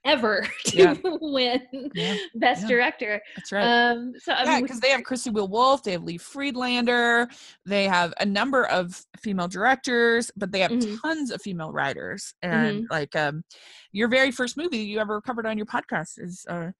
ever 0.06 0.48
to 0.66 0.78
Yeah. 0.78 0.96
win 1.04 1.62
Yeah, 1.94 2.16
Best 2.36 2.64
yeah. 2.64 2.68
Director. 2.68 3.22
that's 3.36 3.52
right 3.52 3.64
Um, 3.66 4.14
so 4.20 4.32
yeah, 4.32 4.62
because 4.62 4.80
they 4.80 4.90
have 4.90 5.04
Christie 5.04 5.30
Will 5.32 5.48
Wolf, 5.48 5.84
they 5.84 5.94
have 5.94 6.04
Lee 6.04 6.18
Friedlander, 6.18 7.28
they 7.66 7.86
have 7.86 8.14
a 8.20 8.26
number 8.26 8.66
of 8.68 9.04
female 9.20 9.48
directors, 9.48 10.32
but 10.36 10.52
they 10.52 10.60
have 10.60 10.72
Mhm. 10.72 11.02
tons 11.02 11.32
of 11.32 11.42
female 11.42 11.72
writers. 11.72 12.34
And 12.42 12.86
like 12.90 13.16
um, 13.16 13.44
your 13.92 14.08
very 14.08 14.32
first 14.32 14.58
movie 14.58 14.78
you 14.78 15.00
ever 15.00 15.22
covered 15.22 15.46
on 15.46 15.58
your 15.58 15.66
podcast 15.66 16.20
is 16.20 16.46
uh, 16.50 16.72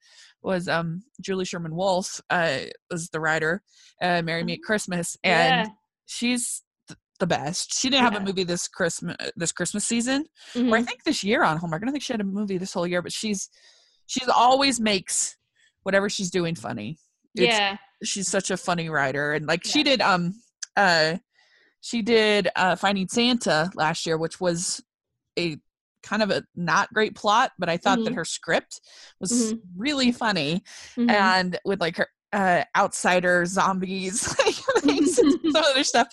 was 0.42 0.68
um, 0.68 1.02
Julie 1.22 1.46
Sherman 1.46 1.76
Wolfe 1.76 2.22
uh, 2.30 2.60
was 2.92 3.10
the 3.10 3.20
writer, 3.20 3.62
uh, 4.02 4.22
"Marry 4.22 4.44
Me 4.44 4.54
at 4.54 4.62
Christmas," 4.64 5.18
and 5.24 5.70
she's 6.06 6.62
the 7.20 7.28
best. 7.28 7.74
She 7.80 7.90
didn't 7.90 8.04
have 8.04 8.14
Yeah. 8.14 8.20
a 8.20 8.24
movie 8.24 8.44
this 8.44 8.68
Christmas 8.68 9.16
this 9.36 9.52
Christmas 9.52 9.86
season, 9.86 10.26
or 10.56 10.60
I 10.78 10.82
Mhm. 10.82 10.86
think 10.88 11.04
this 11.04 11.24
year 11.24 11.44
on 11.44 11.58
Hallmark. 11.58 11.82
I 11.82 11.86
don't 11.86 11.94
think 11.94 12.04
she 12.04 12.14
had 12.14 12.22
a 12.22 12.26
movie 12.26 12.58
this 12.58 12.74
whole 12.74 12.86
year, 12.88 13.02
but 13.02 13.14
she's 13.14 13.50
she's 14.08 14.28
always 14.30 14.80
makes 14.80 15.38
whatever 15.84 16.10
she's 16.10 16.30
doing 16.32 16.56
funny. 16.56 17.00
It's- 17.38 17.58
yeah. 17.58 17.78
she's 18.04 18.28
such 18.28 18.52
a 18.52 18.58
funny 18.58 18.88
writer 18.90 19.34
and 19.34 19.46
like 19.48 19.66
she 19.66 19.82
did 19.84 20.00
um 20.02 20.34
uh 20.78 21.16
she 21.82 22.02
did 22.02 22.50
uh 22.56 22.76
finding 22.76 23.08
santa 23.08 23.70
last 23.76 24.06
year 24.06 24.18
which 24.18 24.40
was 24.40 24.82
a 25.40 25.58
kind 26.04 26.22
of 26.22 26.30
a 26.30 26.44
not 26.56 26.94
great 26.94 27.16
plot 27.16 27.52
but 27.58 27.68
i 27.70 27.78
thought 27.78 27.98
that 28.04 28.12
Mhm. 28.12 28.16
her 28.16 28.26
script 28.26 28.80
was 29.20 29.54
Mhm. 29.54 29.62
really 29.76 30.12
funny 30.12 30.62
Mhm. 30.96 31.10
and 31.10 31.60
with 31.66 31.80
like 31.82 31.96
her 31.98 32.08
uh 32.34 32.64
outsider 32.76 33.46
zombies 33.46 34.28
like, 34.40 34.56
things 34.84 35.16
some 35.16 35.56
other 35.56 35.84
stuff 35.94 36.08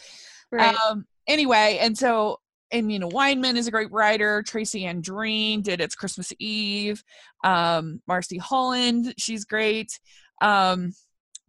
right. 0.53 0.75
um 0.75 1.07
anyway 1.27 1.79
and 1.81 1.97
so 1.97 2.39
and 2.73 2.91
you 2.91 2.99
know 2.99 3.09
Weinman 3.09 3.57
is 3.57 3.69
a 3.69 3.71
great 3.71 3.93
writer. 3.93 4.43
Tracy 4.43 4.83
Andreen 4.83 5.63
did 5.63 5.81
It's 5.81 5.95
Christmas 5.95 6.33
Eve. 6.39 7.05
Um, 7.45 8.01
Marcy 8.09 8.39
Holland, 8.39 9.15
she's 9.19 9.45
great. 9.45 10.01
Um, 10.41 10.93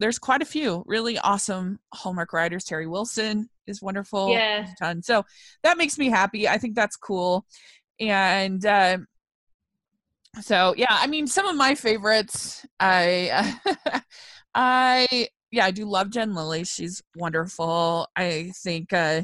there's 0.00 0.18
quite 0.18 0.42
a 0.42 0.46
few 0.46 0.84
really 0.86 1.18
awesome 1.18 1.78
Hallmark 1.92 2.32
writers. 2.32 2.64
Terry 2.64 2.86
Wilson 2.86 3.48
is 3.66 3.80
wonderful. 3.80 4.30
Yeah. 4.30 4.66
Ton. 4.78 5.02
So 5.02 5.24
that 5.62 5.78
makes 5.78 5.98
me 5.98 6.10
happy. 6.10 6.48
I 6.48 6.58
think 6.58 6.74
that's 6.74 6.96
cool. 6.96 7.46
And 7.98 8.64
uh, 8.66 8.98
so 10.42 10.74
yeah, 10.76 10.88
I 10.90 11.06
mean, 11.06 11.26
some 11.26 11.46
of 11.46 11.56
my 11.56 11.74
favorites, 11.74 12.66
I, 12.78 13.54
I 14.54 15.28
yeah, 15.54 15.64
I 15.66 15.70
do 15.70 15.84
love 15.86 16.10
Jen 16.10 16.34
Lilley. 16.34 16.64
She's 16.64 17.02
wonderful. 17.16 18.08
I 18.16 18.52
think 18.62 18.92
uh, 18.92 19.22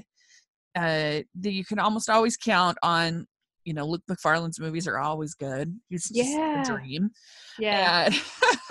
uh, 0.77 1.21
that 1.41 1.53
you 1.53 1.65
can 1.65 1.79
almost 1.79 2.09
always 2.11 2.37
count 2.37 2.79
on. 2.83 3.27
You 3.65 3.75
know, 3.75 3.85
Luke 3.87 4.03
Macfarlane's 4.09 4.59
movies 4.59 4.89
are 4.89 4.99
always 4.99 5.35
good. 5.35 5.79
He's 5.91 6.09
just 6.09 6.31
Yeah. 6.31 6.63
a 6.63 6.65
dream. 6.65 7.11
yeah. 7.59 8.09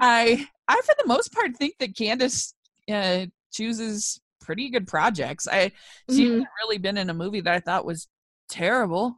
I, 0.00 0.46
I 0.68 0.80
for 0.84 0.94
the 0.98 1.06
most 1.06 1.32
part 1.32 1.54
think 1.56 1.74
that 1.78 1.96
Candace 1.96 2.54
uh, 2.90 3.26
chooses 3.52 4.20
pretty 4.40 4.70
good 4.70 4.86
projects. 4.86 5.46
I 5.46 5.72
she 6.10 6.24
Mhm. 6.26 6.30
hasn't 6.32 6.48
really 6.62 6.78
been 6.78 6.96
in 6.98 7.10
a 7.10 7.14
movie 7.14 7.40
that 7.42 7.54
I 7.54 7.60
thought 7.60 7.84
was 7.84 8.08
terrible. 8.48 9.16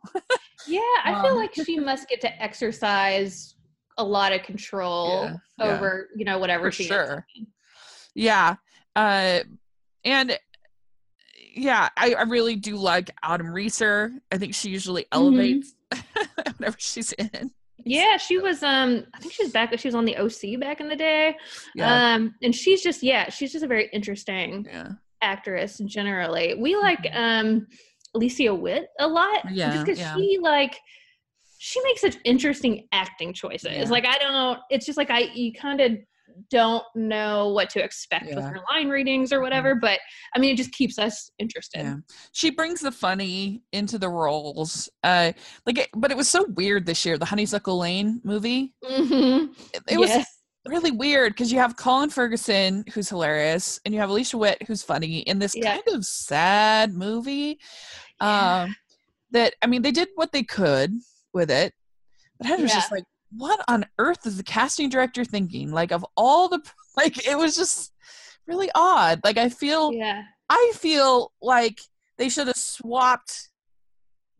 Yeah, 0.66 0.80
I 1.04 1.20
feel 1.22 1.32
Um, 1.32 1.36
like 1.36 1.54
she 1.54 1.78
must 1.78 2.08
get 2.08 2.20
to 2.22 2.42
exercise 2.42 3.54
a 3.98 4.04
lot 4.04 4.32
of 4.32 4.42
control 4.42 5.24
Yeah, 5.24 5.36
yeah. 5.58 5.76
over, 5.76 6.08
you 6.16 6.24
know, 6.24 6.38
whatever 6.38 6.64
For 6.70 6.72
she 6.72 6.84
sure. 6.84 7.26
in. 7.36 7.46
Yeah. 8.16 8.56
Uh 8.96 9.40
and 10.04 10.38
yeah, 11.54 11.88
I, 11.96 12.12
I 12.14 12.22
really 12.22 12.54
do 12.56 12.76
like 12.76 13.10
Autumn 13.22 13.50
Reeser. 13.52 14.12
I 14.30 14.38
think 14.38 14.54
she 14.54 14.68
usually 14.70 15.04
Mm-hmm. 15.04 15.16
elevates 15.22 15.74
whenever 16.58 16.76
she's 16.78 17.12
in. 17.12 17.50
Yeah, 17.84 18.16
she 18.16 18.38
was 18.38 18.62
um 18.62 19.04
I 19.14 19.18
think 19.20 19.32
she 19.32 19.44
was 19.44 19.52
back 19.52 19.78
she 19.78 19.88
was 19.88 19.94
on 19.94 20.04
the 20.04 20.16
OC 20.16 20.58
back 20.60 20.80
in 20.80 20.88
the 20.88 20.96
day. 20.96 21.36
Yeah. 21.74 22.14
Um 22.14 22.34
and 22.42 22.54
she's 22.54 22.82
just 22.82 23.02
yeah, 23.02 23.28
she's 23.30 23.52
just 23.52 23.64
a 23.64 23.68
very 23.68 23.88
interesting 23.92 24.66
yeah. 24.68 24.92
actress 25.22 25.78
generally. 25.86 26.54
We 26.54 26.74
like 26.76 27.02
Mhm. 27.04 27.16
um 27.16 27.66
Alicia 28.14 28.54
Witt 28.54 28.88
a 28.98 29.06
lot 29.06 29.52
Yeah, 29.52 29.72
just 29.74 29.86
cuz 29.86 29.98
yeah. 29.98 30.14
she 30.16 30.38
like 30.40 30.76
she 31.58 31.82
makes 31.82 32.00
such 32.02 32.16
interesting 32.24 32.86
acting 32.92 33.32
choices. 33.32 33.70
Yeah. 33.72 33.84
Like 33.88 34.04
I 34.06 34.18
don't 34.18 34.58
it's 34.70 34.84
just 34.86 34.96
like 34.98 35.10
I 35.10 35.20
you 35.34 35.52
kind 35.52 35.80
of 35.80 35.92
don't 36.50 36.84
know 36.94 37.48
what 37.48 37.70
to 37.70 37.82
expect 37.82 38.26
with 38.26 38.44
her 38.44 38.60
line 38.70 38.88
readings 38.88 39.32
or 39.32 39.40
whatever, 39.40 39.74
but 39.74 39.98
I 40.34 40.38
mean 40.38 40.52
it 40.52 40.56
just 40.56 40.72
keeps 40.72 40.98
us 40.98 41.30
interested. 41.38 41.80
Yeah. 41.82 41.96
She 42.32 42.50
brings 42.50 42.80
the 42.80 42.92
funny 42.92 43.62
into 43.72 43.98
the 43.98 44.08
roles. 44.08 44.88
Uh 45.02 45.32
like 45.66 45.78
it, 45.78 45.88
but 45.94 46.10
it 46.10 46.16
was 46.16 46.28
so 46.28 46.44
weird 46.54 46.86
this 46.86 47.04
year, 47.06 47.18
the 47.18 47.24
Honeysuckle 47.24 47.78
Lane 47.78 48.20
movie. 48.24 48.74
Mhm. 48.84 49.54
It, 49.74 49.82
it 49.88 49.98
was 49.98 50.10
Yes. 50.10 50.26
really 50.66 50.90
weird 50.90 51.32
because 51.32 51.52
you 51.52 51.58
have 51.58 51.76
Colin 51.76 52.10
Ferguson 52.10 52.84
who's 52.92 53.08
hilarious 53.08 53.80
and 53.84 53.94
you 53.94 54.00
have 54.00 54.10
Alicia 54.10 54.36
Witt 54.38 54.62
who's 54.66 54.82
funny 54.82 55.18
in 55.20 55.38
this 55.38 55.54
Yeah. 55.54 55.72
kind 55.74 55.88
of 55.96 56.04
sad 56.04 56.92
movie. 56.92 57.58
Yeah. 58.20 58.62
Um 58.64 58.76
that 59.32 59.54
I 59.62 59.66
mean 59.66 59.82
they 59.82 59.92
did 59.92 60.08
what 60.14 60.32
they 60.32 60.42
could 60.42 60.92
with 61.32 61.50
it. 61.50 61.72
But 62.38 62.48
I 62.50 62.56
was 62.56 62.70
Yeah. 62.70 62.76
just 62.80 62.92
like, 62.92 63.04
what 63.30 63.60
on 63.68 63.86
earth 63.98 64.26
is 64.26 64.36
the 64.36 64.42
casting 64.42 64.88
director 64.88 65.24
thinking? 65.24 65.70
Like 65.72 65.92
of 65.92 66.04
all 66.16 66.48
the 66.48 66.60
like 66.96 67.26
it 67.26 67.36
was 67.36 67.56
just 67.56 67.92
really 68.46 68.70
odd. 68.74 69.20
Like 69.24 69.36
I 69.38 69.48
feel 69.48 69.92
yeah. 69.92 70.22
I 70.48 70.72
feel 70.74 71.32
like 71.42 71.80
they 72.18 72.28
should 72.28 72.46
have 72.46 72.56
swapped 72.56 73.50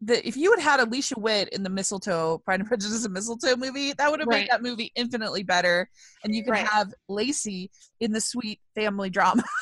the 0.00 0.26
if 0.26 0.36
you 0.36 0.50
had 0.52 0.60
had 0.60 0.80
Alicia 0.80 1.18
Witt 1.18 1.48
in 1.50 1.62
the 1.62 1.70
Mistletoe 1.70 2.38
Pride 2.44 2.60
and 2.60 2.68
Prejudice 2.68 3.04
and 3.04 3.14
Mistletoe 3.14 3.56
movie, 3.56 3.92
that 3.94 4.10
would 4.10 4.20
have 4.20 4.28
Right. 4.28 4.40
made 4.42 4.50
that 4.50 4.62
movie 4.62 4.92
infinitely 4.94 5.42
better. 5.42 5.88
And 6.22 6.34
you 6.34 6.44
could 6.44 6.50
Right. 6.52 6.66
have 6.68 6.92
Lacey 7.08 7.70
in 8.00 8.12
the 8.12 8.20
sweet 8.20 8.60
family 8.74 9.10
drama. 9.10 9.42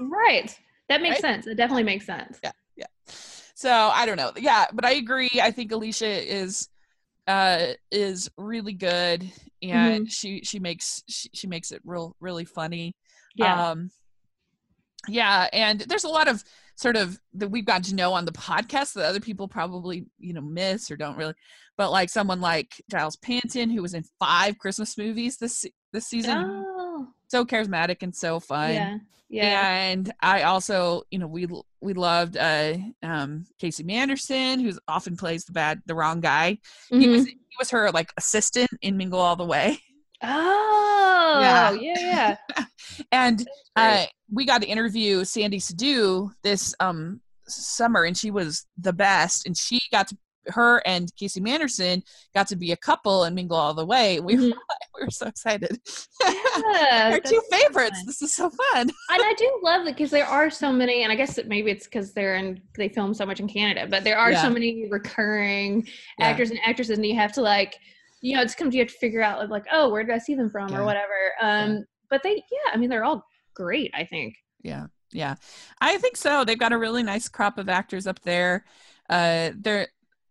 Right. 0.00 0.56
That 0.88 1.02
makes 1.02 1.14
Right? 1.16 1.20
sense. 1.22 1.46
It 1.46 1.54
definitely 1.56 1.84
makes 1.84 2.04
sense. 2.06 2.38
Yeah. 2.42 2.52
Yeah. 2.76 2.86
So 3.54 3.70
I 3.70 4.06
don't 4.06 4.16
know. 4.16 4.32
Yeah, 4.36 4.66
but 4.72 4.84
I 4.84 4.92
agree. 4.92 5.30
I 5.40 5.50
think 5.50 5.70
Alicia 5.72 6.06
is 6.06 6.68
uh, 7.28 7.74
is 7.92 8.28
really 8.36 8.72
good, 8.72 9.22
and 9.62 10.02
mm-hmm. 10.02 10.04
she 10.06 10.42
she 10.42 10.58
makes 10.58 11.04
she, 11.08 11.30
she 11.32 11.46
makes 11.46 11.70
it 11.70 11.82
real 11.84 12.16
really 12.20 12.44
funny. 12.44 12.96
Yeah. 13.36 13.70
Um, 13.70 13.90
yeah, 15.06 15.48
and 15.52 15.80
there's 15.80 16.04
a 16.04 16.08
lot 16.08 16.26
of 16.26 16.42
sort 16.78 16.96
of 16.96 17.18
that 17.34 17.50
we've 17.50 17.64
got 17.64 17.84
to 17.84 17.94
know 17.94 18.12
on 18.12 18.24
the 18.24 18.32
podcast 18.32 18.94
that 18.94 19.04
other 19.04 19.20
people 19.20 19.48
probably 19.48 20.06
you 20.18 20.32
know 20.32 20.40
miss 20.40 20.90
or 20.90 20.96
don't 20.96 21.16
really 21.16 21.34
but 21.76 21.90
like 21.90 22.08
someone 22.08 22.40
like 22.40 22.80
giles 22.88 23.16
panton 23.16 23.68
who 23.68 23.82
was 23.82 23.94
in 23.94 24.04
five 24.20 24.56
christmas 24.58 24.96
movies 24.96 25.38
this 25.38 25.66
this 25.92 26.06
season 26.06 26.38
oh. 26.38 26.87
So 27.28 27.44
charismatic 27.44 28.02
and 28.02 28.14
so 28.14 28.40
fun 28.40 28.72
yeah 28.72 28.98
yeah 29.30 29.76
and 29.82 30.10
i 30.20 30.42
also 30.42 31.02
you 31.10 31.18
know 31.18 31.26
we 31.26 31.46
we 31.82 31.92
loved 31.92 32.36
uh 32.38 32.74
um 33.02 33.44
casey 33.58 33.82
manderson 33.84 34.58
who 34.58 34.72
often 34.88 35.18
plays 35.18 35.44
the 35.44 35.52
bad 35.52 35.82
the 35.84 35.94
wrong 35.94 36.20
guy 36.20 36.58
mm-hmm. 36.90 37.00
he 37.00 37.08
was 37.08 37.26
he 37.26 37.36
was 37.58 37.70
her 37.70 37.90
like 37.90 38.10
assistant 38.16 38.70
in 38.80 38.96
mingle 38.96 39.20
all 39.20 39.36
the 39.36 39.44
way 39.44 39.78
Oh, 40.22 41.38
yeah, 41.40 41.70
yeah. 41.72 42.36
yeah. 42.56 42.64
and 43.12 43.46
uh, 43.76 44.04
we 44.32 44.44
got 44.44 44.62
to 44.62 44.68
interview 44.68 45.24
Sandy 45.24 45.58
Sidhu 45.60 46.30
this 46.42 46.74
um 46.80 47.20
summer, 47.46 48.04
and 48.04 48.16
she 48.16 48.30
was 48.30 48.66
the 48.76 48.92
best. 48.92 49.46
And 49.46 49.56
she 49.56 49.80
got 49.92 50.08
to 50.08 50.18
her 50.48 50.82
and 50.86 51.14
Casey 51.16 51.40
Manderson 51.40 52.02
got 52.34 52.48
to 52.48 52.56
be 52.56 52.72
a 52.72 52.76
couple 52.76 53.24
and 53.24 53.34
mingle 53.34 53.56
all 53.56 53.74
the 53.74 53.86
way. 53.86 54.20
We 54.20 54.34
mm-hmm. 54.34 54.50
were 54.50 54.56
we 54.98 55.04
were 55.04 55.10
so 55.10 55.26
excited. 55.26 55.80
Yeah, 56.22 57.10
our 57.12 57.20
two 57.20 57.40
favorites. 57.50 57.98
Fun. 57.98 58.06
This 58.06 58.22
is 58.22 58.34
so 58.34 58.50
fun. 58.50 58.80
and 58.82 58.92
I 59.10 59.34
do 59.38 59.60
love 59.62 59.82
it 59.86 59.96
because 59.96 60.10
there 60.10 60.26
are 60.26 60.50
so 60.50 60.72
many, 60.72 61.02
and 61.02 61.12
I 61.12 61.14
guess 61.14 61.38
maybe 61.46 61.70
it's 61.70 61.84
because 61.84 62.12
they're 62.12 62.36
in 62.36 62.60
they 62.76 62.88
film 62.88 63.14
so 63.14 63.26
much 63.26 63.40
in 63.40 63.48
Canada, 63.48 63.86
but 63.88 64.04
there 64.04 64.18
are 64.18 64.32
yeah. 64.32 64.42
so 64.42 64.50
many 64.50 64.88
recurring 64.90 65.86
yeah. 66.18 66.26
actors 66.26 66.50
and 66.50 66.58
actresses, 66.64 66.98
and 66.98 67.06
you 67.06 67.14
have 67.14 67.32
to 67.32 67.42
like 67.42 67.78
you 68.20 68.36
know, 68.36 68.42
it's 68.42 68.54
comes 68.54 68.74
you 68.74 68.80
have 68.80 68.88
to 68.88 68.98
figure 68.98 69.22
out 69.22 69.48
like, 69.48 69.66
oh, 69.72 69.90
where 69.90 70.02
did 70.02 70.14
I 70.14 70.18
see 70.18 70.34
them 70.34 70.50
from 70.50 70.74
or 70.74 70.84
whatever. 70.84 71.32
Um, 71.40 71.84
but 72.10 72.22
they, 72.22 72.34
yeah, 72.34 72.72
I 72.72 72.76
mean, 72.76 72.90
they're 72.90 73.04
all 73.04 73.24
great. 73.54 73.90
I 73.94 74.04
think. 74.04 74.34
Yeah, 74.62 74.86
yeah, 75.12 75.36
I 75.80 75.98
think 75.98 76.16
so. 76.16 76.44
They've 76.44 76.58
got 76.58 76.72
a 76.72 76.78
really 76.78 77.02
nice 77.02 77.28
crop 77.28 77.58
of 77.58 77.68
actors 77.68 78.06
up 78.06 78.20
there. 78.20 78.64
Uh, 79.08 79.50
they're 79.56 79.88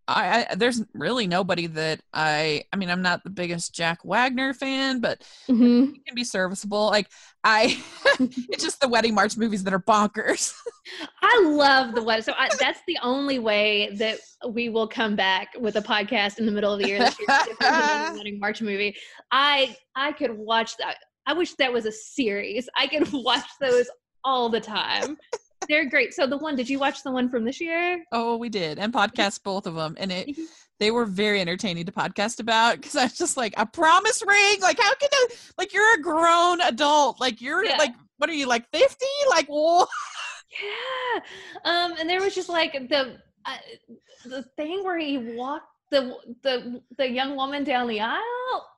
I, 0.08 0.48
I, 0.50 0.56
there's 0.56 0.84
really 0.94 1.28
nobody 1.28 1.68
that 1.68 2.00
I 2.14 2.64
I 2.72 2.78
mean 2.78 2.90
I'm 2.90 3.02
not 3.02 3.24
the 3.24 3.30
biggest 3.30 3.74
Jack 3.74 4.00
Wagner 4.04 4.54
fan, 4.54 5.02
but 5.02 5.22
mm-hmm. 5.50 5.94
can 6.06 6.16
be 6.16 6.24
serviceable. 6.24 6.86
Like 6.88 7.10
I, 7.44 7.82
it's 8.20 8.64
just 8.64 8.80
the 8.80 8.88
wedding 8.88 9.14
march 9.14 9.38
movies 9.38 9.64
that 9.66 9.74
are 9.74 9.80
bonkers. 9.80 10.54
I 11.22 11.44
love 11.46 11.94
the 11.94 12.02
wedding. 12.02 12.24
So 12.24 12.34
I, 12.38 12.50
that's 12.60 12.80
the 12.88 12.98
only 13.02 13.40
way 13.40 13.90
that 13.96 14.20
we 14.48 14.70
will 14.70 14.88
come 14.88 15.16
back 15.16 15.50
with 15.60 15.76
a 15.76 15.82
podcast 15.82 16.40
in 16.40 16.46
the 16.46 16.52
middle 16.52 16.74
of 16.74 16.80
the 16.80 16.88
year. 16.88 17.00
This 17.00 17.20
year 17.20 17.28
the 17.60 18.14
wedding 18.18 18.40
march 18.40 18.62
movie. 18.62 18.96
I 19.32 19.76
I 19.96 20.14
could 20.14 20.32
watch 20.32 20.78
that. 20.78 20.98
I 21.26 21.34
wish 21.34 21.54
that 21.56 21.74
was 21.74 21.86
a 21.86 21.92
series. 21.92 22.70
I 22.78 22.88
could 22.88 23.12
watch 23.12 23.46
those 23.60 23.90
all 24.24 24.50
the 24.50 24.62
time 24.62 25.18
they're 25.70 25.90
great. 25.90 26.14
So 26.14 26.28
the 26.28 26.38
one, 26.38 26.56
did 26.56 26.70
you 26.70 26.80
watch 26.80 27.04
the 27.04 27.12
one 27.12 27.30
from 27.30 27.46
this 27.46 27.60
year? 27.62 28.04
Oh, 28.12 28.38
we 28.38 28.50
did, 28.50 28.80
and 28.80 28.94
podcast 28.94 29.44
both 29.44 29.68
of 29.68 29.76
them, 29.76 29.96
and 29.98 30.12
it. 30.12 30.38
They 30.80 30.92
were 30.92 31.06
very 31.06 31.42
entertaining 31.42 31.88
to 31.88 31.92
podcast 31.92 32.40
about 32.40 32.76
because 32.76 32.96
I 32.96 33.06
was 33.06 33.18
just 33.18 33.36
like 33.36 33.56
a 33.58 33.66
promise 33.66 34.22
ring. 34.28 34.62
Like, 34.62 34.80
how 34.80 34.94
can 34.94 35.10
you? 35.12 35.28
Like, 35.58 35.74
you're 35.74 35.96
a 35.96 36.02
grown 36.02 36.62
adult. 36.62 37.20
Like, 37.20 37.42
you're 37.42 37.66
yeah. 37.66 37.78
like, 37.78 37.96
what 38.18 38.30
are 38.30 38.34
you 38.34 38.46
like, 38.46 38.70
fifty? 38.72 39.06
Like, 39.30 39.48
whoa. 39.48 39.86
Yeah. 40.64 41.22
Um, 41.66 41.96
and 42.00 42.10
there 42.10 42.22
was 42.22 42.34
just 42.34 42.48
like 42.48 42.72
the 42.72 43.18
uh, 43.46 43.58
the 44.26 44.44
thing 44.56 44.82
where 44.84 44.98
he 44.98 45.18
walked 45.18 45.68
the 45.92 46.16
the 46.42 46.82
the 46.98 47.10
young 47.10 47.36
woman 47.36 47.66
down 47.66 47.88
the 47.88 48.00
aisle 48.00 48.22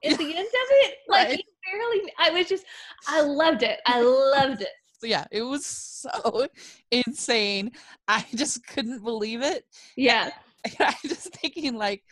at 0.04 0.18
the 0.18 0.36
end 0.36 0.48
of 0.48 0.68
it. 0.72 0.96
Like, 1.08 1.28
right. 1.28 1.36
he 1.38 1.46
barely. 1.72 2.14
I 2.18 2.32
was 2.32 2.48
just, 2.48 2.66
I 3.08 3.22
loved 3.22 3.64
it. 3.64 3.80
I 3.86 4.02
loved 4.02 4.62
it 4.62 4.70
yeah, 5.08 5.26
it 5.32 5.44
was 5.44 5.66
so 5.66 6.48
insane. 6.92 7.72
I 8.08 8.26
just 8.36 8.66
couldn't 8.68 9.04
believe 9.04 9.42
it. 9.42 9.66
Yeah. 9.96 10.32
And 10.66 10.76
I 10.80 10.96
just 11.04 11.34
thinking 11.36 11.76
like, 11.76 12.04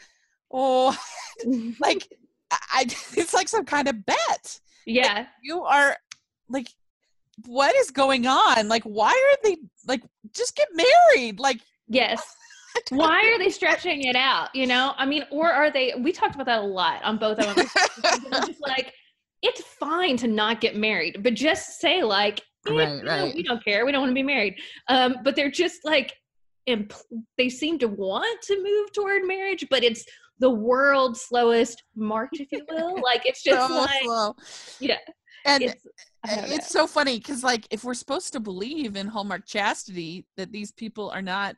oh, 0.52 0.98
like 1.80 2.08
I, 2.52 2.84
it's 3.16 3.34
like 3.34 3.48
some 3.48 3.66
kind 3.66 3.88
of 3.88 4.06
bet. 4.06 4.60
Yeah. 4.86 5.14
Like, 5.14 5.28
you 5.44 5.64
are 5.64 5.98
like, 6.50 6.70
what 7.46 7.76
is 7.76 7.92
going 7.92 8.26
on? 8.26 8.68
Like, 8.68 8.84
why 8.84 9.12
are 9.12 9.38
they 9.44 9.58
like, 9.86 10.02
just 10.34 10.56
get 10.56 10.70
married? 10.74 11.40
Like, 11.40 11.60
yes. 11.88 12.36
why 12.90 13.30
are 13.30 13.38
they 13.38 13.50
stretching 13.50 14.04
it 14.04 14.16
out? 14.16 14.56
You 14.56 14.66
know, 14.66 14.94
I 14.98 15.06
mean, 15.06 15.24
or 15.30 15.52
are 15.52 15.70
they? 15.70 15.94
We 16.00 16.12
talked 16.14 16.36
about 16.36 16.46
that 16.46 16.60
a 16.60 16.66
lot 16.66 17.04
on 17.04 17.18
both 17.18 17.40
of 17.40 17.56
them. 17.56 17.68
just 18.46 18.62
like, 18.62 18.94
it's 19.42 19.62
fine 19.62 20.18
to 20.18 20.28
not 20.28 20.62
get 20.62 20.76
married, 20.76 21.22
but 21.22 21.34
just 21.34 21.80
say 21.80 22.02
like, 22.04 22.42
right, 22.72 23.04
right. 23.06 23.36
we 23.36 23.44
don't 23.44 23.64
care. 23.64 23.86
We 23.86 23.92
don't 23.92 24.02
want 24.02 24.12
to 24.12 24.16
be 24.16 24.24
married. 24.24 24.56
Um, 24.88 25.18
but 25.24 25.36
they're 25.36 25.52
just 25.52 25.86
like, 25.86 26.14
imp- 26.66 26.94
they 27.38 27.50
seem 27.50 27.80
to 27.80 27.88
want 27.88 28.42
to 28.44 28.62
move 28.62 28.92
toward 28.94 29.26
marriage, 29.26 29.66
but 29.70 29.84
it's 29.84 30.06
the 30.40 30.50
world's 30.50 31.22
slowest 31.22 31.84
march, 31.96 32.34
if 32.34 32.52
you 32.52 32.66
will. 32.70 33.02
like 33.04 33.26
it's 33.26 33.44
just 33.44 33.68
so 33.68 33.78
like, 33.78 34.04
slow. 34.04 34.36
yeah. 34.80 34.98
And 35.46 35.64
it's, 35.64 35.86
it's 36.26 36.70
so 36.70 36.88
funny 36.88 37.20
because, 37.20 37.42
like, 37.42 37.66
if 37.72 37.86
we're 37.86 37.94
supposed 37.94 38.34
to 38.34 38.42
believe 38.42 38.98
in 38.98 39.08
Hallmark 39.08 39.46
chastity, 39.46 40.26
that 40.36 40.52
these 40.52 40.74
people 40.74 41.10
are 41.10 41.22
not 41.22 41.56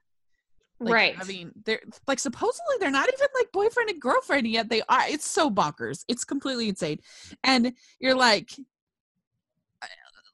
like, 0.80 0.94
right. 0.94 1.16
I 1.20 1.24
mean, 1.26 1.52
they're 1.66 1.82
like 2.08 2.20
supposedly 2.20 2.76
they're 2.80 2.92
not 2.92 3.10
even 3.12 3.28
like 3.36 3.52
boyfriend 3.52 3.90
and 3.90 4.02
girlfriend 4.02 4.48
yet. 4.48 4.70
They 4.70 4.82
are. 4.88 5.08
It's 5.08 5.30
so 5.30 5.50
bonkers. 5.50 6.06
It's 6.08 6.24
completely 6.24 6.70
insane. 6.70 7.00
And 7.44 7.74
you're 8.00 8.16
like, 8.16 8.52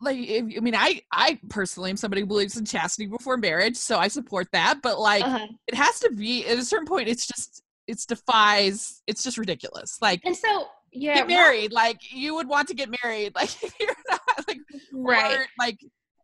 like 0.02 0.18
i 0.18 0.42
mean 0.42 0.76
i 0.76 1.02
i 1.12 1.40
personally 1.50 1.90
am 1.90 1.98
somebody 1.98 2.22
who 2.22 2.28
believes 2.28 2.58
in 2.58 2.66
chastity 2.66 3.08
before 3.08 3.38
marriage 3.38 3.76
so 3.76 3.98
i 3.98 4.08
support 4.08 4.48
that 4.52 4.80
but 4.82 5.00
like 5.00 5.24
uh-huh. 5.24 5.48
it 5.68 5.76
has 5.76 6.00
to 6.00 6.12
be 6.12 6.46
at 6.48 6.58
a 6.58 6.64
certain 6.64 6.86
point 6.86 7.08
it's 7.08 7.28
just 7.28 7.64
it's 7.88 8.06
defies 8.06 9.02
it's 9.08 9.24
just 9.24 9.38
ridiculous 9.38 9.98
like 10.02 10.22
and 10.26 10.36
so 10.36 10.68
yeah 10.92 11.16
get 11.16 11.28
married 11.28 11.64
right. 11.64 11.72
like 11.72 12.12
you 12.12 12.36
would 12.36 12.48
want 12.48 12.68
to 12.68 12.74
get 12.74 12.90
married 13.04 13.34
like 13.36 13.52
if 13.64 13.74
you're 13.80 13.96
not 14.10 14.22
like 14.48 14.60
right 14.94 15.40
or, 15.40 15.46
like 15.60 15.80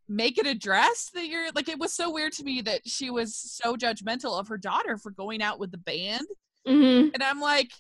make 0.07 0.38
it 0.38 0.45
a 0.45 0.53
dress 0.53 1.09
that 1.13 1.28
you're 1.28 1.51
like 1.55 1.69
it 1.69 1.80
was 1.80 1.93
so 1.93 2.11
weird 2.11 2.34
to 2.34 2.43
me 2.43 2.61
that 2.61 2.82
she 2.86 3.09
was 3.09 3.36
so 3.36 3.76
judgmental 3.76 4.38
of 4.38 4.47
her 4.47 4.57
daughter 4.57 4.97
for 4.97 5.11
going 5.11 5.41
out 5.41 5.59
with 5.59 5.72
the 5.72 5.78
band 5.78 6.28
mm-hmm. 6.67 7.09
and 7.13 7.24
i'm 7.24 7.39
like 7.39 7.72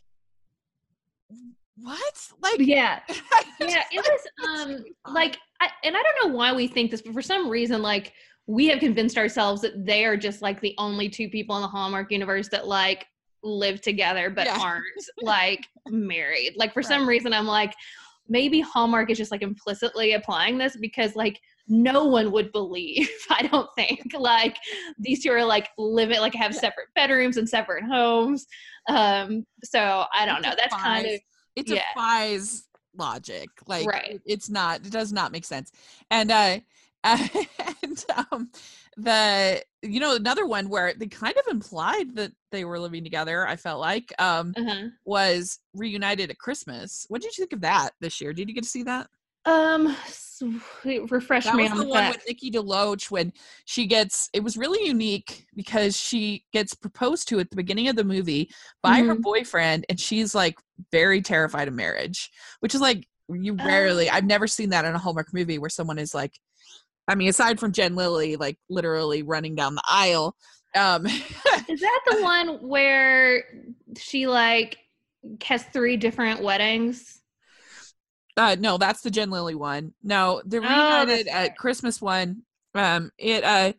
what? 1.81 2.29
Like 2.41 2.59
yeah. 2.59 2.99
Yeah 3.59 3.83
it 3.91 4.03
was 4.03 4.67
um 4.67 4.83
like 5.13 5.37
I, 5.59 5.69
and 5.83 5.95
i 5.95 6.01
don't 6.01 6.27
know 6.29 6.35
why 6.35 6.51
we 6.53 6.67
think 6.67 6.89
this 6.89 7.01
but 7.01 7.13
for 7.13 7.21
some 7.21 7.47
reason 7.47 7.81
like 7.81 8.13
we 8.47 8.67
have 8.67 8.79
convinced 8.79 9.17
ourselves 9.17 9.61
that 9.61 9.85
they 9.85 10.03
are 10.03 10.17
just 10.17 10.41
like 10.41 10.59
the 10.61 10.73
only 10.77 11.09
two 11.09 11.29
people 11.29 11.55
in 11.55 11.61
the 11.61 11.67
hallmark 11.67 12.11
universe 12.11 12.49
that 12.49 12.67
like 12.67 13.05
live 13.43 13.81
together 13.81 14.29
but 14.29 14.45
yeah. 14.45 14.57
aren't 14.59 14.83
like 15.21 15.65
married. 15.89 16.53
Like 16.57 16.73
for 16.73 16.79
right. 16.79 16.87
some 16.87 17.07
reason 17.07 17.33
i'm 17.33 17.47
like 17.47 17.73
maybe 18.29 18.61
hallmark 18.61 19.09
is 19.09 19.17
just 19.17 19.31
like 19.31 19.41
implicitly 19.41 20.13
applying 20.13 20.57
this 20.57 20.77
because 20.77 21.15
like 21.15 21.39
no 21.67 22.05
one 22.05 22.31
would 22.31 22.51
believe 22.51 23.09
i 23.29 23.43
don't 23.47 23.69
think 23.75 24.01
like 24.17 24.57
these 24.99 25.23
two 25.23 25.31
are 25.31 25.45
like 25.45 25.69
live 25.77 26.11
it 26.11 26.21
like 26.21 26.33
have 26.33 26.55
separate 26.55 26.87
bedrooms 26.95 27.37
and 27.37 27.47
separate 27.47 27.83
homes. 27.83 28.47
Um 28.89 29.45
so 29.63 30.05
i 30.13 30.25
don't 30.25 30.41
know. 30.41 30.53
That's 30.57 30.75
kind 30.75 31.05
of 31.05 31.19
it 31.55 31.67
defies 31.67 32.63
yeah. 32.73 33.05
logic. 33.05 33.49
Like 33.67 33.87
right. 33.87 34.21
it's 34.25 34.49
not 34.49 34.85
it 34.85 34.91
does 34.91 35.11
not 35.11 35.31
make 35.31 35.45
sense. 35.45 35.71
And 36.09 36.31
uh 36.31 36.59
and 37.03 38.05
um 38.31 38.49
the 38.97 39.61
you 39.81 39.99
know 39.99 40.15
another 40.15 40.45
one 40.45 40.69
where 40.69 40.93
they 40.93 41.07
kind 41.07 41.35
of 41.37 41.51
implied 41.51 42.15
that 42.15 42.31
they 42.51 42.65
were 42.65 42.79
living 42.79 43.03
together 43.03 43.47
i 43.47 43.55
felt 43.55 43.79
like 43.79 44.13
um 44.19 44.53
uh-huh. 44.55 44.87
was 45.05 45.59
reunited 45.73 46.29
at 46.29 46.37
christmas 46.37 47.05
what 47.09 47.21
did 47.21 47.35
you 47.35 47.41
think 47.41 47.53
of 47.53 47.61
that 47.61 47.91
this 48.01 48.21
year 48.21 48.33
did 48.33 48.47
you 48.47 48.53
get 48.53 48.63
to 48.63 48.69
see 48.69 48.83
that 48.83 49.07
um, 49.45 49.95
refresh 51.09 51.45
that 51.45 51.55
me 51.55 51.63
was 51.63 51.71
on 51.71 51.77
the 51.79 51.87
one 51.87 52.09
with 52.09 52.23
Nikki 52.27 52.51
DeLoach 52.51 53.09
when 53.11 53.33
she 53.65 53.87
gets. 53.87 54.29
It 54.33 54.43
was 54.43 54.57
really 54.57 54.85
unique 54.87 55.45
because 55.55 55.97
she 55.97 56.45
gets 56.53 56.73
proposed 56.73 57.27
to 57.29 57.39
at 57.39 57.49
the 57.49 57.55
beginning 57.55 57.87
of 57.87 57.95
the 57.95 58.03
movie 58.03 58.51
by 58.83 58.99
mm-hmm. 58.99 59.09
her 59.09 59.15
boyfriend, 59.15 59.85
and 59.89 59.99
she's 59.99 60.35
like 60.35 60.55
very 60.91 61.21
terrified 61.21 61.67
of 61.67 61.73
marriage, 61.73 62.31
which 62.59 62.75
is 62.75 62.81
like 62.81 63.07
you 63.29 63.53
rarely. 63.53 64.09
Uh, 64.09 64.15
I've 64.15 64.25
never 64.25 64.47
seen 64.47 64.69
that 64.69 64.85
in 64.85 64.93
a 64.93 64.99
Hallmark 64.99 65.33
movie 65.33 65.59
where 65.59 65.69
someone 65.69 65.97
is 65.97 66.13
like. 66.13 66.39
I 67.07 67.15
mean, 67.15 67.29
aside 67.29 67.59
from 67.59 67.71
Jen 67.71 67.95
Lilley, 67.95 68.35
like 68.35 68.57
literally 68.69 69.23
running 69.23 69.55
down 69.55 69.75
the 69.75 69.83
aisle. 69.89 70.35
Um, 70.75 71.05
is 71.05 71.81
that 71.81 71.99
the 72.09 72.17
one 72.21 72.59
where 72.67 73.43
she 73.97 74.27
like 74.27 74.77
has 75.43 75.63
three 75.63 75.97
different 75.97 76.41
weddings? 76.41 77.20
Uh, 78.37 78.55
no, 78.59 78.77
that's 78.77 79.01
the 79.01 79.11
Jen 79.11 79.29
Lilley 79.29 79.55
one. 79.55 79.93
No, 80.03 80.41
the 80.45 80.57
oh, 80.57 80.61
reunited 80.61 81.27
oh, 81.29 81.35
at 81.35 81.57
Christmas 81.57 82.01
one. 82.01 82.43
Um, 82.73 83.11
it 83.17 83.43
uh, 83.43 83.73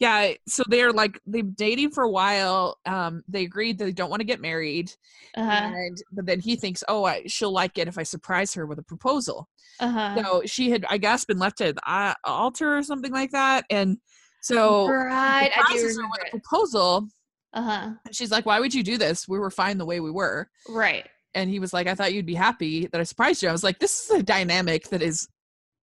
yeah 0.00 0.32
so 0.48 0.64
they're 0.66 0.92
like 0.92 1.20
they've 1.26 1.54
dating 1.54 1.90
for 1.92 2.02
a 2.02 2.10
while 2.10 2.76
um 2.86 3.22
they 3.28 3.44
agreed 3.44 3.78
that 3.78 3.84
they 3.84 3.92
don't 3.92 4.10
want 4.10 4.18
to 4.18 4.26
get 4.26 4.40
married 4.40 4.90
Uh-huh. 5.36 5.48
and 5.72 6.02
but 6.10 6.26
then 6.26 6.40
he 6.40 6.56
thinks 6.56 6.82
oh 6.88 7.04
I, 7.04 7.22
she'll 7.28 7.52
like 7.52 7.78
it 7.78 7.86
if 7.86 7.96
i 7.98 8.02
surprise 8.02 8.52
her 8.54 8.66
with 8.66 8.80
a 8.80 8.82
proposal 8.82 9.48
Uh-huh. 9.78 10.16
so 10.20 10.42
she 10.44 10.70
had 10.72 10.84
i 10.90 10.98
guess 10.98 11.24
been 11.24 11.38
left 11.38 11.60
at 11.60 11.76
the 11.76 11.82
uh, 11.88 12.14
altar 12.24 12.76
or 12.76 12.82
something 12.82 13.12
like 13.12 13.30
that 13.30 13.64
and 13.70 13.98
so 14.40 14.88
right. 14.88 15.52
I 15.56 15.62
do 15.70 15.78
surprises 15.78 15.82
her 15.82 16.02
remember 16.02 16.16
with 16.18 16.26
a 16.26 16.30
proposal 16.30 17.08
Uh-huh. 17.54 17.90
and 18.04 18.16
she's 18.16 18.32
like 18.32 18.44
why 18.44 18.58
would 18.58 18.74
you 18.74 18.82
do 18.82 18.98
this 18.98 19.28
we 19.28 19.38
were 19.38 19.50
fine 19.52 19.78
the 19.78 19.86
way 19.86 20.00
we 20.00 20.10
were 20.10 20.48
Right. 20.68 21.06
And 21.34 21.48
he 21.50 21.58
was 21.58 21.72
like 21.72 21.86
i 21.86 21.94
thought 21.94 22.12
you'd 22.12 22.26
be 22.26 22.34
happy 22.34 22.86
that 22.86 23.00
i 23.00 23.04
surprised 23.04 23.42
you 23.42 23.48
i 23.48 23.52
was 23.52 23.64
like 23.64 23.78
this 23.78 24.04
is 24.04 24.10
a 24.10 24.22
dynamic 24.22 24.88
that 24.90 25.02
is 25.02 25.28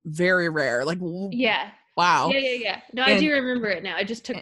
very 0.06 0.50
rare 0.50 0.86
like 0.86 0.98
Yeah. 1.32 1.72
wow 1.98 2.32
Yeah, 2.32 2.40
yeah, 2.40 2.54
yeah. 2.54 2.82
No, 2.94 3.04
I 3.04 3.20
do 3.20 3.32
remember 3.32 3.68
it 3.68 3.84
now. 3.84 3.96
I 3.96 4.04
just 4.04 4.26
took 4.26 4.38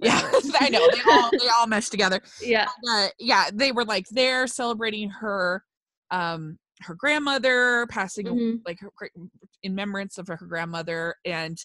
yeah 0.00 0.20
i 0.60 0.68
know 0.68 0.88
they 0.88 1.00
all 1.08 1.30
they 1.38 1.48
all 1.58 1.66
meshed 1.66 1.90
together 1.92 2.20
Yeah. 2.42 2.68
uh, 2.88 3.08
yeah, 3.18 3.48
they 3.52 3.70
were 3.70 3.84
like 3.84 4.06
there 4.10 4.46
celebrating 4.46 5.08
her, 5.10 5.64
um, 6.10 6.58
her 6.80 6.94
grandmother 6.94 7.86
passing 7.88 8.26
Mhm. 8.26 8.60
like 8.66 8.80
her, 8.80 8.90
in 9.62 9.72
remembrance 9.72 10.18
of 10.18 10.26
her 10.28 10.36
grandmother, 10.36 11.14
and 11.24 11.56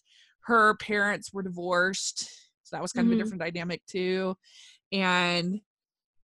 her 0.41 0.75
parents 0.75 1.33
were 1.33 1.41
divorced, 1.43 2.29
so 2.63 2.75
that 2.75 2.81
was 2.81 2.93
kind 2.93 3.07
of 3.07 3.11
Mhm. 3.11 3.15
a 3.15 3.23
different 3.23 3.41
dynamic 3.41 3.81
too. 3.87 4.35
And 4.91 5.61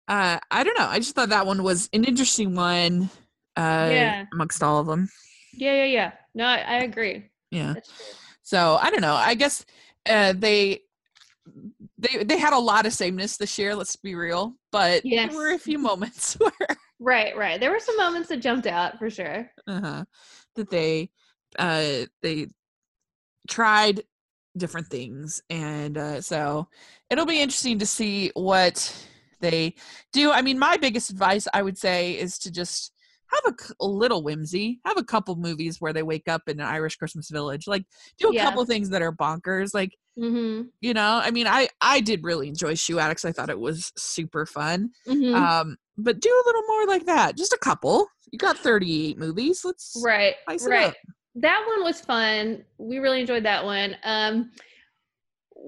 uh, 0.09 0.38
I 0.50 0.64
don't 0.64 0.78
know, 0.78 0.86
I 0.88 0.98
just 0.98 1.14
thought 1.14 1.30
that 1.30 1.46
one 1.46 1.62
was 1.62 1.88
an 1.92 2.05
interesting 2.05 2.55
one, 2.55 3.11
uh, 3.57 3.88
Yeah. 3.90 4.24
amongst 4.32 4.62
all 4.62 4.78
of 4.80 4.86
them. 4.86 5.09
Yeah, 5.55 5.74
yeah, 5.74 5.84
yeah. 5.84 6.12
No, 6.34 6.44
I, 6.44 6.59
I 6.59 6.74
agree. 6.78 7.30
Yeah. 7.50 7.74
So 8.42 8.78
I 8.80 8.90
don't 8.90 9.03
know. 9.03 9.14
I 9.14 9.34
guess 9.34 9.64
uh, 10.09 10.32
they 10.36 10.80
they 11.98 12.24
they 12.24 12.38
had 12.38 12.53
a 12.53 12.59
lot 12.59 12.86
of 12.86 12.92
sameness 12.92 13.36
this 13.36 13.59
year. 13.59 13.74
Let's 13.74 13.96
be 13.96 14.14
real, 14.14 14.55
but 14.70 15.03
there 15.05 15.28
were 15.32 15.53
a 15.53 15.59
few 15.59 15.78
moments 15.78 16.34
where 16.38 16.53
Right, 16.98 17.36
right. 17.36 17.59
There 17.61 17.70
were 17.70 17.80
some 17.80 17.96
moments 17.96 18.28
that 18.28 18.38
jumped 18.38 18.66
out 18.66 18.98
for 18.98 19.11
sure. 19.11 19.50
uh-huh, 19.66 20.05
that 20.57 20.70
they 20.70 21.11
uh 21.59 22.07
they 22.22 22.48
tried 23.48 24.03
different 24.57 24.86
things 24.88 25.42
and 25.50 25.96
uh 25.98 26.20
so 26.20 26.68
it'll 27.11 27.26
be 27.26 27.40
interesting 27.40 27.78
to 27.78 27.86
see 27.86 28.30
what 28.34 28.94
they 29.43 29.74
do 30.12 30.32
i 30.32 30.40
mean 30.40 30.59
my 30.59 30.78
biggest 30.78 31.11
advice 31.11 31.47
i 31.53 31.61
would 31.61 31.76
say 31.76 32.12
is 32.12 32.38
to 32.38 32.51
just 32.51 32.93
have 33.30 33.55
a, 33.55 33.62
c- 33.62 33.74
a 33.80 33.86
little 33.86 34.22
whimsy 34.22 34.78
have 34.86 34.97
a 34.99 35.05
couple 35.05 35.34
movies 35.36 35.80
where 35.80 35.93
they 35.93 36.03
wake 36.03 36.28
up 36.28 36.43
in 36.49 36.61
an 36.61 36.66
irish 36.66 36.97
christmas 36.97 37.28
village 37.28 37.66
like 37.66 37.84
do 38.18 38.28
a 38.30 38.34
Yeah. 38.34 38.45
couple 38.45 38.64
things 38.64 38.88
that 38.90 39.03
are 39.03 39.12
bonkers 39.12 39.74
like 39.74 39.93
Mm-hmm. 40.18 40.68
you 40.82 40.93
know 40.93 41.20
i 41.24 41.30
mean 41.30 41.47
i 41.47 41.68
i 41.80 41.99
did 42.01 42.22
really 42.22 42.47
enjoy 42.47 42.74
shoe 42.74 42.99
addicts 42.99 43.24
i 43.24 43.32
thought 43.32 43.49
it 43.49 43.59
was 43.59 43.93
super 43.97 44.45
fun 44.45 44.90
Mm-hmm. 45.09 45.34
um 45.34 45.76
but 45.97 46.20
do 46.20 46.28
a 46.28 46.45
little 46.47 46.62
more 46.68 46.86
like 46.86 47.07
that 47.07 47.34
just 47.34 47.55
a 47.55 47.59
couple 47.59 48.07
you 48.30 48.38
got 48.38 48.59
38 48.59 49.16
movies 49.18 49.62
let's 49.64 49.99
right, 50.05 50.34
right. 50.66 50.95
That 51.36 51.64
one 51.66 51.82
was 51.82 51.99
fun. 52.03 52.62
We 52.76 52.99
really 52.99 53.22
enjoyed 53.22 53.45
that 53.47 53.64
one. 53.64 53.97
Um, 54.05 54.51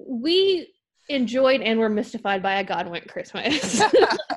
we 0.07 0.74
enjoyed 1.09 1.61
and 1.61 1.79
were 1.79 1.89
mystified 1.89 2.43
by 2.43 2.61
a 2.61 2.65
God 2.65 2.87
Godwink 2.87 3.09
Christmas. 3.09 3.81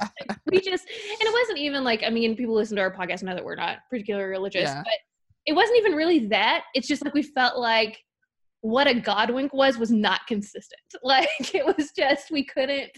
we 0.51 0.59
just, 0.61 0.85
and 0.87 1.21
it 1.21 1.33
wasn't 1.33 1.59
even 1.59 1.83
like, 1.83 2.03
I 2.03 2.09
mean, 2.09 2.35
people 2.35 2.55
listen 2.55 2.75
to 2.77 2.81
our 2.81 2.93
podcast 2.93 3.23
know 3.23 3.33
that 3.33 3.43
we're 3.43 3.55
not 3.55 3.79
particularly 3.89 4.29
religious, 4.29 4.63
Yeah. 4.63 4.83
but 4.83 4.93
it 5.45 5.53
wasn't 5.53 5.77
even 5.79 5.93
really 5.93 6.27
that. 6.27 6.63
It's 6.73 6.87
just 6.87 7.03
like 7.03 7.13
we 7.13 7.23
felt 7.23 7.57
like 7.57 7.97
what 8.61 8.87
a 8.87 8.93
Godwink 8.93 9.53
was 9.53 9.77
was 9.77 9.91
not 9.91 10.21
consistent. 10.27 10.81
Like 11.03 11.29
it 11.53 11.65
was 11.65 11.91
just 11.97 12.31
we 12.31 12.43
couldn't. 12.45 12.91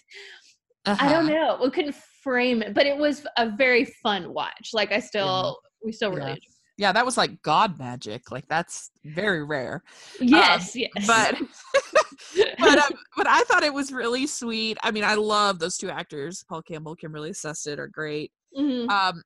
I 0.85 1.09
don't 1.11 1.29
Uh-huh. 1.29 1.57
know. 1.57 1.59
We 1.61 1.69
couldn't 1.69 1.95
frame 2.23 2.61
it, 2.61 2.73
but 2.73 2.85
it 2.85 2.97
was 2.97 3.25
a 3.37 3.49
very 3.49 3.85
fun 3.85 4.33
watch. 4.33 4.69
Like 4.73 4.91
I 4.91 4.99
still, 4.99 5.59
we 5.83 5.91
still 5.91 6.11
really. 6.11 6.31
Yeah. 6.31 6.35
Yeah 6.79 6.91
that 6.93 7.05
was 7.05 7.17
like 7.17 7.41
god 7.43 7.77
magic 7.77 8.31
like 8.31 8.47
that's 8.47 8.89
very 9.03 9.43
rare. 9.43 9.83
Yes, 10.19 10.75
yes. 10.75 10.89
but 11.05 11.35
but 12.59 12.77
um, 12.79 12.91
but 13.17 13.27
i 13.27 13.43
thought 13.43 13.63
it 13.63 13.73
was 13.73 13.91
really 13.91 14.27
sweet 14.27 14.77
i 14.83 14.91
mean 14.91 15.03
i 15.03 15.13
love 15.15 15.57
those 15.59 15.77
two 15.77 15.89
actors 15.89 16.43
paul 16.47 16.61
campbell 16.61 16.95
kimberley 16.95 17.31
sustad 17.31 17.79
are 17.79 17.87
great 17.87 18.31
Mhm. 18.57 18.89
um 18.89 19.21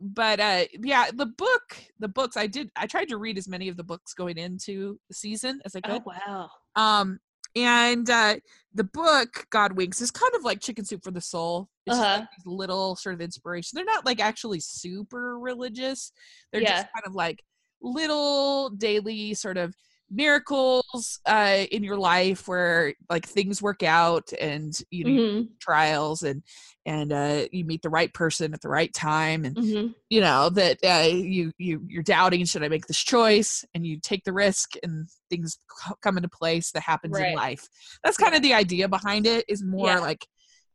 but 0.00 0.38
uh 0.40 0.64
yeah 0.82 1.10
the 1.14 1.26
book 1.26 1.76
the 1.98 2.08
books 2.08 2.36
i 2.36 2.46
did 2.46 2.70
i 2.76 2.86
tried 2.86 3.08
to 3.08 3.16
read 3.18 3.36
as 3.38 3.48
many 3.48 3.68
of 3.68 3.76
the 3.76 3.84
books 3.84 4.14
going 4.14 4.38
into 4.38 4.98
the 5.08 5.14
season 5.14 5.60
as 5.64 5.74
i 5.76 5.80
could. 5.80 6.02
oh 6.06 6.12
wow. 6.26 6.50
um 6.76 7.18
and 7.56 8.08
uh 8.10 8.36
the 8.74 8.84
book 8.84 9.46
god 9.50 9.72
winks 9.72 10.00
is 10.00 10.10
kind 10.10 10.32
of 10.34 10.44
like 10.44 10.60
chicken 10.60 10.84
soup 10.84 11.02
for 11.02 11.10
the 11.10 11.20
soul 11.20 11.68
it's 11.88 11.98
Uh-huh. 11.98 12.20
like 12.20 12.24
little 12.46 12.96
sort 12.96 13.14
of 13.14 13.20
inspiration 13.20 13.76
they're 13.76 13.84
not 13.84 14.06
like 14.06 14.20
actually 14.20 14.60
super 14.60 15.38
religious 15.38 16.12
they're 16.52 16.62
Yeah. 16.62 16.72
just 16.78 16.86
kind 16.94 17.04
of 17.06 17.14
like 17.14 17.42
little 17.80 18.70
daily 18.70 19.34
sort 19.34 19.56
of 19.56 19.74
miracles 20.10 21.20
uh 21.26 21.64
in 21.70 21.84
your 21.84 21.96
life 21.96 22.48
where 22.48 22.94
like 23.10 23.26
things 23.26 23.60
work 23.62 23.82
out 23.82 24.32
and 24.40 24.80
you 24.90 25.04
know 25.04 25.10
Mhm, 25.10 25.48
trials 25.60 26.22
and 26.22 26.42
and 26.86 27.12
uh 27.12 27.44
you 27.52 27.64
meet 27.64 27.82
the 27.82 27.90
right 27.90 28.14
person 28.14 28.54
at 28.54 28.60
the 28.62 28.68
right 28.68 28.94
time 28.94 29.44
and 29.44 29.58
mhm. 29.58 29.94
you 30.08 30.20
know 30.20 30.48
that 30.48 30.78
uh, 30.84 31.06
you 31.06 31.52
you 31.58 31.82
you're 31.86 32.02
doubting 32.02 32.44
should 32.44 32.62
i 32.64 32.68
make 32.68 32.86
this 32.86 33.02
choice 33.02 33.64
and 33.74 33.86
you 33.86 33.98
take 34.00 34.24
the 34.24 34.32
risk 34.32 34.70
and 34.82 35.08
things 35.28 35.58
come 36.00 36.16
into 36.16 36.28
place 36.28 36.70
that 36.72 36.82
happens 36.82 37.20
in 37.20 37.30
life 37.30 37.68
that's 38.02 38.16
kind 38.16 38.34
of 38.34 38.42
the 38.42 38.54
idea 38.54 38.88
behind 38.88 39.26
it 39.26 39.44
is 39.48 39.62
more 39.62 39.86
Yeah. 39.86 40.00
like 40.00 40.26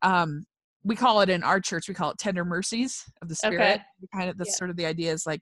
um 0.02 0.46
we 0.84 0.94
call 0.96 1.20
it 1.20 1.28
in 1.30 1.42
our 1.42 1.60
church 1.60 1.88
we 1.88 1.94
call 1.94 2.10
it 2.10 2.18
tender 2.18 2.44
mercies 2.44 3.04
of 3.22 3.28
the 3.28 3.34
spirit 3.34 3.80
Okay. 3.80 3.82
kind 4.14 4.30
of 4.30 4.36
that's 4.38 4.50
Yeah. 4.50 4.58
sort 4.58 4.70
of 4.70 4.76
the 4.76 4.86
idea 4.86 5.12
is 5.12 5.26
like 5.26 5.40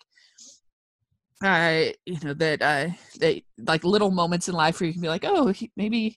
uh 1.44 1.86
you 2.06 2.18
know 2.22 2.34
that 2.34 2.62
uh 2.62 2.88
that 3.18 3.42
like 3.66 3.84
little 3.84 4.10
moments 4.10 4.48
in 4.48 4.54
life 4.54 4.80
where 4.80 4.86
you 4.86 4.92
can 4.92 5.02
be 5.02 5.08
like 5.08 5.24
oh 5.26 5.48
he, 5.48 5.70
maybe 5.76 6.16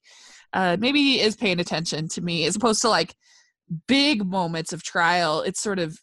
uh 0.54 0.78
maybe 0.80 1.00
he 1.02 1.20
is 1.20 1.36
paying 1.36 1.60
attention 1.60 2.08
to 2.08 2.22
me 2.22 2.46
as 2.46 2.56
opposed 2.56 2.82
to 2.82 2.90
like 2.90 3.16
big 3.88 4.24
moments 4.26 4.72
of 4.72 4.84
trial 4.84 5.42
it's 5.42 5.60
sort 5.62 5.80
of 5.80 5.98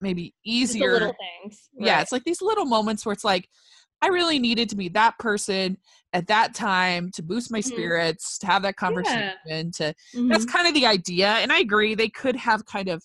maybe 0.00 0.34
easier 0.44 0.94
little 0.94 1.14
things. 1.42 1.68
yeah 1.78 2.00
it's 2.00 2.12
like 2.12 2.24
these 2.24 2.40
little 2.40 2.64
moments 2.64 3.04
where 3.04 3.12
it's 3.12 3.24
like 3.24 3.46
i 4.02 4.08
really 4.08 4.38
needed 4.38 4.68
to 4.68 4.76
be 4.76 4.88
that 4.88 5.18
person 5.18 5.76
at 6.12 6.26
that 6.26 6.54
time 6.54 7.10
to 7.12 7.22
boost 7.22 7.50
my 7.50 7.60
Mhm. 7.60 7.64
spirits 7.64 8.36
to 8.38 8.46
have 8.46 8.62
that 8.62 8.76
conversation 8.76 9.70
to 9.72 9.94
that's 10.28 10.44
Mhm. 10.44 10.52
kind 10.52 10.68
of 10.68 10.74
the 10.74 10.86
idea 10.86 11.28
and 11.28 11.50
i 11.52 11.58
agree 11.58 11.94
they 11.94 12.08
could 12.08 12.36
have 12.36 12.64
kind 12.66 12.88
of 12.88 13.02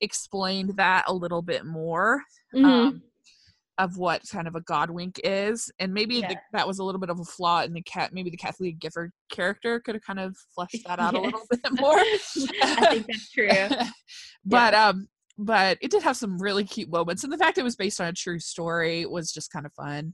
explained 0.00 0.76
that 0.76 1.04
a 1.06 1.12
little 1.14 1.42
bit 1.42 1.64
more 1.64 2.22
Mhm. 2.54 2.64
um, 2.64 3.02
of 3.78 3.96
what 3.96 4.22
kind 4.28 4.48
of 4.48 4.56
a 4.56 4.60
god 4.62 4.90
wink 4.90 5.20
is 5.22 5.70
and 5.78 5.94
maybe 5.94 6.20
the, 6.20 6.36
that 6.52 6.66
was 6.66 6.80
a 6.80 6.84
little 6.84 7.00
bit 7.00 7.10
of 7.10 7.20
a 7.20 7.24
flaw 7.24 7.62
in 7.62 7.72
the 7.72 7.82
cat 7.82 8.12
maybe 8.12 8.28
the 8.30 8.36
kathie 8.36 8.64
lee 8.64 8.72
gifford 8.72 9.12
character 9.30 9.78
could 9.80 9.94
have 9.94 10.02
kind 10.02 10.18
of 10.18 10.36
fleshed 10.54 10.82
that 10.84 10.98
out 10.98 11.14
a 11.14 11.20
little 11.20 11.46
bit 11.50 11.60
more 11.78 11.96
I 12.62 12.86
think 12.90 13.06
that's 13.06 13.30
true. 13.30 13.68
but 14.44 14.74
um 14.74 15.08
but 15.38 15.78
it 15.80 15.90
did 15.90 16.02
have 16.02 16.16
some 16.16 16.36
really 16.38 16.64
cute 16.64 16.90
moments 16.90 17.22
and 17.24 17.32
the 17.32 17.38
fact 17.38 17.58
it 17.58 17.62
was 17.62 17.76
based 17.76 18.00
on 18.00 18.08
a 18.08 18.12
true 18.12 18.38
story 18.40 19.06
was 19.06 19.32
just 19.32 19.52
kind 19.52 19.64
of 19.66 19.72
fun 19.74 20.12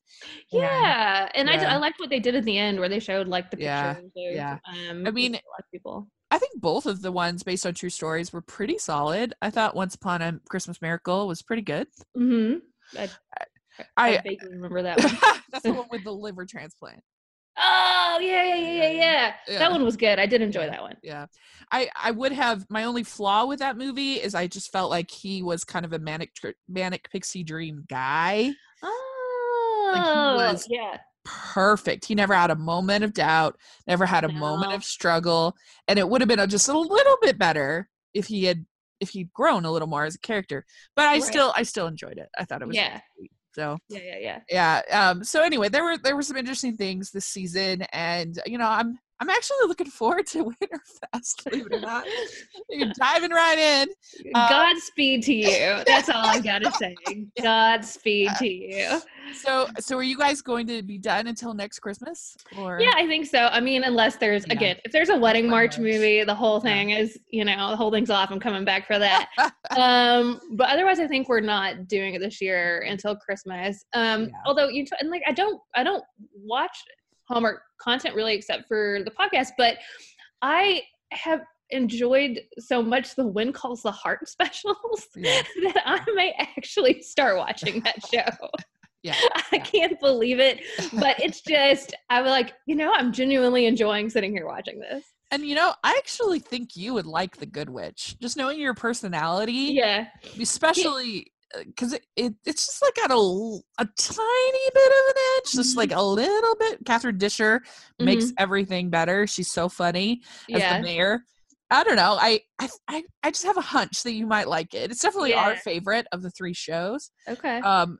Yeah, 0.52 1.28
and 1.34 1.48
I, 1.48 1.56
d- 1.56 1.62
yeah. 1.62 1.74
I 1.74 1.78
liked 1.78 1.98
what 1.98 2.10
they 2.10 2.20
did 2.20 2.34
at 2.34 2.44
the 2.44 2.58
end 2.58 2.78
where 2.78 2.88
they 2.88 3.00
showed 3.00 3.26
like 3.28 3.50
the 3.50 3.58
Yeah. 3.58 3.96
Of, 3.98 4.10
yeah. 4.14 4.58
Um, 4.90 5.06
I 5.06 5.10
mean, 5.10 5.32
a 5.34 5.36
lot 5.36 5.60
of 5.60 5.70
people. 5.72 6.08
I 6.30 6.38
think 6.38 6.60
both 6.60 6.86
of 6.86 7.00
the 7.00 7.12
ones 7.12 7.42
based 7.42 7.64
on 7.66 7.74
true 7.74 7.90
stories 7.90 8.32
were 8.32 8.40
pretty 8.42 8.76
solid. 8.78 9.34
I 9.40 9.50
thought 9.50 9.76
Once 9.76 9.94
Upon 9.94 10.20
a 10.20 10.40
Christmas 10.48 10.82
Miracle 10.82 11.26
was 11.28 11.42
pretty 11.42 11.62
good. 11.62 11.86
hmm 12.14 12.54
I, 12.98 13.08
I, 13.38 13.86
I 13.96 14.20
vaguely 14.22 14.50
remember 14.50 14.82
that 14.82 14.98
one. 15.02 15.16
that's 15.50 15.62
the 15.64 15.72
one 15.74 15.86
with 15.90 16.04
the 16.04 16.12
liver 16.12 16.44
transplant. 16.44 17.00
Oh 17.56 18.18
yeah, 18.20 18.42
yeah, 18.44 18.56
yeah, 18.56 18.88
yeah, 18.90 19.34
Yeah. 19.48 19.58
That 19.58 19.70
one 19.70 19.84
was 19.84 19.96
good. 19.96 20.18
I 20.18 20.26
did 20.26 20.42
enjoy 20.42 20.66
that 20.66 20.82
one. 20.82 20.96
Yeah. 21.02 21.26
I 21.70 21.88
I 21.94 22.10
would 22.10 22.32
have 22.32 22.66
my 22.68 22.84
only 22.84 23.04
flaw 23.04 23.46
with 23.46 23.60
that 23.60 23.76
movie 23.76 24.14
is 24.14 24.34
I 24.34 24.46
just 24.48 24.72
felt 24.72 24.90
like 24.90 25.10
he 25.10 25.42
was 25.42 25.62
kind 25.64 25.84
of 25.84 25.92
a 25.92 25.98
manic 25.98 26.32
manic 26.68 27.08
pixie 27.10 27.44
dream 27.44 27.84
guy. 27.88 28.50
Oh, 28.82 30.34
was- 30.36 30.66
yeah. 30.68 30.98
Perfect. 31.26 32.04
He 32.04 32.14
never 32.14 32.34
had 32.34 32.50
a 32.50 32.54
moment 32.56 33.02
of 33.02 33.14
doubt, 33.14 33.56
never 33.86 34.04
had 34.04 34.24
a 34.24 34.28
moment 34.32 34.74
of 34.74 34.84
struggle, 34.84 35.56
and 35.88 35.98
it 35.98 36.06
would 36.06 36.20
have 36.20 36.28
been 36.28 36.38
a, 36.38 36.46
just 36.46 36.68
a 36.68 36.78
little 36.78 37.16
bit 37.22 37.38
better 37.38 37.88
if 38.12 38.26
he 38.26 38.44
had 38.44 38.66
if 39.00 39.08
he'd 39.10 39.32
grown 39.32 39.64
a 39.64 39.72
little 39.72 39.88
more 39.88 40.04
as 40.04 40.14
a 40.14 40.18
character. 40.18 40.66
But 40.94 41.06
I 41.06 41.14
Right. 41.14 41.22
still 41.22 41.52
I 41.56 41.62
still 41.62 41.86
enjoyed 41.86 42.18
it. 42.18 42.28
I 42.38 42.44
thought 42.44 42.60
it 42.60 42.68
was 42.68 42.76
Yeah. 42.76 43.00
sweet. 43.16 43.30
So 43.54 43.78
Yeah, 43.88 44.00
yeah, 44.04 44.18
yeah. 44.18 44.40
yeah 44.90 45.08
um 45.10 45.24
so 45.24 45.42
anyway 45.42 45.68
there 45.68 45.84
were 45.84 45.96
there 45.98 46.16
were 46.16 46.22
some 46.22 46.36
interesting 46.36 46.76
things 46.76 47.10
this 47.10 47.26
season 47.26 47.82
and 47.92 48.38
you 48.46 48.58
know 48.58 48.68
i'm 48.68 48.98
I'm 49.20 49.30
actually 49.30 49.56
looking 49.68 49.86
forward 49.86 50.26
to 50.28 50.44
Winterfest, 51.14 51.44
believe 51.48 51.66
it 51.66 51.72
or 51.72 51.80
not. 51.80 52.04
You're 52.68 52.92
diving 52.98 53.30
right 53.30 53.58
in. 53.58 53.88
Uh, 54.34 54.48
Godspeed 54.48 55.22
to 55.24 55.32
you. 55.34 55.82
That's 55.86 56.08
all 56.08 56.26
I 56.26 56.40
gotta 56.40 56.70
say. 56.78 56.96
Godspeed 57.40 58.30
to 58.38 58.48
you. 58.48 59.00
So, 59.34 59.68
so 59.80 59.96
are 59.96 60.02
you 60.02 60.18
guys 60.18 60.42
going 60.42 60.66
to 60.66 60.82
be 60.82 60.98
done 60.98 61.26
until 61.28 61.54
next 61.54 61.78
Christmas? 61.78 62.36
Or 62.58 62.78
Yeah, 62.80 62.90
I 62.96 63.06
think 63.06 63.26
so. 63.26 63.46
I 63.46 63.60
mean, 63.60 63.84
unless 63.84 64.16
there's 64.16 64.44
Yeah. 64.46 64.52
again, 64.54 64.76
if 64.84 64.92
there's 64.92 65.08
a 65.08 65.16
wedding 65.16 65.48
march 65.48 65.78
movie, 65.78 66.22
the 66.24 66.34
whole 66.34 66.60
thing 66.60 66.90
is, 66.90 67.18
you 67.30 67.44
know, 67.44 67.70
the 67.70 67.76
whole 67.76 67.90
thing's 67.90 68.10
off. 68.10 68.30
I'm 68.30 68.38
coming 68.40 68.64
back 68.64 68.86
for 68.86 68.98
that. 68.98 69.28
um, 69.76 70.40
but 70.52 70.68
otherwise, 70.68 71.00
I 71.00 71.06
think 71.06 71.28
we're 71.28 71.40
not 71.40 71.88
doing 71.88 72.14
it 72.14 72.18
this 72.20 72.40
year 72.40 72.80
until 72.88 73.16
Christmas. 73.16 73.84
Um, 73.94 74.24
Yeah. 74.24 74.28
although 74.46 74.68
you 74.68 74.84
t- 74.84 74.92
and 75.00 75.08
like 75.10 75.22
I 75.26 75.32
don't, 75.32 75.60
I 75.74 75.82
don't 75.82 76.04
watch 76.36 76.76
Hallmark 77.28 77.62
content 77.80 78.14
really 78.14 78.34
except 78.34 78.68
for 78.68 79.00
the 79.04 79.10
podcast, 79.10 79.48
but 79.58 79.78
I 80.42 80.82
have 81.12 81.40
enjoyed 81.70 82.40
so 82.58 82.82
much 82.82 83.14
the 83.14 83.26
When 83.26 83.52
Calls 83.52 83.82
the 83.82 83.90
Heart 83.90 84.28
specials 84.28 85.06
Yeah. 85.16 85.42
that 85.64 85.82
I 85.86 86.00
may 86.14 86.34
actually 86.38 87.02
start 87.02 87.36
watching 87.36 87.80
that 87.80 88.04
show. 88.12 88.48
Yeah. 89.02 89.14
I 89.34 89.42
Yeah. 89.56 89.64
can't 89.64 90.00
believe 90.00 90.40
it, 90.40 90.60
but 90.94 91.18
it's 91.20 91.40
just 91.42 91.94
I'm 92.10 92.26
like, 92.26 92.54
you 92.66 92.74
know, 92.74 92.92
I'm 92.92 93.12
genuinely 93.12 93.66
enjoying 93.66 94.10
sitting 94.10 94.32
here 94.32 94.46
watching 94.46 94.78
this. 94.78 95.04
And 95.30 95.44
you 95.46 95.54
know, 95.54 95.74
I 95.82 95.94
actually 95.98 96.38
think 96.38 96.76
you 96.76 96.94
would 96.94 97.06
like 97.06 97.38
the 97.38 97.46
Good 97.46 97.68
Witch. 97.68 98.16
Just 98.20 98.36
knowing 98.36 98.58
your 98.60 98.74
personality, 98.74 99.72
Yeah, 99.74 100.06
especially 100.40 101.32
because 101.66 101.92
it, 101.92 102.06
it 102.16 102.34
it's 102.44 102.66
just 102.66 102.82
like 102.82 102.94
got 102.96 103.10
a, 103.10 103.14
a 103.14 103.84
tiny 103.96 104.70
bit 104.74 104.86
of 104.92 105.08
an 105.08 105.22
edge, 105.38 105.52
just 105.52 105.76
like 105.76 105.92
a 105.92 106.02
little 106.02 106.56
bit. 106.56 106.78
Catherine 106.84 107.18
Disher 107.18 107.62
makes 107.98 108.32
everything 108.38 108.90
better. 108.90 109.26
She's 109.26 109.50
so 109.50 109.68
funny 109.68 110.22
as 110.52 110.60
yeah, 110.60 110.76
the 110.78 110.82
mayor. 110.82 111.24
I 111.70 111.82
don't 111.82 111.96
know. 111.96 112.16
I, 112.20 112.40
I 112.88 113.04
I 113.22 113.30
just 113.30 113.44
have 113.44 113.56
a 113.56 113.62
hunch 113.62 114.02
that 114.02 114.12
you 114.12 114.26
might 114.26 114.48
like 114.48 114.74
it. 114.74 114.90
It's 114.90 115.00
definitely 115.02 115.34
our 115.34 115.56
favorite 115.56 116.06
of 116.12 116.22
the 116.22 116.30
three 116.30 116.52
shows. 116.54 117.10
okay. 117.28 117.58
Um, 117.60 117.98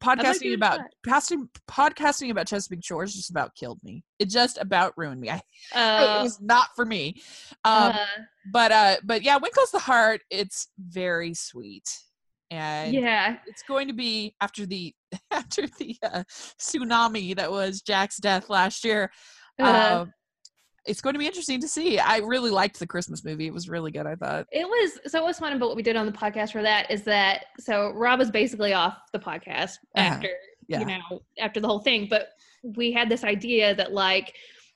podcasting 0.00 0.52
a 0.52 0.54
about 0.54 0.78
shot. 1.06 1.48
podcasting 1.68 2.30
about 2.30 2.46
Chesapeake 2.46 2.84
Shores 2.84 3.14
just 3.14 3.30
about 3.30 3.54
killed 3.54 3.80
me. 3.82 4.02
It 4.18 4.26
just 4.30 4.58
about 4.58 4.94
ruined 4.96 5.20
me. 5.20 5.30
I, 5.30 5.36
it 5.36 5.42
Uh, 5.74 6.22
was 6.22 6.40
not 6.40 6.68
for 6.76 6.84
me. 6.84 7.20
Um, 7.64 7.92
uh, 7.92 8.06
but 8.52 8.72
uh, 8.72 8.96
but 9.04 9.22
yeah, 9.22 9.36
When 9.36 9.50
Calls 9.52 9.70
the 9.70 9.78
Heart. 9.78 10.22
It's 10.30 10.68
very 10.78 11.34
sweet, 11.34 11.88
and 12.50 12.92
yeah, 12.92 13.36
it's 13.46 13.62
going 13.62 13.88
to 13.88 13.94
be 13.94 14.34
after 14.40 14.66
the 14.66 14.94
after 15.30 15.66
the 15.78 15.96
uh, 16.02 16.22
tsunami 16.58 17.34
that 17.36 17.50
was 17.50 17.80
Jack's 17.82 18.18
death 18.18 18.50
last 18.50 18.84
year. 18.84 19.10
uh, 19.60 20.00
um, 20.02 20.12
it's 20.86 21.02
going 21.02 21.12
to 21.12 21.18
be 21.18 21.26
interesting 21.26 21.60
to 21.60 21.68
see. 21.68 21.98
I 21.98 22.18
really 22.18 22.50
liked 22.50 22.78
the 22.78 22.86
Christmas 22.86 23.22
movie. 23.24 23.46
It 23.46 23.52
was 23.52 23.68
really 23.68 23.90
good. 23.90 24.06
I 24.06 24.14
thought. 24.14 24.46
it 24.50 24.66
was 24.66 24.98
so 25.12 25.18
it 25.18 25.24
was 25.24 25.38
fun. 25.38 25.58
But 25.58 25.68
what 25.68 25.76
we 25.76 25.82
did 25.82 25.94
on 25.96 26.06
the 26.06 26.12
podcast 26.12 26.52
for 26.52 26.62
that 26.62 26.90
is 26.90 27.02
that 27.04 27.44
so 27.58 27.90
Rob 27.94 28.18
was 28.18 28.30
basically 28.30 28.72
off 28.72 28.96
the 29.12 29.18
podcast 29.18 29.74
Uh-huh. 29.94 30.00
after 30.14 30.28
Yeah. 30.68 30.80
you 30.80 30.86
know 30.86 31.20
after 31.38 31.60
the 31.60 31.68
whole 31.68 31.80
thing. 31.80 32.06
But 32.08 32.30
we 32.62 32.92
had 32.92 33.08
this 33.10 33.24
idea 33.24 33.74
that 33.74 33.92
like 33.92 34.34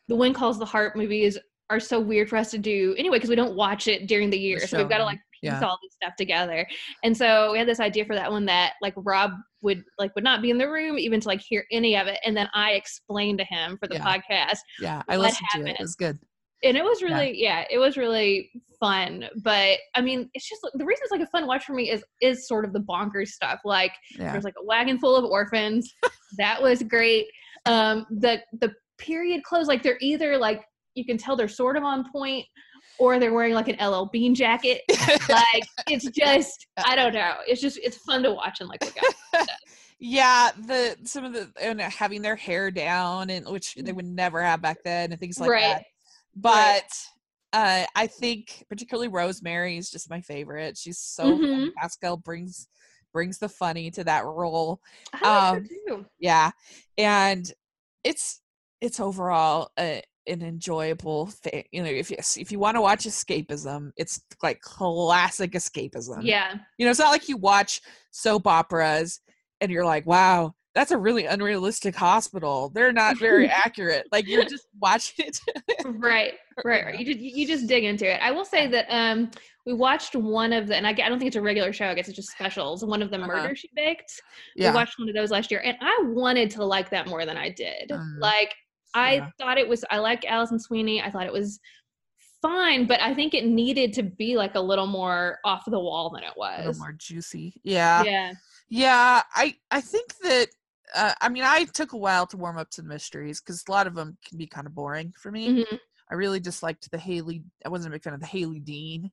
the 0.09 0.15
When 0.15 0.35
Calls 0.35 0.59
the 0.59 0.67
Heart 0.67 0.95
movies 0.97 1.39
are 1.71 1.81
so 1.81 1.99
weird 1.99 2.29
for 2.29 2.37
us 2.37 2.51
to 2.51 2.59
do 2.59 2.95
anyway 2.99 3.17
because 3.17 3.31
we 3.31 3.37
don't 3.37 3.57
watch 3.57 3.89
it 3.89 4.07
during 4.07 4.29
the 4.29 4.39
year, 4.39 4.61
so 4.61 4.77
we've 4.77 4.89
got 4.89 4.99
to 4.99 5.05
like 5.05 5.19
yeah. 5.45 5.61
all 5.67 5.79
this 5.83 5.95
stuff 5.95 6.15
together. 6.17 6.67
And 7.03 7.17
so 7.17 7.53
we 7.53 7.59
had 7.59 7.69
this 7.69 7.81
idea 7.81 8.05
for 8.05 8.15
that 8.15 8.31
one 8.31 8.47
that 8.47 8.75
like 8.83 8.95
Rob 8.97 9.33
would 9.63 9.83
like 9.99 10.15
would 10.15 10.25
not 10.25 10.43
be 10.43 10.51
in 10.51 10.59
the 10.59 10.69
room 10.71 10.99
even 10.99 11.21
to 11.21 11.29
like 11.29 11.41
hear 11.41 11.65
any 11.73 11.97
of 11.97 12.07
it, 12.07 12.19
and 12.25 12.37
then 12.37 12.49
I 12.55 12.73
explained 12.73 13.39
to 13.39 13.45
him 13.45 13.77
for 13.79 13.87
the 13.89 13.95
Yeah. 13.97 14.05
podcast, 14.19 14.59
Yeah, 14.81 15.03
I 15.09 15.17
listened 15.17 15.49
to 15.55 15.61
it. 15.67 15.77
It 15.79 15.81
was 15.81 15.95
good. 15.95 16.19
and 16.63 16.77
it 16.77 16.85
was 16.85 17.01
Yeah. 17.01 17.09
really 17.09 17.41
yeah. 17.43 17.65
it 17.71 17.79
was 17.79 17.97
really 17.97 18.51
fun. 18.81 19.27
But 19.43 19.79
I 19.95 20.01
mean, 20.01 20.29
it's 20.35 20.49
just 20.49 20.61
the 20.75 20.85
reason 20.85 21.03
it's 21.05 21.13
like 21.13 21.21
a 21.21 21.27
fun 21.27 21.47
watch 21.47 21.65
for 21.65 21.73
me 21.75 21.91
is 21.91 22.03
is 22.21 22.47
sort 22.49 22.65
of 22.65 22.73
the 22.73 22.81
bonkers 22.81 23.29
stuff. 23.29 23.61
Like 23.65 23.93
Yeah, 24.19 24.33
there's 24.33 24.45
like 24.45 24.55
a 24.61 24.65
wagon 24.65 24.99
full 24.99 25.17
of 25.17 25.25
orphans. 25.25 25.93
that 26.39 26.61
was 26.63 26.83
great. 26.83 27.27
Um, 27.67 28.07
the 28.11 28.43
the 28.61 28.75
period 28.99 29.43
clothes, 29.45 29.67
like 29.69 29.83
they're 29.83 29.99
either 30.01 30.37
like 30.39 30.63
you 30.95 31.05
can 31.05 31.17
tell 31.19 31.35
they're 31.37 31.49
sort 31.49 31.77
of 31.77 31.83
on 31.83 32.05
point, 32.13 32.45
or 32.99 33.19
they're 33.19 33.33
wearing 33.33 33.55
like 33.55 33.69
an 33.69 33.77
LL 33.85 34.07
Bean 34.07 34.35
jacket. 34.35 34.83
like 35.29 35.65
it's 35.89 36.07
just 36.11 36.67
I 36.79 36.95
don't 36.97 37.15
know. 37.15 37.35
It's 37.47 37.61
just 37.61 37.79
it's 37.83 37.99
fun 37.99 38.23
to 38.23 38.33
watch 38.33 38.61
and 38.61 38.69
like 38.69 38.83
look 38.85 38.97
at. 39.35 39.49
yeah. 39.99 40.51
The 40.67 40.97
some 41.05 41.25
of 41.25 41.33
the 41.33 41.51
and 41.61 41.81
having 41.81 42.23
their 42.23 42.37
hair 42.37 42.71
down 42.71 43.31
and 43.31 43.47
which 43.47 43.75
they 43.75 43.93
would 43.93 44.05
never 44.07 44.43
have 44.43 44.63
back 44.63 44.79
then 44.85 45.11
and 45.13 45.21
things 45.21 45.39
like. 45.39 45.51
Right. 45.51 45.63
that. 45.75 45.85
But 46.37 46.93
uh, 47.53 47.85
I 47.95 48.07
think 48.09 48.65
particularly 48.69 49.09
Rosemary 49.09 49.77
is 49.77 49.91
just 49.91 50.11
my 50.11 50.21
favorite. 50.21 50.77
She's 50.77 50.99
so 50.99 51.37
funny. 51.39 51.69
Mhm. 51.69 51.73
Pascale 51.81 52.17
brings 52.17 52.69
brings 53.13 53.39
the 53.39 53.49
funny 53.49 53.93
to 53.93 54.03
that 54.03 54.25
role. 54.25 54.81
I 55.13 55.17
like 55.21 55.43
Um, 55.59 55.63
her 55.63 55.69
too. 55.97 56.07
Yeah, 56.19 56.51
and 56.99 57.51
it's 58.03 58.41
it's 58.81 58.99
overall 58.99 59.71
a, 59.79 60.03
an 60.27 60.43
enjoyable. 60.43 61.27
thing. 61.27 61.65
you 61.73 61.83
know, 61.83 61.89
if 61.91 62.11
you 62.11 62.17
if 62.37 62.51
you 62.53 62.59
want 62.59 62.77
to 62.77 62.81
watch 62.81 63.05
escapism, 63.05 63.91
it's 63.97 64.23
like 64.43 64.61
classic 64.61 65.53
escapism. 65.53 66.21
Yeah. 66.23 66.55
You 66.79 66.87
know, 66.87 66.91
it's 66.91 67.01
not 67.01 67.11
like 67.11 67.29
you 67.29 67.37
watch 67.37 67.81
soap 68.11 68.47
operas 68.47 69.21
and 69.61 69.71
you're 69.71 69.85
like, 69.85 70.07
wow, 70.07 70.55
that's 70.75 70.91
a 70.91 70.99
really 70.99 71.27
unrealistic 71.27 71.95
hospital. 71.95 72.71
They're 72.75 72.93
not 72.93 73.19
very 73.19 73.49
accurate. 73.65 74.07
Like 74.13 74.27
you're 74.27 74.45
just 74.45 74.67
watching 74.81 75.27
it. 75.27 75.39
right 75.85 76.35
right 76.65 76.85
right 76.85 76.99
you 76.99 77.05
just 77.05 77.19
you 77.19 77.47
just 77.47 77.67
dig 77.67 77.83
into 77.85 78.09
it 78.11 78.19
i 78.23 78.31
will 78.31 78.45
say 78.45 78.67
that 78.69 78.87
um 78.89 79.29
we 79.67 79.73
watched 79.75 80.15
one 80.15 80.53
of 80.53 80.69
the 80.69 80.77
and 80.77 80.87
I, 80.87 80.91
I 80.91 81.09
don't 81.09 81.19
think 81.19 81.27
it's 81.27 81.37
a 81.37 81.43
regular 81.43 81.73
show 81.73 81.87
i 81.87 81.95
guess 81.95 82.07
it's 82.09 82.15
just 82.17 82.31
specials 82.31 82.85
one 82.85 83.03
of 83.03 83.11
the 83.11 83.17
Uh-huh. 83.19 83.27
murder 83.27 83.57
she 83.57 83.69
baked 83.75 84.21
yeah. 84.55 84.71
we 84.71 84.75
watched 84.77 84.99
one 84.99 85.09
of 85.09 85.15
those 85.17 85.31
last 85.33 85.51
year 85.51 85.61
and 85.65 85.77
i 85.81 85.97
wanted 86.07 86.51
to 86.53 86.65
like 86.65 86.91
that 86.91 87.09
more 87.09 87.27
than 87.27 87.37
i 87.37 87.49
did 87.51 87.91
Mm. 87.91 88.19
like 88.21 88.55
i 88.95 89.15
Yeah. 89.15 89.29
thought 89.39 89.59
it 89.59 89.69
was 89.69 89.85
i 89.91 89.99
like 89.99 90.25
alison 90.25 90.59
sweeney 90.59 91.03
i 91.03 91.11
thought 91.11 91.27
it 91.27 91.33
was 91.33 91.59
fine 92.43 92.87
but 92.87 93.01
i 93.01 93.15
think 93.15 93.33
it 93.35 93.47
needed 93.47 93.93
to 93.95 94.03
be 94.03 94.37
like 94.37 94.55
a 94.55 94.61
little 94.61 94.87
more 94.87 95.39
off 95.45 95.63
the 95.67 95.79
wall 95.79 96.11
than 96.11 96.23
it 96.23 96.33
a 96.37 96.41
little 96.41 96.67
was 96.69 96.79
more 96.79 96.93
juicy. 96.93 97.55
Yeah. 97.65 98.03
yeah 98.05 98.33
Yeah, 98.69 99.23
I 99.35 99.57
I 99.71 99.81
think 99.81 100.17
that 100.23 100.49
uh, 100.95 101.13
I 101.21 101.29
mean 101.29 101.45
I 101.45 101.65
took 101.65 101.93
a 101.93 101.97
while 101.99 102.27
to 102.29 102.37
warm 102.37 102.59
up 102.59 102.71
to 102.71 102.83
the 102.83 102.89
mysteries 102.89 103.41
because 103.41 103.65
a 103.67 103.71
lot 103.73 103.87
of 103.87 103.95
them 103.95 104.17
can 104.27 104.37
be 104.39 104.47
kind 104.47 104.67
of 104.67 104.75
boring 104.75 105.13
for 105.19 105.31
me. 105.31 105.65
Mhm. 105.65 105.79
I 106.11 106.15
really 106.15 106.39
disliked 106.41 106.91
the 106.91 106.99
Hailey. 106.99 107.43
I 107.65 107.71
wasn't 107.71 107.93
a 107.93 107.97
big 107.97 108.03
fan 108.05 108.13
of 108.15 108.21
the 108.21 108.27
Hailey 108.27 108.61
Dean 108.61 109.11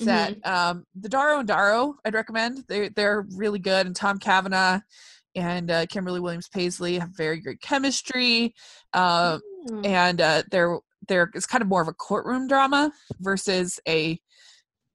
Mm-hmm. 0.00 0.04
set. 0.04 0.46
Um, 0.46 0.86
the 0.94 1.08
Darrow 1.10 1.40
and 1.40 1.48
Darrow, 1.48 1.96
I'd 2.06 2.14
recommend. 2.14 2.64
They 2.66 2.88
they're 2.88 3.26
really 3.36 3.58
good, 3.58 3.84
and 3.86 3.94
Tom 3.94 4.18
Cavanagh 4.18 4.80
and 5.34 5.70
uh, 5.70 5.86
Kimberly 5.86 6.20
Williams 6.20 6.48
Paisley 6.48 6.98
have 6.98 7.10
very 7.10 7.40
great 7.40 7.60
chemistry. 7.60 8.54
Uh, 8.92 9.38
Mm. 9.68 9.86
and 9.86 10.20
uh, 10.20 10.42
they're 10.50 10.80
they're 11.06 11.30
it's 11.34 11.46
kind 11.46 11.62
of 11.62 11.68
more 11.68 11.80
of 11.80 11.86
a 11.86 11.92
courtroom 11.92 12.48
drama 12.48 12.90
versus 13.20 13.78
a 13.86 14.18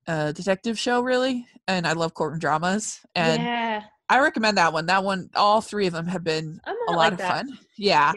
uh, 0.08 0.34
detective 0.34 0.78
show, 0.78 1.00
really. 1.00 1.46
And 1.70 1.88
I 1.88 1.94
love 1.94 2.14
courtroom 2.14 2.40
dramas, 2.40 3.00
and 3.16 3.42
yeah 3.44 3.84
I 4.10 4.20
recommend 4.20 4.58
that 4.58 4.74
one. 4.74 4.86
That 4.88 5.06
one, 5.06 5.30
all 5.36 5.62
three 5.62 5.88
of 5.88 5.94
them 5.94 6.08
have 6.08 6.24
been 6.26 6.60
a 6.66 6.92
lot 6.92 6.98
like 6.98 7.12
of 7.14 7.18
that. 7.20 7.32
fun. 7.46 7.58
Yeah. 7.78 8.12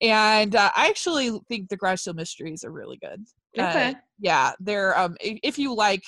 And 0.00 0.54
uh, 0.54 0.70
I 0.76 0.88
actually 0.88 1.36
think 1.48 1.68
the 1.70 1.76
Garage 1.76 2.02
Sale 2.02 2.14
Mysteries 2.14 2.62
are 2.62 2.70
really 2.70 2.98
good. 2.98 3.24
Uh, 3.58 3.68
okay 3.68 3.94
yeah, 4.18 4.52
they're 4.60 4.96
um 4.98 5.16
if 5.20 5.58
you 5.58 5.74
like 5.74 6.04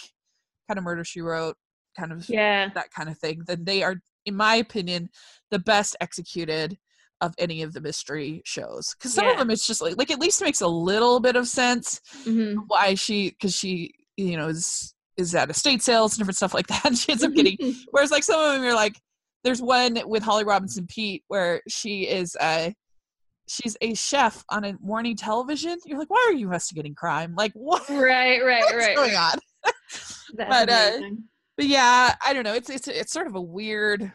kind 0.68 0.78
of 0.78 0.84
Murder 0.84 1.04
She 1.04 1.20
Wrote, 1.20 1.56
kind 1.98 2.12
of 2.12 2.28
yeah 2.28 2.68
that 2.74 2.90
kind 2.92 3.08
of 3.08 3.18
thing, 3.18 3.42
then 3.46 3.64
they 3.64 3.82
are, 3.82 3.96
in 4.28 4.36
my 4.36 4.56
opinion, 4.56 5.10
the 5.50 5.58
best 5.58 5.96
executed 6.00 6.78
of 7.20 7.34
any 7.38 7.62
of 7.62 7.72
the 7.72 7.80
mystery 7.80 8.42
shows. 8.44 8.94
Because 8.94 9.12
some 9.14 9.26
of 9.26 9.38
them, 9.38 9.50
it's 9.50 9.66
just 9.66 9.80
like 9.82 9.96
like 9.98 10.10
at 10.10 10.20
least 10.20 10.42
makes 10.42 10.60
a 10.60 10.68
little 10.68 11.20
bit 11.20 11.36
of 11.36 11.48
sense 11.48 12.00
hmm 12.24 12.58
why 12.66 12.94
she 12.94 13.30
because 13.30 13.54
she 13.54 13.92
you 14.16 14.36
know 14.36 14.48
is 14.48 14.94
is 15.16 15.34
at 15.34 15.50
estate 15.50 15.82
sales 15.82 16.12
and 16.12 16.18
different 16.18 16.36
stuff 16.36 16.54
like 16.54 16.66
that. 16.68 16.84
And 16.84 16.98
she 16.98 17.12
ends 17.12 17.24
up 17.24 17.34
getting 17.34 17.58
Whereas 17.90 18.10
like 18.10 18.22
some 18.22 18.40
of 18.40 18.54
them 18.54 18.62
you're 18.62 18.74
like, 18.74 19.00
there's 19.44 19.62
one 19.62 19.98
with 20.06 20.22
Holly 20.22 20.44
Robinson 20.44 20.86
Peete 20.86 21.24
where 21.28 21.62
she 21.68 22.02
is 22.06 22.36
a 22.40 22.74
she's 23.48 23.76
a 23.80 23.94
chef 23.94 24.44
on 24.50 24.64
a 24.64 24.74
morning 24.80 25.16
television. 25.16 25.78
You're 25.86 25.98
like, 25.98 26.10
why 26.10 26.24
are 26.28 26.34
you 26.34 26.46
investigating 26.46 26.94
crime? 26.94 27.34
Like 27.36 27.52
what 27.54 27.88
right 27.88 28.44
right 28.44 28.62
what's 28.62 28.86
right 28.86 28.96
going 28.96 29.16
on? 29.16 29.38
That's 30.34 30.50
But, 30.50 30.70
uh, 30.70 30.90
amazing. 30.92 31.24
But 31.58 31.66
yeah, 31.66 32.14
I 32.24 32.32
don't 32.32 32.44
know. 32.44 32.54
It's 32.54 32.70
it's 32.70 32.88
it's 32.88 33.12
sort 33.12 33.26
of 33.26 33.34
a 33.34 33.42
weird 33.42 34.10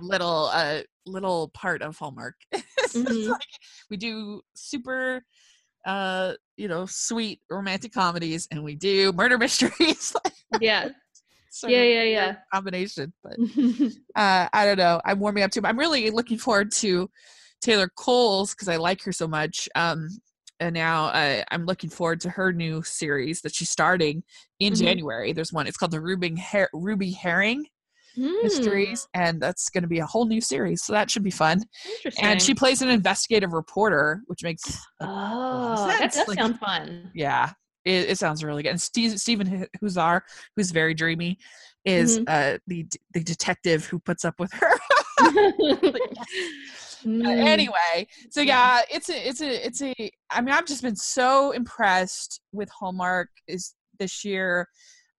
little 0.00 0.50
uh 0.52 0.80
little 1.06 1.48
part 1.54 1.80
of 1.82 1.96
Hallmark. 1.96 2.34
Mhm. 2.92 3.28
like 3.28 3.38
we 3.88 3.96
do 3.96 4.40
super 4.54 5.22
uh 5.86 6.32
you 6.56 6.66
know 6.66 6.86
sweet 6.86 7.40
romantic 7.48 7.92
comedies 7.92 8.48
and 8.50 8.64
we 8.64 8.74
do 8.74 9.12
murder 9.12 9.38
mysteries. 9.44 10.12
yeah 10.60 10.88
yeah 11.68 11.82
yeah 11.82 12.02
yeah 12.02 12.34
combination 12.52 13.12
but 13.22 13.36
uh, 14.16 14.48
I 14.52 14.64
don't 14.66 14.78
know. 14.78 15.00
I'm 15.04 15.20
warming 15.20 15.44
up 15.44 15.52
to. 15.52 15.60
I'm 15.64 15.78
really 15.78 16.10
looking 16.10 16.38
forward 16.38 16.72
to 16.82 17.08
Taylor 17.60 17.88
Coles 17.96 18.54
because 18.54 18.68
I 18.68 18.74
like 18.76 19.02
her 19.04 19.12
so 19.12 19.28
much. 19.28 19.68
Um, 19.76 20.08
and 20.60 20.74
now 20.74 21.06
uh, 21.06 21.42
I'm 21.50 21.64
looking 21.66 21.90
forward 21.90 22.20
to 22.22 22.30
her 22.30 22.52
new 22.52 22.82
series 22.82 23.40
that 23.42 23.54
she's 23.54 23.70
starting 23.70 24.22
in 24.60 24.72
Mhm. 24.74 24.78
January. 24.78 25.32
There's 25.32 25.52
one. 25.52 25.66
It's 25.66 25.76
called 25.76 25.90
the 25.92 26.00
Ruby 26.00 26.36
Her- 26.36 26.68
Ruby 26.72 27.10
Herring 27.10 27.64
Hmm, 28.16 28.32
Mysteries, 28.42 29.06
and 29.14 29.40
that's 29.40 29.70
going 29.70 29.82
to 29.82 29.88
be 29.88 30.00
a 30.00 30.06
whole 30.06 30.26
new 30.26 30.40
series. 30.40 30.82
So 30.82 30.92
that 30.92 31.08
should 31.10 31.22
be 31.22 31.30
fun. 31.30 31.62
Interesting. 31.98 32.24
And 32.24 32.42
she 32.42 32.54
plays 32.54 32.82
an 32.82 32.88
investigative 32.88 33.52
reporter, 33.52 34.20
which 34.26 34.42
makes 34.42 34.62
Oh, 35.00 35.86
that 35.86 35.98
sense, 35.98 36.16
does 36.16 36.28
like- 36.28 36.38
sound 36.38 36.58
fun. 36.58 37.12
yeah, 37.14 37.52
it, 37.84 38.10
it 38.10 38.18
sounds 38.18 38.42
really 38.42 38.64
good. 38.64 38.70
And 38.70 38.80
Steve, 38.82 39.18
Stephen 39.20 39.46
Hu- 39.46 39.66
Huszar, 39.80 40.22
who's 40.56 40.72
very 40.72 40.92
dreamy, 40.92 41.38
is 41.84 42.18
Mhm. 42.18 42.24
uh, 42.26 42.58
the 42.66 42.84
the 43.14 43.22
detective 43.22 43.86
who 43.86 44.00
puts 44.00 44.24
up 44.24 44.34
with 44.40 44.52
her. 44.54 44.72
Mm, 47.04 47.24
Uh, 47.24 47.46
anyway, 47.46 48.06
so 48.30 48.40
yeah, 48.40 48.82
it's 48.90 49.08
a 49.10 49.28
it's 49.28 49.40
a 49.40 49.66
it's 49.66 49.82
a. 49.82 49.94
I 50.30 50.40
mean, 50.40 50.54
I've 50.54 50.66
just 50.66 50.82
been 50.82 50.96
so 50.96 51.52
impressed 51.52 52.40
with 52.52 52.68
Hallmark 52.70 53.28
is 53.46 53.74
this 53.98 54.24
year, 54.24 54.68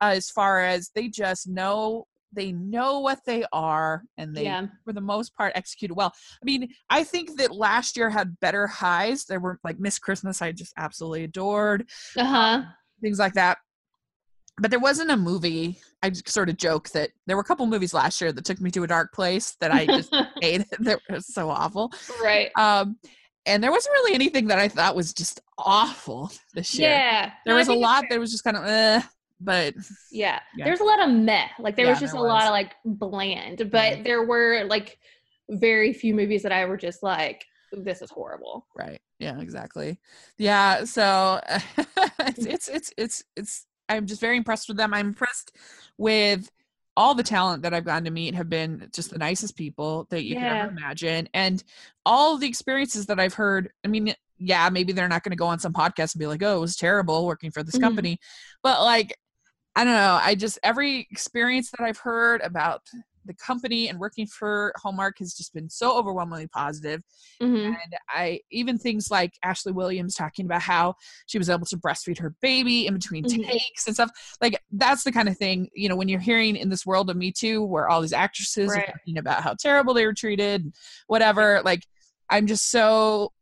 uh, 0.01 0.13
as 0.15 0.29
far 0.29 0.61
as 0.63 0.89
they 0.95 1.07
just 1.07 1.47
know 1.47 2.05
they 2.33 2.53
know 2.53 2.99
what 2.99 3.19
they 3.25 3.43
are 3.51 4.03
and 4.17 4.33
they 4.35 4.45
yeah. 4.45 4.67
for 4.85 4.93
the 4.93 5.01
most 5.01 5.35
part 5.35 5.51
executed 5.55 5.93
well. 5.95 6.13
I 6.41 6.45
mean, 6.45 6.69
I 6.89 7.03
think 7.03 7.37
that 7.37 7.51
last 7.53 7.97
year 7.97 8.09
had 8.09 8.39
better 8.39 8.67
highs. 8.67 9.25
There 9.25 9.39
were 9.39 9.59
like 9.63 9.79
Miss 9.79 9.99
Christmas, 9.99 10.41
I 10.41 10.51
just 10.53 10.73
absolutely 10.77 11.25
adored 11.25 11.89
Uh 12.15 12.23
huh. 12.25 12.63
things 13.01 13.19
like 13.19 13.33
that. 13.33 13.57
But 14.57 14.69
there 14.71 14.79
wasn't 14.79 15.11
a 15.11 15.17
movie. 15.17 15.79
I 16.03 16.11
sort 16.11 16.49
of 16.49 16.57
joke 16.57 16.89
that 16.89 17.11
there 17.25 17.35
were 17.35 17.41
a 17.41 17.45
couple 17.45 17.65
movies 17.67 17.93
last 17.93 18.21
year 18.21 18.31
that 18.31 18.45
took 18.45 18.59
me 18.61 18.71
to 18.71 18.83
a 18.83 18.87
dark 18.87 19.13
place 19.13 19.55
that 19.59 19.71
I 19.71 19.87
just 19.87 20.11
hated. 20.41 20.67
That 20.79 20.99
was 21.09 21.25
so 21.27 21.49
awful. 21.49 21.91
right. 22.23 22.49
Um, 22.57 22.97
and 23.45 23.63
there 23.63 23.71
wasn't 23.71 23.93
really 23.93 24.13
anything 24.13 24.47
that 24.47 24.59
I 24.59 24.67
thought 24.67 24.95
was 24.95 25.13
just 25.13 25.41
awful 25.57 26.31
this 26.53 26.77
year. 26.77 26.89
Yeah. 26.89 27.31
There 27.45 27.53
No, 27.53 27.59
was 27.59 27.69
a 27.69 27.73
lot 27.73 28.05
that 28.09 28.19
was 28.19 28.31
just 28.31 28.43
kind 28.43 28.57
of, 28.57 28.65
eh, 28.65 29.01
but 29.39 29.73
Yeah. 30.11 30.39
Yeah. 30.57 30.65
There's 30.65 30.79
a 30.79 30.83
lot 30.83 31.01
of 31.01 31.09
meh. 31.09 31.47
Like 31.59 31.75
there 31.75 31.85
Yeah, 31.85 31.91
was 31.91 31.99
just 31.99 32.13
there 32.13 32.21
a 32.21 32.23
lot 32.23 32.43
of 32.45 32.51
like 32.51 32.75
bland, 32.85 33.57
but 33.71 33.93
Mhm. 33.95 34.03
there 34.03 34.23
were 34.23 34.63
like 34.65 34.99
very 35.49 35.93
few 35.93 36.13
movies 36.13 36.43
that 36.43 36.51
I 36.51 36.65
were 36.65 36.77
just 36.77 37.01
like, 37.03 37.45
this 37.71 38.01
is 38.01 38.11
horrible. 38.11 38.67
right, 38.75 38.99
yeah, 39.19 39.39
exactly, 39.39 39.97
yeah. 40.37 40.83
So 40.83 41.39
it's, 42.19 42.45
it's 42.45 42.67
it's 42.67 42.93
it's 42.97 43.23
it's. 43.35 43.65
I'm 43.91 44.05
just 44.07 44.21
very 44.21 44.37
impressed 44.37 44.67
with 44.67 44.77
them. 44.77 44.93
I'm 44.93 45.07
impressed 45.07 45.55
with 45.97 46.49
all 46.97 47.15
the 47.15 47.23
talent 47.23 47.63
that 47.63 47.73
I've 47.73 47.85
gotten 47.85 48.05
to 48.05 48.11
meet 48.11 48.35
have 48.35 48.49
been 48.49 48.89
just 48.93 49.11
the 49.11 49.17
nicest 49.17 49.55
people 49.55 50.07
that 50.09 50.23
you 50.23 50.35
could 50.35 50.43
Yeah. 50.43 50.53
ever 50.63 50.69
imagine, 50.69 51.29
and 51.33 51.63
all 52.05 52.37
the 52.37 52.47
experiences 52.47 53.05
that 53.07 53.19
I've 53.19 53.33
heard. 53.33 53.71
I 53.85 53.87
mean, 53.87 54.13
yeah, 54.37 54.69
maybe 54.69 54.91
they're 54.93 55.07
not 55.07 55.23
going 55.23 55.31
to 55.31 55.37
go 55.37 55.47
on 55.47 55.59
some 55.59 55.73
podcast 55.73 56.13
and 56.15 56.19
be 56.19 56.27
like, 56.27 56.43
"Oh, 56.43 56.57
it 56.57 56.61
was 56.61 56.75
terrible 56.75 57.25
working 57.25 57.51
for 57.51 57.63
this 57.63 57.77
Mhm. 57.77 57.81
company," 57.81 58.19
but 58.63 58.81
like, 58.83 59.17
I 59.75 59.83
don't 59.85 59.93
know. 59.93 60.19
I 60.21 60.35
just 60.35 60.59
every 60.63 61.07
experience 61.11 61.71
that 61.71 61.83
I've 61.85 61.99
heard 61.99 62.41
about 62.41 62.81
the 63.25 63.33
company 63.35 63.87
and 63.87 63.99
working 63.99 64.25
for 64.25 64.73
Hallmark 64.77 65.19
has 65.19 65.33
just 65.33 65.53
been 65.53 65.69
so 65.69 65.97
overwhelmingly 65.97 66.47
positive. 66.47 67.03
Mhm. 67.41 67.65
And 67.67 67.95
I 68.09 68.39
even 68.51 68.77
things 68.77 69.11
like 69.11 69.33
Ashley 69.43 69.71
Williams 69.71 70.15
talking 70.15 70.45
about 70.45 70.61
how 70.61 70.95
she 71.27 71.37
was 71.37 71.49
able 71.49 71.65
to 71.67 71.77
breastfeed 71.77 72.19
her 72.19 72.35
baby 72.41 72.87
in 72.87 72.93
between 72.95 73.23
Mhm. 73.23 73.45
takes 73.45 73.85
and 73.87 73.95
stuff. 73.95 74.11
Like 74.41 74.61
that's 74.71 75.03
the 75.03 75.11
kind 75.11 75.29
of 75.29 75.37
thing, 75.37 75.69
you 75.75 75.87
know, 75.89 75.95
when 75.95 76.07
you're 76.09 76.19
hearing 76.19 76.55
in 76.55 76.69
this 76.69 76.85
world 76.85 77.09
of 77.09 77.17
Me 77.17 77.31
Too 77.31 77.63
where 77.63 77.87
all 77.89 78.01
these 78.01 78.13
actresses 78.13 78.69
Right. 78.69 78.87
are 78.89 78.91
talking 78.93 79.17
about 79.17 79.43
how 79.43 79.53
terrible 79.53 79.93
they 79.93 80.05
were 80.05 80.13
treated, 80.13 80.73
whatever. 81.07 81.61
Like 81.63 81.85
I'm 82.29 82.47
just 82.47 82.69
so 82.71 83.33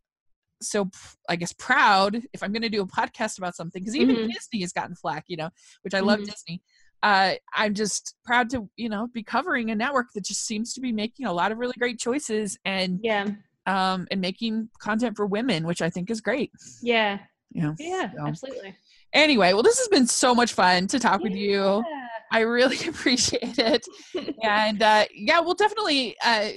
so 0.61 0.89
I 1.29 1.37
guess 1.37 1.53
proud 1.53 2.21
if 2.33 2.43
I'm 2.43 2.51
going 2.51 2.63
to 2.63 2.69
do 2.69 2.81
a 2.81 2.85
podcast 2.85 3.37
about 3.37 3.55
something 3.55 3.81
because 3.81 3.95
even 3.95 4.15
Mhm. 4.17 4.33
Disney 4.33 4.59
has 4.59 4.73
gotten 4.73 4.93
flack, 4.93 5.23
you 5.27 5.37
know, 5.37 5.49
which 5.83 5.93
I 5.93 6.01
love 6.01 6.19
Mhm. 6.19 6.25
Disney. 6.25 6.61
Uh, 7.01 7.33
I'm 7.53 7.73
just 7.73 8.15
proud 8.25 8.49
to 8.51 8.69
you 8.75 8.89
know 8.89 9.07
be 9.13 9.23
covering 9.23 9.71
a 9.71 9.75
network 9.75 10.07
that 10.15 10.25
just 10.25 10.45
seems 10.45 10.73
to 10.73 10.81
be 10.81 10.91
making 10.91 11.25
a 11.25 11.33
lot 11.33 11.51
of 11.51 11.57
really 11.57 11.75
great 11.79 11.99
choices 11.99 12.57
and 12.65 12.99
Yeah. 13.01 13.27
um, 13.65 14.07
and 14.11 14.19
making 14.21 14.69
content 14.79 15.15
for 15.15 15.25
women, 15.25 15.65
which 15.65 15.81
I 15.81 15.89
think 15.89 16.09
is 16.09 16.21
great. 16.21 16.51
Yeah. 16.81 17.19
Know. 17.53 17.75
Yeah. 17.79 18.11
So, 18.15 18.27
Absolutely. 18.27 18.75
Anyway, 19.13 19.53
well, 19.53 19.63
this 19.63 19.79
has 19.79 19.87
been 19.87 20.05
so 20.05 20.35
much 20.35 20.53
fun 20.53 20.85
to 20.87 20.99
talk 20.99 21.21
with 21.21 21.33
you. 21.33 21.63
Yeah. 21.63 22.07
I 22.31 22.41
really 22.41 22.77
appreciate 22.87 23.57
it, 23.57 23.83
and 24.43 24.83
uh, 24.83 25.05
yeah, 25.15 25.39
we'll 25.39 25.55
definitely 25.55 26.15
uh, 26.23 26.49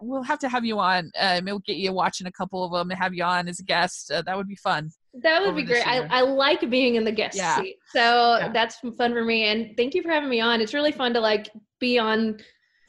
we'll 0.00 0.22
have 0.22 0.38
to 0.38 0.48
have 0.48 0.64
you 0.64 0.78
on. 0.78 1.10
Uh, 1.20 1.42
we'll 1.44 1.58
get 1.58 1.76
you 1.76 1.92
watching 1.92 2.26
a 2.26 2.32
couple 2.32 2.64
of 2.64 2.72
them 2.72 2.90
and 2.90 2.98
have 2.98 3.12
you 3.12 3.24
on 3.24 3.46
as 3.46 3.60
a 3.60 3.64
guest. 3.64 4.10
Uh, 4.10 4.22
that 4.22 4.36
would 4.38 4.48
be 4.48 4.56
fun. 4.56 4.90
That 5.14 5.42
would 5.42 5.56
be 5.56 5.62
great. 5.64 5.86
I. 5.86 6.06
I 6.10 6.20
like 6.22 6.68
being 6.70 6.94
in 6.94 7.04
the 7.04 7.12
guest 7.12 7.36
Yeah. 7.36 7.56
seat. 7.56 7.76
So 7.88 8.38
Yeah. 8.38 8.48
that's 8.52 8.76
fun 8.76 9.12
for 9.12 9.24
me. 9.24 9.44
And 9.44 9.76
thank 9.76 9.94
you 9.94 10.02
for 10.02 10.10
having 10.10 10.30
me 10.30 10.40
on. 10.40 10.60
It's 10.60 10.74
really 10.74 10.92
fun 10.92 11.12
to 11.14 11.20
like 11.20 11.50
be 11.80 11.98
on 11.98 12.38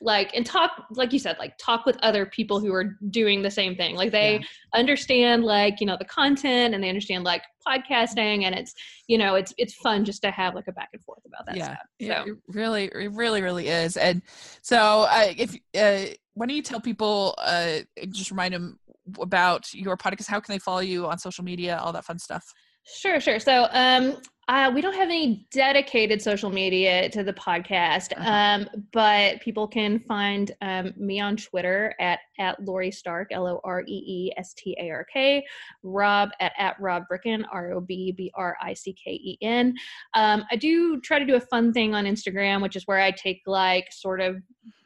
like 0.01 0.31
and 0.35 0.45
talk 0.45 0.71
like 0.91 1.13
you 1.13 1.19
said 1.19 1.37
like 1.39 1.53
talk 1.57 1.85
with 1.85 1.97
other 2.03 2.25
people 2.25 2.59
who 2.59 2.73
are 2.73 2.97
doing 3.09 3.41
the 3.41 3.49
same 3.49 3.73
thing 3.73 3.95
like 3.95 4.11
they 4.11 4.33
Yeah. 4.33 4.39
understand 4.73 5.45
like 5.45 5.79
you 5.79 5.87
know 5.87 5.95
the 5.97 6.03
content 6.03 6.75
and 6.75 6.83
they 6.83 6.89
understand 6.89 7.23
like 7.23 7.41
podcasting 7.65 8.43
and 8.43 8.53
it's 8.53 8.73
you 9.07 9.17
know 9.17 9.35
it's 9.35 9.53
it's 9.57 9.73
fun 9.75 10.03
just 10.03 10.21
to 10.21 10.29
have 10.29 10.55
like 10.55 10.67
a 10.67 10.73
back 10.73 10.89
and 10.91 11.01
forth 11.03 11.23
about 11.25 11.45
that 11.45 11.55
yeah, 11.55 11.65
stuff 11.67 11.77
yeah, 11.99 12.23
so 12.25 12.31
it 12.31 12.37
really, 12.49 12.85
it 12.85 13.11
really, 13.13 13.41
really 13.41 13.67
is. 13.69 13.95
And 13.95 14.21
so, 14.61 15.07
uh, 15.09 15.33
if 15.37 15.55
uh, 15.75 16.13
why 16.33 16.47
don't 16.47 16.55
you 16.55 16.61
tell 16.61 16.81
people, 16.81 17.35
uh, 17.37 17.79
just 18.09 18.31
remind 18.31 18.53
them 18.53 18.79
about 19.19 19.73
your 19.73 19.97
podcast? 19.97 20.27
How 20.27 20.39
can 20.39 20.53
they 20.53 20.59
follow 20.59 20.79
you 20.81 21.05
on 21.07 21.17
social 21.17 21.43
media? 21.43 21.79
All 21.81 21.91
that 21.93 22.05
fun 22.05 22.19
stuff. 22.19 22.43
Sure, 22.85 23.19
sure. 23.21 23.39
So, 23.39 23.67
um, 23.71 24.17
uh, 24.49 24.69
we 24.75 24.81
don't 24.81 24.93
have 24.93 25.07
any 25.07 25.47
dedicated 25.53 26.21
social 26.21 26.49
media 26.49 27.07
to 27.07 27.23
the 27.23 27.31
podcast, 27.31 28.11
Uh-huh. 28.17 28.29
um, 28.29 28.67
but 28.91 29.39
people 29.39 29.65
can 29.69 29.99
find 30.01 30.51
um, 30.61 30.93
me 30.97 31.21
on 31.21 31.37
Twitter 31.37 31.95
at 32.01 32.19
at 32.39 32.59
Loree 32.59 32.93
Stark, 32.93 33.29
L 33.31 33.47
O 33.47 33.61
R 33.63 33.83
E 33.87 34.03
E 34.05 34.33
S 34.35 34.53
T 34.53 34.75
A 34.81 34.89
R 34.89 35.05
K, 35.05 35.45
Rob 35.81 36.31
at 36.41 36.51
at 36.57 36.75
Rob 36.81 37.03
Bricken, 37.07 37.45
R 37.53 37.71
O 37.71 37.79
B 37.79 38.11
B 38.11 38.29
R 38.35 38.57
I 38.61 38.73
C 38.73 38.93
K 39.01 39.11
E 39.11 39.37
N. 39.41 39.73
Um, 40.13 40.43
I 40.51 40.57
do 40.57 40.99
try 40.99 41.19
to 41.19 41.25
do 41.25 41.35
a 41.35 41.39
fun 41.39 41.71
thing 41.71 41.95
on 41.95 42.03
Instagram, 42.03 42.61
which 42.61 42.75
is 42.75 42.85
where 42.85 42.99
I 42.99 43.11
take 43.11 43.43
like 43.47 43.93
sort 43.93 44.19
of 44.19 44.41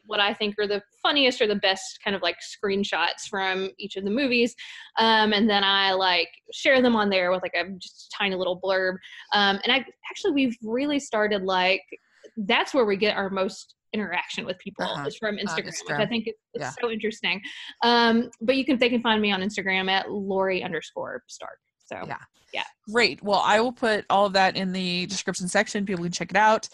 what 0.08 0.20
I 0.20 0.34
think 0.34 0.56
are 0.58 0.66
the 0.66 0.82
funniest 1.02 1.40
or 1.40 1.46
the 1.46 1.54
best 1.68 2.00
kind 2.04 2.16
of 2.16 2.22
like 2.22 2.36
screenshots 2.40 3.28
from 3.30 3.70
each 3.78 3.96
of 3.96 4.04
the 4.04 4.10
movies 4.10 4.54
um, 4.98 5.32
and 5.32 5.48
then 5.48 5.62
I 5.62 5.92
like 5.92 6.28
share 6.52 6.82
them 6.82 6.96
on 6.96 7.08
there 7.10 7.30
with 7.30 7.42
like 7.42 7.54
a 7.54 7.70
just 7.78 8.12
tiny 8.18 8.34
little 8.34 8.60
blurb. 8.60 8.94
Um, 9.32 9.60
and 9.62 9.72
I 9.72 9.84
actually 10.10 10.32
we've 10.32 10.56
really 10.62 10.98
started 10.98 11.42
like 11.44 11.82
that's 12.36 12.72
where 12.74 12.84
we 12.84 12.96
get 12.96 13.16
our 13.16 13.30
most 13.30 13.74
interaction 13.92 14.44
with 14.44 14.58
people 14.58 14.84
Uh-huh. 14.84 15.06
is 15.06 15.16
from 15.16 15.36
Instagram, 15.36 15.72
which 15.86 15.98
I 15.98 16.06
think 16.06 16.26
is, 16.28 16.34
is 16.54 16.60
Yeah. 16.60 16.72
so 16.80 16.90
interesting. 16.90 17.40
Um, 17.82 18.30
but 18.40 18.56
you 18.56 18.64
can 18.64 18.78
they 18.78 18.88
can 18.90 19.00
find 19.02 19.20
me 19.22 19.30
on 19.32 19.40
Instagram 19.40 19.90
at 19.90 20.06
Loree 20.06 20.64
underscore 20.64 21.22
Stark. 21.28 21.58
So 21.86 22.04
yeah. 22.06 22.18
Yeah. 22.52 22.64
Great. 22.90 23.22
Well, 23.22 23.42
I 23.44 23.60
will 23.60 23.72
put 23.72 24.06
all 24.08 24.24
of 24.24 24.32
that 24.32 24.56
in 24.56 24.72
the 24.72 25.04
description 25.06 25.48
section. 25.48 25.84
People 25.84 26.04
can 26.04 26.12
check 26.12 26.30
it 26.30 26.36
out. 26.36 26.68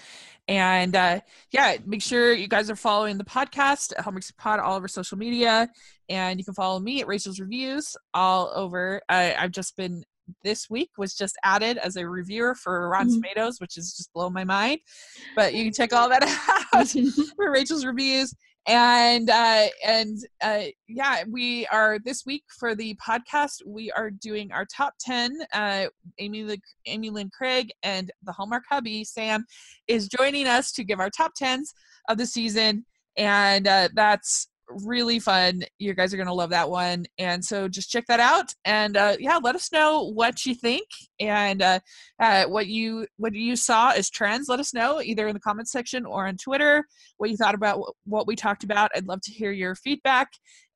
And 0.47 0.95
uh, 0.95 1.21
yeah, 1.53 1.77
make 1.87 2.03
sure 2.03 2.33
you 2.35 2.49
guys 2.49 2.71
are 2.71 2.77
following 2.77 3.17
the 3.19 3.25
podcast 3.25 3.93
at 3.97 4.05
Hallmark 4.05 4.25
Pod 4.37 4.61
all 4.61 4.77
over 4.77 4.89
social 4.89 5.17
media. 5.17 5.71
And 6.09 6.39
you 6.39 6.45
can 6.45 6.55
follow 6.55 6.79
me 6.81 7.01
at 7.01 7.07
Rachel's 7.07 7.41
Reviews 7.41 7.97
all 8.13 8.53
over. 8.55 9.01
I, 9.09 9.35
I've 9.35 9.53
just 9.53 9.77
been 9.77 10.05
this 10.43 10.71
week 10.71 10.91
was 10.97 11.15
just 11.15 11.37
added 11.45 11.77
as 11.79 11.97
a 11.97 12.09
reviewer 12.09 12.55
for 12.55 12.89
Rotten 12.89 13.11
Mhm. 13.11 13.15
Tomatoes, 13.17 13.61
which 13.61 13.77
is 13.77 13.95
just 13.95 14.13
blown 14.13 14.33
my 14.33 14.45
mind. 14.45 14.81
But 15.37 15.55
you 15.55 15.65
can 15.65 15.73
check 15.73 15.93
all 15.93 16.09
that 16.09 16.23
out 16.75 16.89
for 17.37 17.51
Rachel's 17.51 17.85
reviews. 17.85 18.35
And 18.67 19.29
uh, 19.29 19.67
and 19.87 20.19
uh, 20.43 20.63
yeah, 20.89 21.25
we 21.29 21.67
are 21.67 21.99
this 21.99 22.25
week 22.25 22.45
for 22.59 22.75
the 22.75 22.97
podcast. 22.97 23.57
We 23.67 23.91
are 23.93 24.11
doing 24.11 24.53
our 24.53 24.65
top 24.65 24.95
ten. 24.99 25.37
Uh, 25.53 25.87
Amy 26.19 26.45
Lynn, 26.45 26.63
Amy 26.87 27.11
Lynn 27.11 27.31
Craig 27.37 27.71
and 27.83 28.11
the 28.23 28.33
Hallmark 28.33 28.63
hubby 28.71 29.05
Sam 29.05 29.45
is 29.87 30.09
joining 30.09 30.47
us 30.47 30.73
to 30.73 30.85
give 30.85 30.99
our 30.99 31.11
top 31.11 31.33
tens 31.37 31.75
of 32.09 32.17
the 32.17 32.25
season, 32.27 32.87
and 33.19 33.69
uh, 33.69 33.91
that's 33.95 34.49
really 34.85 35.19
fun. 35.19 35.63
You 35.79 35.95
guys 35.95 36.13
are 36.13 36.17
gonna 36.17 36.35
love 36.35 36.51
that 36.51 36.69
one, 36.69 37.07
and 37.19 37.45
so 37.45 37.69
just 37.69 37.91
check 37.91 38.05
that 38.09 38.21
out. 38.21 38.53
And 38.65 38.97
uh, 38.97 39.17
yeah, 39.19 39.39
let 39.43 39.55
us 39.55 39.73
know 39.73 40.13
what 40.13 40.45
you 40.45 40.55
think 40.55 40.87
and 41.21 41.63
uh, 41.63 41.81
uh, 42.21 42.45
what 42.47 42.67
you 42.67 43.07
what 43.17 43.35
you 43.35 43.57
saw 43.57 43.91
as 43.91 44.11
trends. 44.11 44.49
Let 44.49 44.61
us 44.61 44.75
know 44.75 45.01
either 45.01 45.29
in 45.29 45.35
the 45.35 45.41
comments 45.41 45.73
section 45.73 46.05
or 46.07 46.27
on 46.27 46.37
Twitter 46.37 46.85
what 47.19 47.31
you 47.31 47.37
thought 47.37 47.55
about 47.55 47.79
what, 47.79 47.95
what 48.05 48.27
we 48.27 48.37
talked 48.37 48.65
about. 48.65 48.91
I'd 48.95 49.07
love 49.07 49.21
to 49.23 49.31
hear 49.31 49.53
your 49.53 49.75
feedback. 49.75 50.29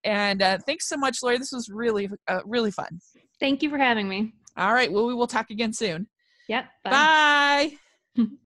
And 0.05 0.43
uh, 0.43 0.59
thanks 0.65 0.89
so 0.89 0.97
much, 0.97 1.19
Loree. 1.23 1.39
This 1.39 1.53
was 1.53 1.69
really 1.69 2.09
uh, 2.29 2.41
really 2.45 2.71
fun. 2.71 3.01
Thank 3.41 3.63
you 3.63 3.71
for 3.71 3.79
having 3.79 4.09
me. 4.09 4.33
All 4.57 4.73
right. 4.73 4.91
Well, 4.91 5.07
we 5.07 5.15
will 5.15 5.27
talk 5.27 5.51
again 5.51 5.73
soon. 5.73 6.09
Yep. 6.49 6.65
Bye. 6.85 7.77
Bye. 8.17 8.25